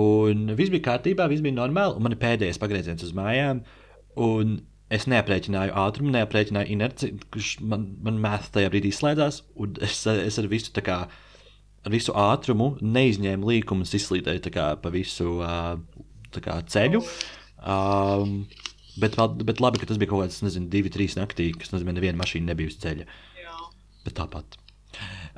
Un 0.00 0.48
viss 0.56 0.72
bija 0.72 0.86
kārtībā, 0.88 1.26
viss 1.30 1.44
bija 1.44 1.58
normāli, 1.58 1.98
un 1.98 2.06
man 2.06 2.14
ir 2.14 2.22
pēdējais 2.22 2.60
pagrieziens 2.62 3.04
uz 3.04 3.12
mājām. 3.14 3.62
Un 4.18 4.56
es 4.90 5.06
neaprēķināju 5.10 5.74
ātrumu, 5.78 6.12
neaprēķināju 6.16 6.74
inerci, 6.74 7.12
kurš 7.32 7.50
man, 7.62 7.86
man 8.04 8.20
mētā 8.22 8.56
tajā 8.56 8.70
brīdī 8.72 8.92
slēdzās. 8.94 9.42
un 9.60 9.76
Es, 9.86 10.02
es 10.10 10.38
ar 10.42 10.48
visu, 10.50 10.72
tā 10.76 10.84
kā, 10.86 10.98
ar 11.86 11.94
visu 11.94 12.14
ātrumu 12.18 12.72
neizņēmu 12.82 13.52
līkumus, 13.52 13.94
izslīdēju 13.98 14.54
kā, 14.54 14.72
pa 14.82 14.92
visu 14.94 15.38
uh, 15.38 15.76
kā, 16.38 16.60
ceļu. 16.74 17.02
Um, 17.60 18.42
bet, 19.00 19.18
bet 19.46 19.62
labi, 19.62 19.80
ka 19.80 19.90
tas 19.90 20.00
bija 20.00 20.12
kaut 20.12 20.24
kāds, 20.24 20.40
nezinu, 20.46 20.70
divi, 20.72 20.92
trīs 20.92 21.16
naktī, 21.18 21.52
kas 21.56 21.74
nozīmē, 21.74 21.94
ka 21.94 22.00
neviena 22.00 22.20
mašīna 22.20 22.50
nebija 22.50 22.72
uz 22.72 22.80
ceļa. 22.82 23.06
Bet 24.06 24.16
tāpat. 24.16 24.58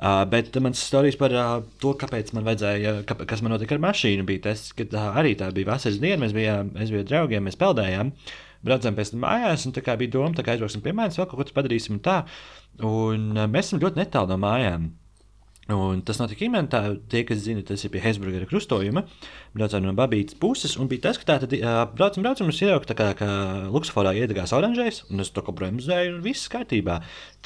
Uh, 0.03 0.23
bet 0.27 0.55
mans 0.63 0.81
stāstījums 0.81 1.19
par 1.19 1.35
uh, 1.37 1.51
to, 1.79 1.93
kāpēc 1.99 2.31
man 2.35 2.47
vajadzēja, 2.47 2.95
kā, 3.07 3.15
kas 3.29 3.43
man 3.45 3.53
notika 3.53 3.77
ar 3.77 3.83
mašīnu, 3.83 4.25
bija 4.27 4.47
tas, 4.49 4.65
ka 4.75 4.87
tā 4.89 5.03
arī 5.21 5.35
tā 5.39 5.51
bija 5.55 5.69
vasaras 5.69 6.01
diena. 6.01 6.23
Mēs 6.25 6.33
bijām, 6.35 6.73
es 6.81 6.91
biju 6.91 7.03
ar 7.03 7.11
draugiem, 7.11 7.45
mēs 7.45 7.59
peldējām, 7.61 8.09
braucām 8.65 8.97
pēc 8.97 9.13
tam 9.13 9.23
mājās, 9.25 9.67
un 9.67 9.75
tā 9.75 9.83
kā 9.85 9.95
bija 9.99 10.15
doma, 10.15 10.33
kā 10.35 10.55
aizbrauksim 10.55 10.83
pie 10.85 10.95
manis, 10.95 11.19
vēl 11.19 11.29
kaut 11.29 11.41
ko 11.41 11.57
padarīsim 11.59 12.01
tā. 12.03 12.21
Un 12.81 13.31
uh, 13.35 13.47
mēs 13.51 13.69
esam 13.69 13.83
ļoti 13.83 14.01
netālu 14.01 14.33
no 14.33 14.39
mājām. 14.41 14.91
Un 15.71 16.01
tas 16.03 16.17
notika 16.19 16.43
Imantā. 16.43 16.81
Tie, 17.07 17.21
kas 17.23 17.39
zina, 17.45 17.61
tas 17.63 17.79
ir 17.85 17.91
pie 17.93 18.01
Hesburgera 18.03 18.43
krustojuma. 18.49 19.05
Braucām 19.55 19.85
no 19.85 19.93
Babītas 19.95 20.35
puses. 20.35 20.73
Un 20.75 20.89
bija 20.91 21.05
tas, 21.05 21.19
ka 21.19 21.27
tā 21.29 21.37
tad 21.39 21.53
uh, 21.55 21.85
braucam, 21.87 22.25
braucam, 22.25 22.49
un 22.51 22.87
tā 22.89 22.95
kā, 22.99 23.07
ka 23.15 23.27
Luksusforā 23.71 24.11
iedegās 24.19 24.51
oranžais, 24.55 25.03
un 25.07 25.23
es 25.23 25.31
to 25.31 25.43
kā 25.45 25.55
bremzēju, 25.55 26.17
un 26.17 26.25
viss 26.25 26.51
kārtībā. 26.51 26.97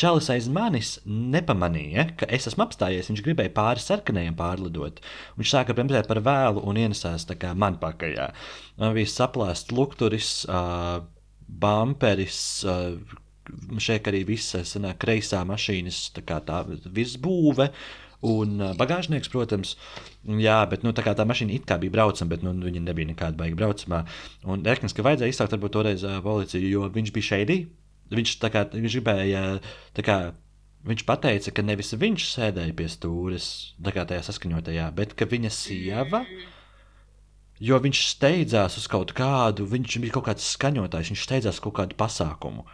Čalis 0.02 0.32
aiz 0.34 0.48
manis 0.50 0.96
nepamanīja, 1.06 2.08
ka 2.18 2.30
es 2.34 2.50
esmu 2.50 2.66
apstājies. 2.66 3.12
Viņš 3.12 3.22
gribēja 3.28 3.54
pāri 3.54 3.86
sarkanajiem 3.86 4.40
pārlidot. 4.40 5.04
Viņš 5.38 5.54
sāka 5.54 5.78
bremzēt 5.78 6.10
par 6.10 6.24
vēlu 6.26 6.66
un 6.66 6.82
ienesās 6.82 7.30
kā 7.38 7.54
man 7.54 7.78
pakaļ. 7.78 8.18
Man 8.82 8.98
bija 8.98 9.14
saplāsts 9.14 9.70
lukturis, 9.70 10.42
uh, 10.50 11.06
bumperis. 11.46 12.42
Uh, 12.66 13.24
Šeit 13.80 14.04
arī 14.10 14.26
viss 14.28 14.58
kreisā 15.00 15.40
mašīnas 15.48 16.02
tā 16.18 16.26
kā 16.28 16.42
tā 16.44 16.58
virsbūve. 16.68 17.70
Un 18.26 18.58
bagāžnieks, 18.80 19.30
protams, 19.30 19.76
jā, 20.26 20.58
bet 20.72 20.82
nu, 20.82 20.90
tā, 20.98 21.04
tā 21.06 21.26
mašīna 21.28 21.54
it 21.54 21.68
kā 21.70 21.78
bija 21.78 21.94
braucama, 21.94 22.32
bet 22.32 22.42
nu, 22.42 22.56
viņa 22.66 22.82
nebija 22.82 23.12
nekāda 23.12 23.38
baiga 23.38 23.60
braucamā. 23.60 24.02
Un 24.50 24.66
Erkins, 24.66 24.96
ka 24.98 25.06
vajadzēja 25.06 25.36
izsaukt 25.36 25.54
varbūt 25.54 25.76
toreiz 25.76 26.06
policiju, 26.26 26.72
jo 26.72 26.90
viņš 26.96 27.14
bija 27.14 27.30
šeit. 27.30 27.54
Viņš, 28.08 28.34
kā, 28.50 28.64
viņš 28.74 28.98
gribēja, 28.98 29.44
kā, 30.02 30.18
viņš 30.88 31.06
teica, 31.06 31.54
ka 31.54 31.66
nevis 31.68 31.94
viņš 31.94 32.28
sēdēja 32.32 32.76
pie 32.78 32.88
stūres, 32.90 33.48
kā 33.84 34.06
tajā 34.08 34.24
saskaņotajā, 34.26 34.90
bet 34.98 35.14
viņa 35.14 35.52
sieva. 35.54 36.24
Jo 37.60 37.80
viņš 37.82 38.04
steidzās 38.14 38.78
uz 38.78 38.86
kaut 38.90 39.14
kādu, 39.18 39.66
viņš 39.66 39.98
bija 40.02 40.14
kaut 40.14 40.28
kāds 40.30 40.46
skaņotājs, 40.56 41.10
viņš 41.14 41.24
steidzās 41.26 41.58
uz 41.58 41.64
kaut 41.66 41.78
kādu 41.80 41.98
pasākumu. 41.98 42.66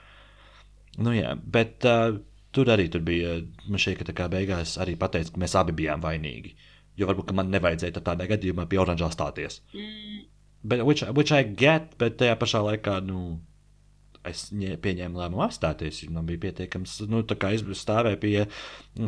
Nu, 1.00 1.14
jā, 1.16 1.34
bet 1.39 1.88
uh, 1.88 2.20
tur 2.56 2.70
arī 2.74 2.89
tur 2.93 3.01
bija. 3.06 3.38
Man 3.68 3.82
šķiet, 3.82 4.14
ka 4.18 4.28
beigās 4.32 4.78
arī 4.84 4.95
pateica, 4.99 5.34
ka 5.36 5.41
mēs 5.43 5.56
abi 5.60 5.76
bijām 5.84 6.04
vainīgi. 6.04 6.54
Jo 6.97 7.08
varbūt 7.10 7.32
man 7.34 7.49
nevajadzēja 7.54 8.01
tādā 8.06 8.28
gadījumā 8.30 8.68
pie 8.70 8.78
oranžā 8.84 9.10
stāties. 9.14 9.62
Mm, 9.74 10.22
Bet, 10.64 10.80
which, 10.88 11.01
which 11.12 11.34
I 11.36 11.41
get, 11.43 11.97
bet 11.99 12.14
tajā 12.22 12.38
pašā 12.39 12.62
laikā, 12.64 13.01
nu, 13.04 13.39
es 14.24 14.45
ņē- 14.56 14.78
pieņēmu 14.80 15.20
lēmumu 15.20 15.41
apstāties. 15.43 15.97
Man 16.10 16.24
bija 16.30 16.39
pietiekams, 16.45 16.93
nu, 17.12 17.20
tā 17.28 17.36
kā 17.36 17.49
es 17.58 17.66
stāvēju 17.82 18.20
pie, 18.22 18.45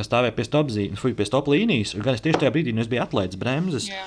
stāvēju 0.03 0.35
pie 0.35 0.43
stop 0.49 0.67
zīmes, 0.75 0.99
fui 0.99 1.13
pie 1.15 1.23
stop 1.29 1.47
līnijas. 1.47 1.93
Gan 2.03 2.17
es 2.17 2.25
tieši 2.25 2.41
tajā 2.41 2.51
brīdī, 2.57 2.73
nu, 2.75 2.83
es 2.83 2.89
biju 2.91 3.05
atlaists 3.05 3.39
bremzes. 3.39 3.87
jā. 3.87 4.03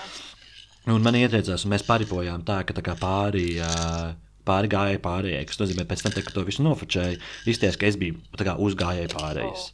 Un 0.92 1.00
man 1.04 1.16
ieteicās, 1.16 1.64
un 1.64 1.72
mēs 1.72 1.86
paripojām 1.88 2.44
tā, 2.44 2.58
ka 2.68 2.76
tā 2.76 2.84
kā 2.84 2.94
pāri, 3.00 3.46
ā, 3.64 4.12
pāri 4.48 4.72
gājēji 4.72 5.02
pārējai. 5.04 5.44
Tas 5.50 5.60
nozīmē, 5.60 5.84
pēc 5.88 6.06
tam, 6.06 6.16
kad 6.16 6.32
to 6.34 6.46
visu 6.48 6.64
nofočēju, 6.66 7.20
izties, 7.52 7.78
ka 7.78 7.90
es 7.90 8.00
biju 8.00 8.18
tā 8.38 8.48
kā 8.48 8.56
uz 8.64 8.76
gājēji 8.78 9.12
pārējais. 9.14 9.68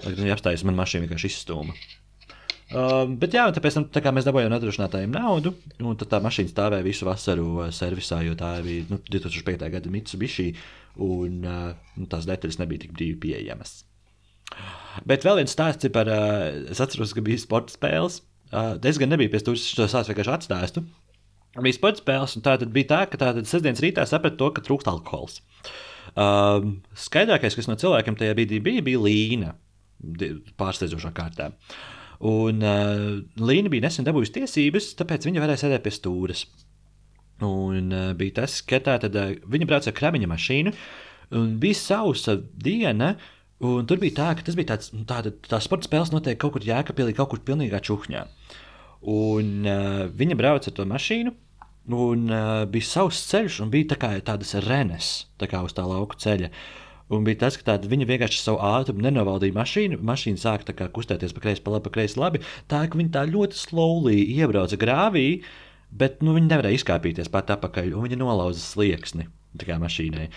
Kad 0.00 0.12
viņi 0.18 0.34
apstājās, 0.36 0.66
man 0.66 0.78
mašīna 0.78 1.06
vienkārši 1.06 1.32
izstūma. 1.32 1.74
Um, 2.70 3.16
bet 3.18 3.34
jā, 3.34 3.48
tāpēc 3.50 3.74
tam, 3.74 3.84
tā 3.90 3.98
kā 4.04 4.12
mēs 4.14 4.26
dabūjām 4.28 4.52
nodrošinātājiem 4.52 5.10
naudu, 5.10 5.50
tad 5.98 6.06
tā 6.12 6.20
mašīna 6.22 6.52
stāvēja 6.52 6.86
visu 6.86 7.08
vasaru 7.08 7.46
uh, 7.56 7.70
servisā, 7.74 8.20
jo 8.22 8.36
tā 8.38 8.52
bija 8.62 8.84
nu, 8.92 9.00
2005. 9.10 9.64
gada 9.74 9.90
Mitsubishi, 9.90 10.52
un 11.02 11.40
uh, 11.42 11.72
nu, 11.98 12.06
tās 12.12 12.28
detaļas 12.30 12.60
nebija 12.62 12.84
tik 12.84 12.94
brīvi 12.94 13.18
pieejamas. 13.24 13.80
Bet 15.06 15.26
vēl 15.26 15.40
viens 15.40 15.54
stāsts 15.54 15.90
par, 15.94 16.10
uh, 16.14 16.70
es 16.70 16.82
atceros, 16.82 17.16
ka 17.16 17.26
bija 17.26 17.42
sporta 17.42 17.74
spēles. 17.74 18.22
Uh, 18.50 18.76
es 18.86 19.02
gan 19.02 19.10
nebiju 19.10 19.34
pie 19.34 19.42
stūres, 19.42 19.66
to 19.74 19.90
sāstu 19.90 20.14
vienkārši 20.14 20.36
atstāstu. 20.36 20.86
Sporta 21.74 21.98
spēles, 21.98 22.36
un 22.38 22.44
tā 22.46 22.54
tad 22.60 22.70
bija 22.74 22.86
tā, 22.92 23.00
ka 23.10 23.18
tā 23.18 23.32
tad 23.34 23.48
sestdienas 23.50 23.82
rītā 23.82 24.04
sapratu 24.06 24.38
to, 24.38 24.50
ka 24.54 24.62
trūkst 24.62 24.90
alkohols. 24.90 25.40
Um, 26.14 26.76
skaidrākais, 26.94 27.56
kas 27.58 27.66
no 27.70 27.74
cilvēkiem 27.78 28.16
tajā 28.18 28.36
brīdī 28.38 28.60
bija, 28.62 28.84
bija 28.86 29.00
līnija 29.02 29.54
di- 29.98 30.36
pārsteidzošā 30.58 31.10
kārtā. 31.16 31.50
Un 32.20 32.62
uh, 32.62 33.04
Līna 33.40 33.70
bija 33.72 33.86
nesen 33.88 34.06
dabūjusi 34.06 34.34
tiesības, 34.38 34.92
tāpēc 35.00 35.26
viņa 35.26 35.42
varēja 35.42 35.64
sēdēt 35.64 35.84
pie 35.86 35.92
stūres. 35.96 36.44
Un 37.42 37.90
uh, 37.96 38.10
bija 38.18 38.42
tas, 38.42 38.58
ka 38.62 38.78
tā 38.84 38.98
tad 39.02 39.16
uh, 39.18 39.34
viņa 39.50 39.68
brauca 39.70 39.90
ar 39.90 39.96
kramiņa 39.96 40.30
mašīnu, 40.30 40.74
un 41.40 41.54
bija 41.62 41.78
sausa 41.82 42.38
diena. 42.62 43.14
Un 43.64 43.84
tur 43.84 43.98
bija 44.00 44.16
tā, 44.16 44.26
ka 44.38 44.44
tas 44.46 44.56
bija 44.56 44.70
tāds, 44.72 44.92
nu, 44.96 45.02
tāda, 45.08 45.34
tā 45.44 45.58
sporta 45.60 45.84
spēles 45.84 46.14
notiek 46.14 46.38
kaut 46.40 46.54
kur 46.54 46.64
jēkapilī, 46.64 47.12
kaut 47.18 47.28
kur 47.34 47.42
pilnīgā 47.44 47.82
čuhņā. 47.84 48.22
Un 49.08 49.64
uh, 49.64 50.04
viņa 50.12 50.36
brauca 50.36 50.68
ar 50.68 50.76
to 50.76 50.84
mašīnu, 50.88 51.32
un 51.96 52.28
uh, 52.28 52.50
bija 52.70 52.86
savs 52.86 53.22
ceļš, 53.30 53.62
un 53.64 53.72
bija 53.72 53.94
tā 53.94 53.98
kā 54.00 54.12
tādas 54.24 54.52
renes 54.66 55.10
tā 55.40 55.48
kā 55.50 55.62
uz 55.64 55.72
tā 55.76 55.86
lauka 55.88 56.18
ceļa. 56.20 56.50
Un 57.10 57.24
bija 57.26 57.40
tas, 57.40 57.56
ka 57.58 57.66
tāda, 57.72 57.88
viņa 57.90 58.06
vienkārši 58.06 58.38
savu 58.38 58.60
ātrumu 58.62 59.02
nenovaldīja 59.02 59.56
mašīnu. 59.56 59.98
Mašīna 60.06 60.38
sāka 60.38 60.76
kā 60.78 60.86
kustēties 60.94 61.34
pa 61.34 61.42
kreisi, 61.42 61.62
pa 61.64 61.72
labi, 61.74 61.88
pa 61.88 61.94
kreisi 61.96 62.20
labi. 62.20 62.42
Tā 62.70 62.84
ka 62.86 63.00
viņa 63.00 63.14
tā 63.16 63.24
ļoti 63.26 63.58
slowly 63.58 64.20
iebrauca 64.36 64.78
grāvī, 64.78 65.26
bet 65.90 66.22
nu, 66.22 66.36
viņa 66.36 66.52
nevarēja 66.52 66.78
izkāpīties 66.78 67.32
pat 67.32 67.50
atpakaļ, 67.56 67.96
un 67.98 68.06
viņa 68.06 68.20
nolauza 68.20 68.62
slieksni 68.62 69.26
kā 69.58 69.80
mašīnai. 69.82 70.28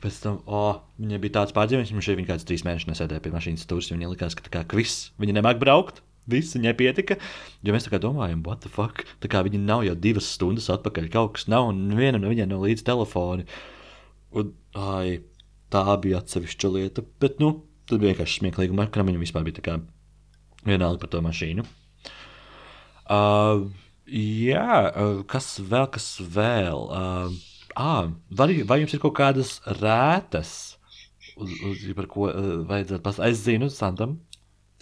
Pēc 0.00 0.16
tam, 0.24 0.40
oh, 0.48 0.80
viņai 0.96 1.20
bija 1.20 1.36
tāds 1.36 1.54
pārdzīvojums, 1.56 1.92
ka 1.92 2.16
viņa 2.16 2.26
kaut 2.26 2.32
kāds 2.32 2.48
trīs 2.48 2.64
mēnešus 2.66 2.88
nesēdēja 2.90 3.22
pie 3.22 3.36
mašīnas 3.36 3.68
stūres. 3.68 3.92
Viņai 3.92 4.10
likās, 4.14 4.36
ka 4.38 4.48
tā 4.48 4.52
kā 4.56 4.64
kviss, 4.72 5.10
viņa 5.20 5.36
nemāk 5.36 5.60
braukt. 5.60 6.00
Viss 6.26 6.56
viņai 6.56 6.74
pietika. 6.78 7.16
Jo 7.62 7.74
mēs 7.74 7.86
tā 7.86 7.92
kā 7.92 8.00
domājam, 8.02 8.42
what 8.46 8.64
the 8.64 8.70
fuck? 8.72 9.04
Tā 9.22 9.30
kā 9.30 9.44
viņi 9.46 9.60
nav 9.62 9.84
jau 9.86 9.94
divas 9.94 10.28
stundas 10.34 10.66
atpakaļ. 10.74 11.08
Kaut 11.14 11.36
kas 11.36 11.46
nav, 11.50 11.70
un 11.70 11.94
vienam 11.94 12.24
no 12.24 12.32
viņiem 12.32 12.50
nav 12.50 12.66
līdz 12.66 12.82
telefoni. 12.86 13.46
Un, 14.36 14.52
ai, 14.74 15.20
tā 15.70 15.84
bija 16.02 16.20
atsevišķa 16.22 16.72
lieta. 16.74 17.04
Bet, 17.22 17.38
nu, 17.42 17.52
bija 17.90 18.10
vienkārši 18.10 18.40
smieklīgi. 18.40 18.74
Man 18.76 18.90
kramiņam 18.94 19.22
vispār 19.22 19.46
bija 19.46 19.60
tā 19.60 19.66
kā 19.68 19.76
vienalga 20.66 21.02
par 21.02 21.12
to 21.12 21.22
mašīnu. 21.24 21.66
Uh, 23.06 23.68
jā, 24.10 24.70
uh, 24.90 25.20
kas 25.30 25.52
vēl, 25.62 25.86
kas 25.94 26.08
vēl? 26.34 26.88
Uh, 26.90 27.36
ah, 27.78 28.10
vai, 28.34 28.48
vai 28.66 28.80
jums 28.82 28.96
ir 28.96 29.02
kaut 29.04 29.14
kādas 29.20 29.60
rētas, 29.78 30.50
uz, 31.36 31.54
uz, 31.70 31.84
par 31.94 32.10
ko 32.10 32.26
uh, 32.32 32.48
vajadzētu 32.66 33.04
pastāstīt? 33.04 33.36
Es 33.36 33.44
zinu, 33.46 33.70
Santam. 33.70 34.18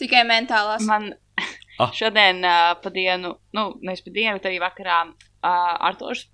Tikai 0.01 0.25
mentālās. 0.27 0.89
Man 0.89 1.13
Ah. 1.81 1.91
šodien 1.91 2.45
uh, 2.47 2.77
pa 2.79 2.91
dienu, 2.95 3.35
nu, 3.57 3.65
nevis 3.83 4.05
pa 4.05 4.13
dienu, 4.15 4.39
bet 4.39 4.49
arī 4.51 4.61
vakarā 4.63 5.01
uh, 5.11 5.89
Artošs 5.89 6.29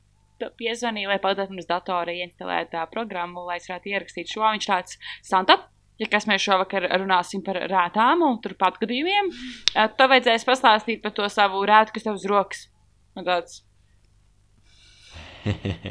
piezvanīja, 0.60 1.10
lai 1.10 1.18
palīdzētu 1.20 1.54
mums 1.54 1.68
datorā 1.68 2.14
ieinstalēt 2.16 2.74
uh, 2.76 2.86
programmu, 2.92 3.44
lai 3.48 3.58
es 3.60 3.68
varētu 3.70 3.92
ierakstīt 3.92 4.32
šo. 4.32 4.44
Viņš 4.44 4.68
tāds, 4.68 4.98
Santa, 5.26 5.56
ja 6.00 6.08
kas 6.12 6.28
mēs 6.28 6.44
šovakar 6.44 6.88
runāsim 6.94 7.44
par 7.44 7.60
rētām 7.70 8.24
un 8.26 8.38
tur 8.44 8.56
pat 8.60 8.78
gadījumiem, 8.80 9.32
uh, 9.32 9.88
tev 9.96 10.12
vajadzēs 10.14 10.46
pastāstīt 10.48 11.02
par 11.04 11.16
to 11.16 11.28
savu 11.32 11.64
rētu, 11.68 11.96
kas 11.96 12.08
tev 12.08 12.20
uz 12.20 12.28
rokas. 12.28 12.68
Un 13.18 13.26
tāds. 13.26 13.62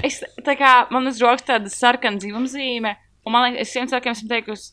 Es, 0.05 0.21
tā 0.45 0.53
kā 0.57 0.73
man 0.93 1.09
uz 1.09 1.17
rokas 1.23 1.47
tāda 1.47 1.71
sarkana 1.73 2.21
dzimumzīme, 2.21 2.93
un 3.25 3.33
man 3.33 3.47
liekas, 3.47 3.65
es 3.65 3.73
simt 3.73 3.89
cilvēkiem 3.89 4.13
esmu 4.13 4.29
teikusi, 4.29 4.69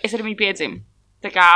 es 0.00 0.16
ar 0.16 0.24
viņu 0.24 0.38
piedzimu. 0.38 0.80
Tā 1.24 1.32
kā 1.34 1.48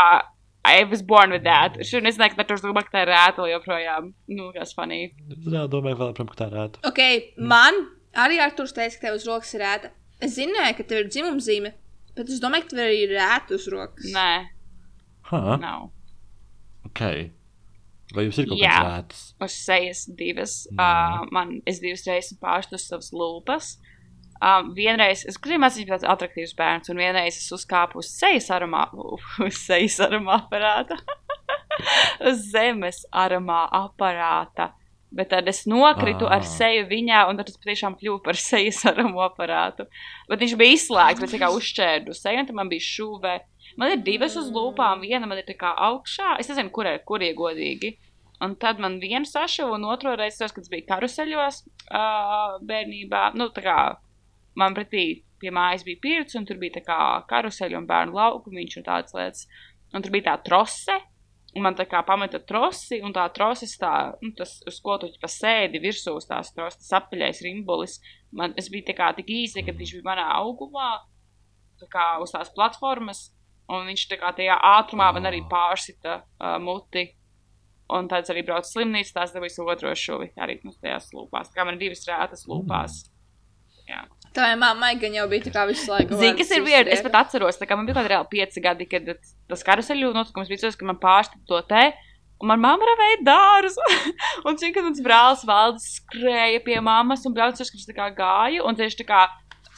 I 0.65 0.85
was 0.85 1.03
born 1.03 1.33
with 1.35 1.43
that. 1.43 1.75
Šodien 1.83 2.07
es 2.13 2.19
nezinu, 2.21 2.45
tur 2.47 2.61
domā, 2.63 2.85
ka 2.87 2.93
tā 2.95 3.01
ir 3.03 3.11
rēta 3.11 3.49
joprojām. 3.51 4.13
Nu, 4.31 4.53
kas 4.55 4.73
funny. 4.79 5.09
Jā, 5.51 5.65
domāju, 5.71 5.99
vēl 5.99 6.13
prom, 6.15 6.29
ka 6.31 6.39
tā 6.45 6.49
rēta. 6.53 6.79
Ok, 6.87 7.01
man 7.39 7.81
arī 8.15 8.39
Arthurs 8.45 8.75
teica, 8.77 8.95
ka 9.01 9.09
tev 9.09 9.19
uz 9.19 9.27
rokas 9.27 9.51
ir 9.59 9.65
rēta. 9.65 9.91
Es 10.23 10.37
zināju, 10.39 10.77
ka 10.79 10.87
tev 10.87 11.01
ir 11.03 11.09
dzimumzīme, 11.11 11.73
bet 12.15 12.31
es 12.31 12.39
domāju, 12.45 12.69
ka 12.69 12.77
tev 12.77 12.85
arī 12.87 13.01
ir 13.09 13.15
rēta 13.19 13.59
uz 13.59 13.67
rokas. 13.75 14.07
Nē, 14.15 14.29
Huh, 15.33 15.57
nav. 15.63 15.89
ok. 16.87 17.01
Vai 18.13 18.27
jums 18.27 18.39
ir 18.43 18.47
kaut 18.51 18.61
kāds 18.61 18.87
rētas? 18.87 19.21
Uz 19.41 19.55
sejas 19.65 20.01
divas. 20.19 20.55
Jā. 20.71 20.87
Uh, 21.23 21.27
man 21.33 21.55
es 21.67 21.79
divas 21.81 22.03
reizes 22.07 22.37
pārstu 22.43 22.77
savas 22.79 23.09
lūpas. 23.17 23.79
Um, 24.43 24.73
vienreiz, 24.75 25.21
es 25.29 25.37
gribēju 25.39 25.63
mācīties 25.63 25.91
tāds 25.93 26.07
attraktīvs 26.11 26.57
bērns, 26.59 26.91
un 26.91 26.99
vienreiz 26.99 27.37
es 27.39 27.53
uzkāpu 27.55 28.01
uz 28.01 28.09
sejas 28.11 28.49
aromā, 28.51 28.89
uz 29.47 29.61
sejas 29.61 30.01
aromā 30.03 30.41
aparāta. 30.41 30.99
uz 32.29 32.49
zemes 32.51 33.05
aromā 33.13 33.65
aparāta. 33.77 34.73
Bet 35.13 35.29
tad 35.29 35.49
es 35.49 35.67
nokritu 35.69 36.25
Ah. 36.25 36.39
ar 36.39 36.47
seju 36.49 36.87
viņā, 36.89 37.27
un 37.29 37.37
tad 37.37 37.51
tas 37.51 37.61
patiešām 37.61 37.99
kļuva 38.01 38.23
par 38.25 38.39
sejas 38.49 38.81
aromu 38.89 39.21
aparātu. 39.23 39.87
Bet 40.29 40.41
viņš 40.41 40.55
bija 40.59 40.79
izslēgts, 40.79 41.21
bet 41.21 41.35
tikai 41.37 41.53
uzšķērdu 41.53 42.17
seju, 42.17 42.41
un 42.41 42.49
tad 42.49 42.57
man 42.57 42.73
bija 42.73 42.87
šūve. 42.89 43.35
Man 43.79 43.93
ir 43.93 44.03
divas 44.05 44.37
uz 44.37 44.49
lūpām, 44.53 45.05
viena 45.05 45.29
man 45.29 45.39
ir 45.41 45.47
tā 45.49 45.55
kā 45.59 45.71
augšā. 45.91 46.39
Es 46.41 46.49
nezinu, 46.51 46.73
kur 46.73 46.89
ir, 46.89 46.99
kur 47.09 47.23
ir 47.23 47.37
godīgi. 47.37 47.95
Un 48.43 48.57
tad 48.59 48.81
man 48.83 48.99
viena 48.99 49.29
sašuva, 49.29 49.77
un 49.77 49.85
otru 49.87 50.17
reizi, 50.19 50.43
kad 50.43 50.65
es 50.65 50.73
biju 50.73 50.89
karuseļos 50.89 51.61
uh, 51.63 52.57
bērnībā, 52.67 53.29
nu, 53.39 53.47
tā 53.55 53.63
kā 53.63 53.77
man 54.59 54.77
pretī 54.77 55.23
pie 55.43 55.51
mājas 55.55 55.85
bija 55.87 56.01
pirts, 56.03 56.37
un 56.39 56.47
tur 56.47 56.61
bija 56.61 56.79
tā 56.79 56.85
kā 56.87 56.99
karuseļi 57.31 57.79
un 57.79 57.89
bērnu 57.89 58.15
laukumiņš 58.19 58.77
un 58.79 58.87
tādas 58.87 59.17
lietas. 59.17 59.49
Un 59.93 60.05
tur 60.05 60.15
bija 60.15 60.31
tā 60.31 60.37
trose, 60.47 60.95
un 61.57 61.67
man 61.67 61.77
tā 61.77 61.85
kā 61.89 62.01
pameta 62.07 62.41
trosi, 62.49 63.01
un 63.05 63.13
tā 63.17 63.27
trosis 63.37 63.75
tā, 63.81 63.93
nu, 64.23 64.33
tas 64.39 64.55
uz 64.69 64.79
ko 64.85 64.97
tu 65.03 65.11
pa 65.21 65.29
sēdi 65.29 65.83
virsū 65.83 66.15
uz 66.17 66.29
tās 66.29 66.53
troses, 66.57 66.93
apaļais 66.97 67.43
rimbulis. 67.45 67.99
Man, 68.33 68.55
es 68.61 68.71
biju 68.73 68.89
tā 68.89 68.97
kā 68.97 69.11
tik 69.17 69.29
īsi, 69.33 69.65
kad 69.67 69.77
viņš 69.77 69.97
bija 69.99 70.09
manā 70.09 70.29
augumā, 70.39 70.95
tā 71.83 71.91
kā 71.93 72.07
uz 72.25 72.33
tās 72.33 72.53
platformas, 72.55 73.27
un 73.73 73.91
viņš 73.91 74.07
tā 74.13 74.21
kā 74.23 74.33
tajā 74.37 74.57
ātrumā 74.79 75.11
man 75.17 75.29
arī 75.29 75.43
pārsita 75.51 76.23
uh, 76.23 76.57
muti. 76.63 77.11
Un 77.93 78.07
tāds 78.09 78.31
arī 78.33 78.41
brauc 78.47 78.65
slimnīcā, 78.65 79.13
tās 79.19 79.35
dabūjis 79.35 79.59
otro 79.67 79.91
šuvi 79.99 80.31
arī 80.41 80.57
nu, 80.65 80.73
tajās 80.81 81.11
lūpās. 81.13 81.51
Tā 81.51 81.59
kā 81.59 81.67
man 81.69 81.77
ir 81.77 81.89
divas 81.89 82.07
rētas 82.09 82.47
lūpās. 82.49 83.03
Jā. 83.91 84.07
Tavai 84.33 84.55
mammai 84.57 84.95
gan 85.01 85.13
jau 85.13 85.27
bija 85.29 85.45
tā 85.45 85.53
kā 85.53 85.67
visu 85.69 85.91
laiku. 85.93 86.17
Zini, 86.17 86.37
kas 86.39 86.53
ir 86.57 86.63
vieta? 86.65 86.89
Es 86.95 87.03
pat 87.05 87.19
atceros, 87.21 87.59
tā 87.61 87.69
kā 87.69 87.77
man 87.77 87.85
bija 87.85 87.99
kaut 87.99 88.07
kādi 88.07 88.15
reāli 88.15 88.31
pieci 88.33 88.63
gadi, 88.65 88.87
kad 88.89 89.11
tas 89.51 89.67
karuseļu 89.67 90.15
notikums 90.17 90.49
bija 90.49 90.65
tas, 90.65 90.79
ka 90.79 90.89
man 90.89 91.01
pārstāv 91.03 91.43
to 91.51 91.61
te. 91.69 91.91
Un 92.43 92.49
man 92.51 92.63
mamma 92.63 92.89
ravēja 92.89 93.21
dārzu. 93.29 93.85
un 94.49 94.57
cik 94.59 94.81
mans 94.83 95.05
brālis 95.05 95.45
valdis 95.47 95.85
skrēja 96.01 96.65
pie 96.65 96.81
mammas 96.83 97.23
un 97.29 97.37
brauca, 97.37 97.63
ka 97.63 97.77
viņš 97.77 97.87
tā 97.91 97.95
kā 97.99 98.09
gāja. 98.17 98.65
Un 98.67 98.79
tieši 98.79 99.03
tā 99.05 99.07
kā, 99.13 99.21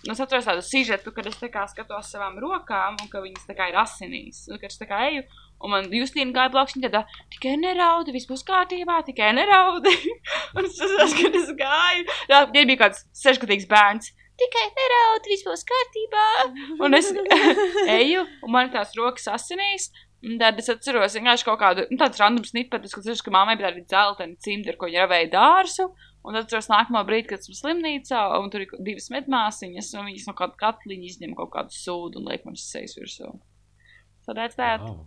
nu, 0.07 0.15
es 0.15 0.23
atceros 0.23 0.47
tādu 0.49 0.65
sižetu, 0.65 1.13
kad 1.13 1.29
es 1.29 1.37
tā 1.43 1.51
kā 1.53 1.67
skatos 1.69 2.15
savām 2.15 2.39
rokām 2.41 2.97
un 3.03 3.11
ka 3.13 3.21
viņas 3.27 3.51
tā 3.51 3.59
kā 3.59 3.69
ir 3.73 3.77
asinīs. 3.83 4.47
Un 4.49 4.63
kad 4.63 4.71
es 4.71 4.81
tā 4.81 4.89
kā 4.89 5.03
eju, 5.11 5.27
un 5.61 5.75
man 5.75 5.93
Justīna 5.93 6.33
gāja 6.33 6.55
blakus, 6.55 6.79
viņa 6.79 6.89
tāda, 6.89 7.05
tikai 7.35 7.59
neraudi, 7.61 8.15
viss 8.17 8.31
būs 8.31 8.47
kārtībā, 8.49 9.03
tikai 9.11 9.35
neraudi. 9.37 9.93
un 10.57 10.65
es 10.65 10.79
atceros, 10.79 11.19
kad 11.21 11.41
es 11.43 11.53
gāju. 11.59 12.07
Jā, 12.31 12.47
ja 12.47 12.69
bija 12.71 12.85
kāds 12.87 13.05
sešgadīgs 13.19 13.69
bērns. 13.69 14.15
Tikai 14.41 14.64
neraud, 14.74 15.28
viss 15.30 15.47
būs 15.47 15.62
kārtībā. 15.68 16.24
Un 16.82 16.97
es 16.99 17.12
eju, 18.01 18.24
un 18.43 18.55
man 18.55 18.68
ir 18.68 18.74
tās 18.74 18.97
rokas 18.99 19.28
asinīs. 19.30 19.93
Tad 20.41 20.59
es 20.59 20.70
atceros 20.72 21.14
vienkārši 21.18 21.45
kaut 21.45 21.61
kādu 21.61 21.85
nu, 21.91 21.99
tādu 22.01 22.18
random 22.18 22.47
snipetu, 22.49 22.89
kad 22.91 23.09
es 23.12 23.22
ka 23.22 23.32
mammai 23.35 23.59
bija 23.61 23.70
tāda 23.70 23.85
dzeltena 23.85 24.41
cimta, 24.41 24.72
ar 24.72 24.78
ko 24.80 24.89
viņa 24.89 25.05
ravēja 25.05 25.30
dārzu. 25.35 25.89
Un 26.24 26.32
tad 26.32 26.47
atceros 26.47 26.70
nākamo 26.72 27.03
brīdi, 27.05 27.28
kad 27.28 27.45
esmu 27.45 27.59
slimnīcā, 27.59 28.22
un 28.41 28.49
tur 28.51 28.64
ir 28.64 28.72
divas 28.87 29.11
medmāsiņas, 29.12 29.91
un 30.01 30.09
viņas 30.09 30.28
no 30.30 30.35
kāda 30.39 30.57
katliņa 30.62 31.11
izņem 31.11 31.35
kaut 31.37 31.53
kādu 31.53 31.76
sūdu 31.76 32.22
un 32.22 32.30
liek 32.30 32.47
man 32.49 32.57
uz 32.57 32.64
sejas 32.64 32.97
virsū. 32.97 33.35
So 34.24 34.32
that's 34.32 34.57
that. 34.57 34.80
Wow. 34.80 35.05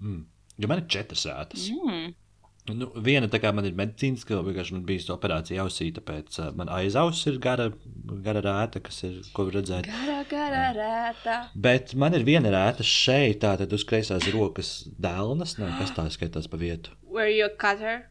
Mm. 0.00 0.24
Jo 0.56 0.72
man 0.72 0.80
ir 0.80 0.88
četras 0.96 1.26
rētas. 1.28 1.68
Mm. 1.76 2.14
Nu, 2.70 2.86
viena 3.02 3.26
tā 3.26 3.40
kā 3.42 3.50
man 3.50 3.66
ir 3.66 3.74
medicīniska, 3.74 4.36
vienkārši 4.46 4.76
man 4.76 4.84
bija 4.86 5.14
operācija 5.16 5.64
ausī, 5.64 5.88
tāpēc 5.96 6.36
uh, 6.38 6.50
man 6.54 6.68
aizauss 6.70 7.26
ir 7.26 7.40
gara, 7.42 7.66
gara 8.22 8.42
rēta, 8.44 8.78
kas 8.86 9.00
ir, 9.08 9.16
ko 9.34 9.48
redzēt. 9.50 9.88
Garā, 9.90 10.20
garā, 10.30 10.68
rēta. 10.76 11.38
Bet 11.58 11.96
man 11.98 12.14
ir 12.14 12.22
viena 12.28 12.52
rēta 12.54 12.86
šeit, 12.86 13.40
tātad 13.42 13.74
uz 13.74 13.82
kreisās 13.88 14.28
rokas 14.30 14.70
dēlnas, 14.94 15.56
ne, 15.58 15.72
kas 15.80 15.90
tā 15.96 16.06
skaitās 16.14 16.46
pa 16.52 16.60
vietu. 16.60 16.94
Were 17.02 17.26
you 17.26 17.50
a 17.50 17.50
cutter? 17.50 18.04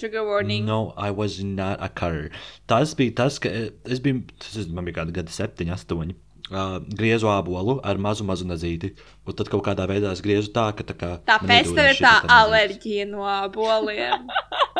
Trigger 0.00 0.24
warning. 0.24 0.64
No, 0.64 0.94
I 0.96 1.10
was 1.10 1.44
not 1.44 1.76
a 1.84 1.90
cutter. 1.92 2.32
Tas 2.64 2.96
bija 2.96 3.12
tas, 3.20 3.36
ka 3.44 3.52
eh, 3.52 3.68
es 3.84 4.00
biju, 4.00 4.24
tas, 4.40 4.70
man 4.72 4.88
bija 4.88 5.02
kādi 5.02 5.20
gadi 5.20 5.36
septiņi, 5.36 5.76
astoņi. 5.76 6.16
Uh, 6.50 6.76
griezu 6.98 7.30
ābolu 7.32 7.78
ar 7.86 8.00
mazu, 8.02 8.26
mazu 8.26 8.46
nazīti. 8.48 8.92
Un 9.26 9.38
tad 9.38 9.50
kaut 9.52 9.64
kādā 9.66 9.86
veidā 9.90 10.12
es 10.14 10.22
griezu 10.24 10.52
tā, 10.54 10.68
ka 10.76 10.86
tā 10.86 10.96
kā. 10.98 11.10
Tāpēc 11.30 11.72
tev 11.72 11.90
ir 11.94 12.02
tā 12.02 12.14
alerģija 12.40 13.08
no 13.10 13.26
boliem. 13.54 14.28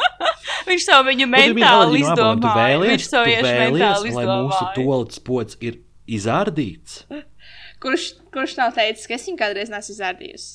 Viņš 0.68 0.86
savu 0.86 1.08
viņu 1.08 1.26
mentāli 1.30 2.04
āboliem. 2.04 2.42
Tu 2.44 2.54
vēlies, 2.60 2.92
Viņš 2.94 3.08
savu 3.08 3.30
vēlies, 3.30 3.60
mentāli 3.74 4.14
lai 4.18 4.26
mūsu 4.28 4.64
tolets 4.76 5.22
pods 5.26 5.60
ir 5.64 5.80
izārdīts. 6.10 7.04
Kurš, 7.80 8.10
kurš 8.28 8.58
nav 8.58 8.74
teicis, 8.76 9.06
ka 9.08 9.16
es 9.16 9.22
viņu 9.24 9.38
kādreiz 9.40 9.70
neesmu 9.72 9.94
izrādījusi? 9.94 10.48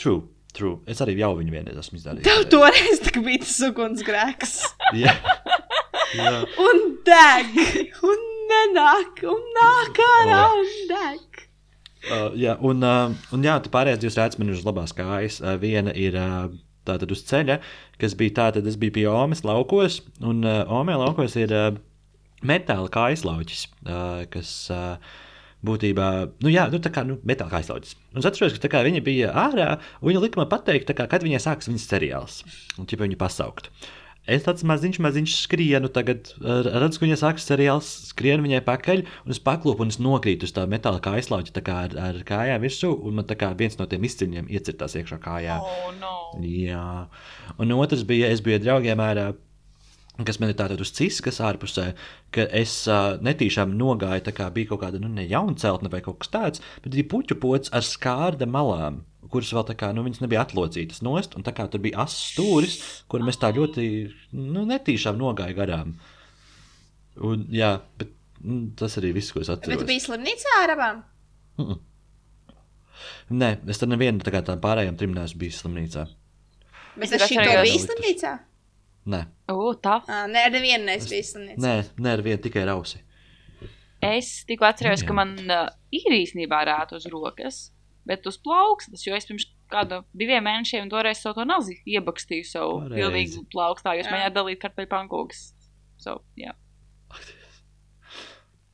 True, 0.00 0.22
true. 0.56 0.78
Es 0.88 1.02
arī 1.04 1.18
jau 1.18 1.34
viņu 1.36 1.52
vienreiz 1.52 1.76
esmu 1.82 1.98
izdarījis. 1.98 2.24
Tev 2.24 2.46
toreiz 2.52 3.02
bija 3.18 3.42
tas 3.42 3.58
ugunsgrēks. 3.68 4.54
Jā. 5.02 5.12
Jā. 6.16 6.32
Un 6.64 6.80
deg, 7.06 7.52
un 8.02 8.24
nenāk, 8.50 9.22
un 9.30 9.46
nāk 9.56 10.00
ārā, 10.06 10.42
un 10.60 10.72
deg. 10.90 11.44
Uh, 12.00 12.32
jā, 12.40 12.56
un, 12.64 12.80
uh, 12.86 13.12
un 13.36 13.44
jā, 13.44 13.58
tu 13.60 13.72
pārējās 13.72 14.00
divas 14.00 14.16
redzes 14.16 14.40
man 14.40 14.48
ir 14.48 14.56
uz 14.56 14.66
labās 14.66 14.94
kājas. 14.96 15.40
Uh, 15.44 15.56
viena 15.60 15.92
ir 15.92 16.16
uh, 16.16 16.48
tātad 16.88 17.12
uz 17.12 17.22
ceļa, 17.28 17.58
kas 18.00 18.16
bija 18.18 18.36
tātad, 18.38 18.68
es 18.68 18.78
biju 18.80 18.96
pie 18.96 19.06
Omas 19.10 19.44
laukos, 19.44 20.00
un 20.24 20.44
uh, 20.46 20.62
Omē 20.80 20.96
laukos 21.00 21.36
ir 21.40 21.52
uh, 21.52 21.74
metāla 22.46 22.88
kaislauķis, 22.92 23.66
uh, 23.84 24.22
kas 24.32 24.52
uh, 24.72 25.18
būtībā, 25.66 26.08
nu 26.44 26.52
jā, 26.52 26.66
nu 26.72 26.80
tā 26.82 26.92
kā, 26.94 27.04
nu, 27.04 27.18
metāla 27.28 27.58
kaislauķis. 27.58 27.96
Un 28.14 28.22
es 28.22 28.28
atceros, 28.30 28.56
ka 28.56 28.64
tā 28.64 28.72
kā 28.72 28.84
viņa 28.86 29.04
bija 29.04 29.32
ārā, 29.36 29.74
un 30.00 30.10
viņa 30.10 30.24
lika 30.24 30.40
man 30.40 30.48
pateikt, 30.52 30.88
tā 30.88 30.96
kā, 30.96 31.08
kad 31.10 31.24
viņai 31.26 31.42
sāks 31.44 31.68
viņas 31.68 31.88
seriāls, 31.90 32.40
un 32.80 32.88
ķipa 32.88 33.04
viņu 33.06 33.20
pasaukt. 33.20 33.70
Es 34.30 34.44
tāds 34.46 34.62
maziņš, 34.66 35.00
maziņš 35.02 35.34
skrienu, 35.42 35.90
tagad 35.90 36.30
uh, 36.38 36.62
redzu, 36.66 37.00
ka 37.00 37.06
viņa 37.06 37.18
sākas 37.18 37.48
seriāls, 37.50 37.88
skrienu 38.12 38.46
viņai 38.46 38.62
pakaļ, 38.66 39.02
un 39.26 39.34
es 39.34 39.42
paklūpu 39.42 39.82
un 39.82 39.90
es 39.90 39.98
nokrītu 40.02 40.46
uz 40.46 40.54
tā 40.54 40.66
metāla 40.70 41.02
kaislauķa 41.02 41.64
kā 41.66 41.76
ar, 41.88 41.96
ar 41.98 42.20
kājām 42.28 42.62
virsū, 42.62 42.92
un 42.94 43.18
man 43.18 43.26
tā 43.26 43.34
kā 43.40 43.50
viens 43.58 43.74
no 43.80 43.88
tiem 43.90 44.06
izciļņiem 44.06 44.50
iecirtās 44.54 44.94
iekšā 45.00 45.18
kājā. 45.24 45.58
Oh, 45.58 45.90
no. 45.98 46.14
Jā, 46.46 46.86
un 47.58 47.76
otrs 47.80 48.06
bija, 48.06 48.30
es 48.30 48.44
biju 48.44 48.60
draugiem 48.62 49.02
ārā, 49.02 49.32
kas 50.26 50.38
man 50.38 50.52
ir 50.52 50.58
tātad 50.58 50.80
uz 50.84 50.92
ciskas 50.94 51.40
ārpusē, 51.42 51.90
ka 52.34 52.46
es 52.54 52.74
uh, 52.86 53.16
netīšām 53.24 53.74
nogāju, 53.78 54.28
tā 54.28 54.34
kā 54.36 54.50
bija 54.54 54.72
kaut 54.72 54.84
kāda, 54.84 55.02
nu, 55.02 55.10
jauna 55.26 55.58
celtne 55.58 55.90
vai 55.92 56.02
kaut 56.04 56.22
kas 56.22 56.34
tāds, 56.34 56.66
bet 56.84 56.94
bija 56.94 57.10
puķu 57.10 57.40
pots 57.42 57.72
ar 57.74 57.86
skārda 57.86 58.46
malām, 58.46 59.02
kuras 59.28 59.50
vēl 59.52 59.66
tā 59.68 59.74
kā, 59.76 59.90
nu, 59.94 60.02
viņas 60.06 60.22
nebija 60.24 60.44
atlocītas 60.46 61.02
nost, 61.04 61.34
un 61.36 61.44
tā 61.44 61.52
kā 61.56 61.66
tur 61.70 61.82
bija 61.84 62.00
ass 62.06 62.16
stūris, 62.32 62.78
kur 63.10 63.20
mēs 63.26 63.36
tā 63.42 63.50
ļoti, 63.56 63.84
nu, 64.32 64.64
netīšām 64.70 65.18
nogāju 65.20 65.58
garām. 65.58 65.92
Un, 67.20 67.44
jā, 67.52 67.74
bet 68.00 68.14
mm, 68.40 68.70
tas 68.80 68.96
arī 69.00 69.10
viss, 69.18 69.32
ko 69.34 69.42
es 69.44 69.50
Bet 69.50 69.58
atceros. 69.60 69.82
tu 69.82 69.88
biji 69.90 70.04
slimnīcā 70.06 70.54
ar 70.62 70.72
abām? 70.76 71.02
Nē, 73.30 73.50
es 73.70 73.78
tad 73.80 73.90
nevienu 73.92 74.22
tā 74.26 74.32
kā 74.34 74.40
tām 74.46 74.60
pārējām 74.62 74.96
trim 74.98 75.12
neesmu 75.16 75.38
bijis 75.44 75.60
slimnīcā. 75.62 76.06
Bet 76.98 77.12
Es 77.16 77.22
šī 77.30 77.36
to 77.38 77.60
biju 77.62 77.82
slimnīcā? 77.84 78.32
Nē, 79.10 79.20
Oh, 79.50 79.72
tā. 79.82 79.96
Ā, 80.06 80.24
Nē, 80.30 80.42
ar 80.48 80.52
nevienu 80.54 80.84
neesmu 80.88 81.12
bijis 81.14 81.30
slimnīcā. 81.34 81.60
nē, 81.64 81.74
nē 82.04 82.12
ar 82.16 82.22
vienu 82.26 82.42
tikai 82.44 82.64
rausi. 82.68 83.00
Es 84.02 84.44
tikko 84.48 84.64
atceros, 84.68 85.02
Jā. 85.02 85.08
ka 85.08 85.12
man 85.16 85.34
uh, 85.50 85.68
ir 85.92 86.12
īstenībā 86.16 86.62
rāta 86.68 86.96
uz 86.96 87.04
rokas, 87.12 87.70
bet 88.10 88.26
uz 88.26 88.36
plaukstas, 88.42 89.06
jo 89.06 89.14
es 89.16 89.28
pirms 89.28 89.46
kāda 89.70 90.02
diviem 90.18 90.42
mēnešiem 90.44 90.90
toreiz 90.90 91.22
savu 91.22 91.38
to 91.38 91.44
nazi 91.46 91.76
iebakstīju 91.86 92.46
savu 92.50 92.80
Pareizi. 92.82 92.98
pilnīgu 93.04 93.44
plaukstā, 93.54 93.94
jo 93.94 94.02
es 94.02 94.10
mēģināju 94.10 94.34
dalīt 94.34 94.62
kartupeļu 94.64 94.90
pankūkas. 94.96 95.44
So, 96.00 96.16
jā. 96.40 96.56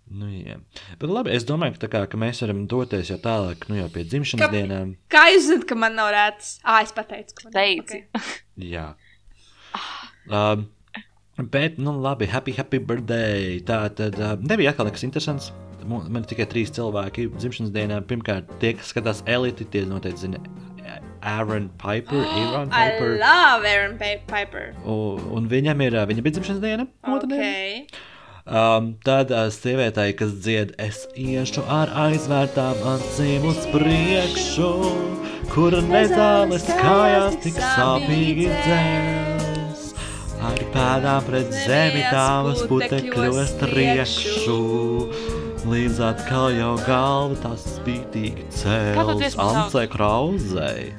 Nu, 0.06 0.28
jā. 0.30 0.60
Bet 1.00 1.10
labi, 1.10 1.32
es 1.34 1.44
domāju, 1.48 1.74
ka, 1.74 1.80
tā 1.82 1.88
kā, 1.90 2.00
ka 2.12 2.18
mēs 2.20 2.38
varam 2.44 2.62
doties 2.70 3.10
jau 3.10 3.18
tālāk, 3.22 3.66
nu 3.68 3.80
jau 3.80 3.88
pie 3.90 4.04
dzimšanas 4.06 4.44
Ka- 4.46 4.52
dienām. 4.54 4.92
Kā 5.10 5.24
jūs 5.34 5.48
zināt, 5.48 5.66
ka 5.66 5.78
man 5.82 5.98
nav 5.98 6.12
rētas? 6.14 6.52
Ā, 6.62 6.78
es 6.86 6.94
pateicu, 6.94 7.34
nav. 7.42 7.52
Teici. 7.58 8.04
Okay. 8.14 8.36
Jā. 8.76 8.86
Um, 10.30 10.68
bet, 11.50 11.80
nu 11.82 11.96
labi, 12.00 12.30
happy, 12.30 12.54
happy 12.56 12.78
birthday. 12.78 13.58
Tā 13.66 13.82
tad 13.98 14.16
uh, 14.22 14.36
nebija 14.40 14.72
atkal 14.72 14.86
nekas 14.88 15.04
interesants. 15.10 15.50
Man 15.86 16.22
ir 16.24 16.28
tikai 16.32 16.46
trīs 16.50 16.72
cilvēki 16.76 17.28
dzimšanas 17.36 17.72
dienā. 17.74 18.00
Pirmkārt, 18.10 18.50
tie, 18.62 18.72
kas 18.78 18.90
skatās 18.94 19.22
eliti, 19.30 19.66
tie 19.70 19.84
noteikti 19.88 20.26
zina 20.26 20.40
Aaron 21.26 21.68
Piper. 21.78 22.22
Aaron 22.40 22.68
I 22.70 22.90
Piper. 22.90 23.16
love 23.22 23.66
Aaron 23.66 23.96
Pa- 23.98 24.20
Piper. 24.30 24.74
Un, 24.84 25.22
un 25.38 25.48
viņam 25.50 25.80
ir, 25.86 25.96
uh, 25.98 26.04
viņa 26.10 26.22
bija 26.26 26.36
dzimšanas 26.38 26.62
diena. 26.62 26.86
otrdien. 27.06 27.40
Okay. 27.40 27.86
Um, 28.46 28.92
tad 29.02 29.32
uh, 29.34 29.48
sievietei, 29.50 30.12
kas 30.14 30.36
dzied, 30.38 30.76
es 30.78 31.00
iešu 31.18 31.64
ar 31.66 31.90
aizvērtām 32.04 32.78
acīm 32.92 33.42
uz 33.50 33.58
priekšu, 33.72 34.68
kur 35.50 35.74
nezāles 35.88 36.68
kājās 36.78 37.40
tik 37.42 37.58
sāpīgi 37.58 38.46
dzēs. 38.60 39.82
Ar 40.46 40.62
pēdām 40.76 41.26
pret 41.26 41.50
zemi 41.64 42.04
tavas 42.12 42.62
putekļos 42.70 43.56
triekšu, 43.64 44.60
līdz 45.70 45.98
atkal 46.12 46.50
jau 46.54 46.74
galva 46.86 47.36
tas 47.42 47.64
spītīgi 47.76 48.46
sauc? 48.54 49.36
Ansē 49.42 49.86
Krauzei. 49.90 50.92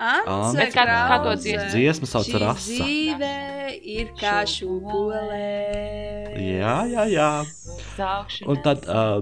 Ants, 0.00 0.56
Bet 0.56 0.72
kā- 0.72 0.86
to 1.24 1.34
dziesmu? 1.36 1.70
Dziesma 1.74 2.06
sauc 2.08 2.28
Rasa. 2.40 2.70
dzīve 2.72 3.32
ir 3.84 4.06
kā 4.16 4.38
šūpolē. 4.48 5.50
Jā, 6.40 6.76
jā, 6.88 7.04
jā. 7.12 7.32
Un 8.48 8.62
tad, 8.64 8.86
uh, 8.88 9.20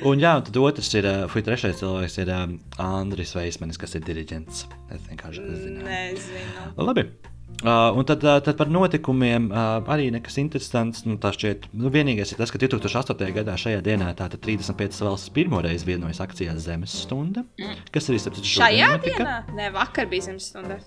Un 0.00 0.16
jā, 0.18 0.30
un 0.38 0.44
tad 0.46 0.56
otrs 0.56 0.88
ir, 0.96 1.04
uh, 1.04 1.26
fuj, 1.28 1.42
trešais 1.44 1.76
cilvēks 1.76 2.14
ir 2.22 2.30
um, 2.32 2.54
Andris 2.80 3.34
Veismanis, 3.36 3.76
kas 3.80 3.94
ir 3.98 4.04
diriģents. 4.06 4.62
Es 4.96 5.02
vienkārši 5.10 5.42
nezinu. 5.44 5.82
Nezinu. 5.84 6.62
Labi. 6.80 7.04
Uh, 7.60 7.92
un 7.92 8.06
tad, 8.08 8.22
uh, 8.24 8.38
tad 8.40 8.56
par 8.56 8.70
notikumiem 8.72 9.50
uh, 9.52 9.84
arī 9.92 10.06
nekas 10.14 10.38
interesants. 10.40 11.02
Nu, 11.04 11.18
šķiet, 11.20 11.66
nu, 11.76 11.90
vienīgais 11.92 12.32
ir 12.32 12.38
tas, 12.40 12.52
ka 12.52 12.60
2008. 12.62 13.26
gadā 13.36 13.56
šajā 13.60 13.82
dienā 13.84 14.14
tātad 14.16 14.40
35 14.40 15.02
valsts 15.04 15.32
pirmoreiz 15.36 15.84
vienojas 15.84 16.22
akcijā 16.24 16.54
Zemes 16.56 16.94
stunda, 17.02 17.44
kas 17.92 18.08
arī 18.08 18.22
starp 18.22 18.38
citu 18.38 18.48
Šajā 18.54 18.88
notika. 18.94 19.18
dienā? 19.20 19.36
Nē, 19.58 19.68
vakar 19.76 20.08
bija 20.08 20.30
zemes 20.30 20.48
stunda. 20.48 20.78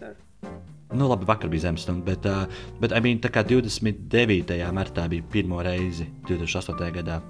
Nu, 0.94 1.06
labi, 1.12 1.30
vakar 1.30 1.54
bija 1.54 1.68
zemes 1.68 1.86
stunda, 1.86 2.08
bet, 2.10 2.26
uh, 2.26 2.50
bet 2.82 2.98
I 2.98 3.02
mean, 3.06 3.22
tā 3.22 3.30
kā 3.30 3.46
29. 3.46 4.58
martā 4.74 5.06
bija 5.14 5.30
pirmo 5.30 5.62
reizi 5.62 6.10
2008. 6.26 6.90
gadā 6.98 7.22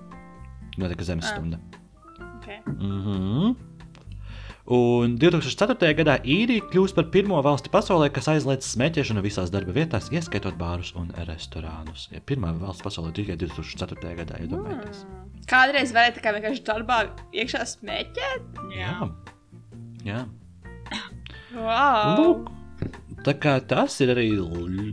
notika 0.80 1.04
zemes 1.04 1.28
Ah. 1.28 1.36
stunda. 1.36 1.60
Okay. 2.39 2.60
Mm 2.66 3.04
-hmm. 3.04 3.56
Un 4.72 5.18
2004. 5.20 5.89
gadā 5.97 6.14
īrija 6.24 6.64
kļūst 6.72 6.95
par 6.95 7.09
pirmo 7.11 7.41
valsti 7.43 7.68
pasaulē, 7.74 8.07
kas 8.16 8.30
aizliedz 8.32 8.70
smēķēšanu 8.72 9.24
visās 9.26 9.51
darba 9.51 9.76
vietās, 9.76 10.07
ieskaitot 10.16 10.55
bārus 10.55 10.93
un 10.95 11.09
restorānus. 11.28 12.05
Ja, 12.14 12.22
pirmā 12.24 12.53
valsts 12.61 12.86
pasaulē 12.86 13.11
tikai 13.18 13.36
2004. 13.41 14.14
gadā, 14.22 14.39
iedomājieties. 14.45 15.03
Kādreiz 15.51 15.91
varēja 15.91 16.16
tā 16.16 16.24
kā 16.24 16.32
vienkārši 16.38 16.64
darbā 16.70 17.01
iekšā 17.36 17.66
smēķēt? 17.74 18.64
Jā. 18.78 18.95
Jā. 20.07 20.24
Wow! 21.53 22.16
Lūk, 22.22 22.47
tā 23.24 23.34
kā 23.39 23.53
tas 23.63 23.95
ir 24.03 24.11
arī 24.11 24.26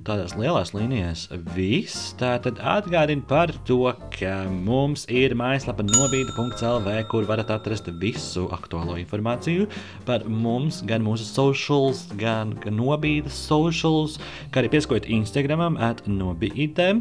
tādās 0.07 0.37
lielās 0.39 0.71
līnijās 0.75 1.25
viss. 1.57 2.13
Tā 2.21 2.37
tad 2.45 2.61
atgādina 2.63 3.25
par 3.27 3.51
to, 3.67 3.91
ka 4.15 4.45
mums 4.51 5.07
ir 5.11 5.35
mājaslapa 5.39 5.85
nobīde.lv, 5.89 6.95
kur 7.11 7.27
varat 7.27 7.51
atrast 7.55 7.91
visu 8.03 8.47
aktuālo 8.55 8.95
informāciju 9.03 9.67
par 10.07 10.27
mums, 10.31 10.81
gan 10.87 11.03
mūsu 11.07 11.27
socials, 11.27 12.07
gan 12.21 12.55
nobīdes 12.71 13.35
socials, 13.51 14.21
kā 14.55 14.63
arī 14.63 14.73
pieskojot 14.77 15.11
Instagramam, 15.11 15.79
at 15.83 16.07
nobīde. 16.07 16.93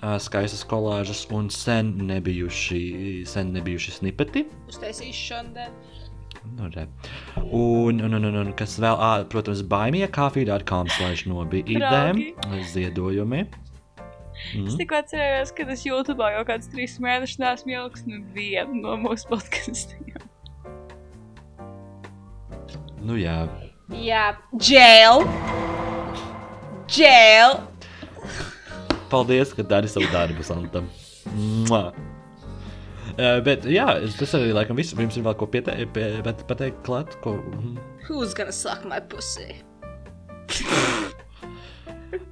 ā, 0.00 0.16
Skaistas 0.16 0.64
kolāžas 0.64 1.26
un 1.36 1.50
sen 1.52 1.92
nebijuši, 2.08 2.82
sen 3.28 3.52
nebijuši 3.52 3.98
snipeti. 4.00 4.46
Uztaisīšu 4.72 5.26
šodien. 5.28 5.80
Nu, 6.56 6.68
re. 6.74 6.86
un, 7.44 8.00
un, 8.00 8.14
un, 8.16 8.24
un, 8.30 8.36
un 8.44 8.52
kas 8.56 8.78
vēl, 8.80 8.96
ā, 8.96 9.10
protams, 9.30 9.60
baimīgi 9.68 10.08
kafija.com 10.14 10.88
slēdz 10.96 11.26
no 11.28 11.44
Draugi. 11.44 12.30
BID 12.40 12.64
ziedojumi. 12.72 13.42
Es 14.40 14.56
Mm. 14.56 14.76
tikko 14.80 14.96
atcerējos, 14.96 15.50
ka 15.52 15.66
es 15.68 15.82
YouTube 15.84 16.24
jau 16.32 16.44
kādus 16.48 16.70
trīs 16.72 16.94
mēnešus 17.04 17.40
neesmu 17.42 17.74
ielicis 17.74 18.06
nevienu 18.08 18.78
no 18.80 18.94
mūsu 19.02 19.28
podkastiem. 19.28 20.16
Nu, 23.04 23.18
jā, 23.20 23.42
Jā, 23.90 24.36
jail! 24.62 25.24
Jail! 26.88 27.56
paldies, 29.10 29.50
ka 29.52 29.62
dari 29.66 29.88
savu 29.90 30.06
darbu, 30.12 30.44
Santa. 30.46 30.82
Mua. 31.68 31.90
Uh, 33.16 33.38
bet 33.46 33.66
jā, 33.68 33.86
tas 34.18 34.34
arī 34.38 34.52
laikam 34.56 34.78
viss. 34.78 34.94
Jums 34.96 35.18
ir 35.18 35.26
vēl 35.26 35.36
ko 35.40 35.48
piete, 35.50 35.74
pie, 35.94 36.10
pateikt, 36.24 36.82
klāt, 36.86 37.16
ko. 37.24 37.38
Mhm. 37.54 37.78
Who's 38.08 38.34
gonna 38.34 38.54
suck 38.54 38.84
my 38.84 39.00
pussy? 39.00 39.60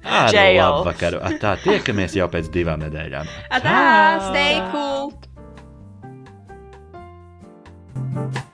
Ar 0.03 0.33
nu, 0.33 0.43
labu 0.57 0.83
vakaru. 0.89 1.21
At 1.23 1.39
tā 1.43 1.55
tiekamies 1.63 2.15
jau 2.17 2.27
pēc 2.31 2.51
divām 2.53 2.83
nedēļām. 2.83 3.31
Atā, 3.59 3.79
stay 4.29 4.61
cool! 4.73 5.13
thank 8.09 8.37
you 8.37 8.48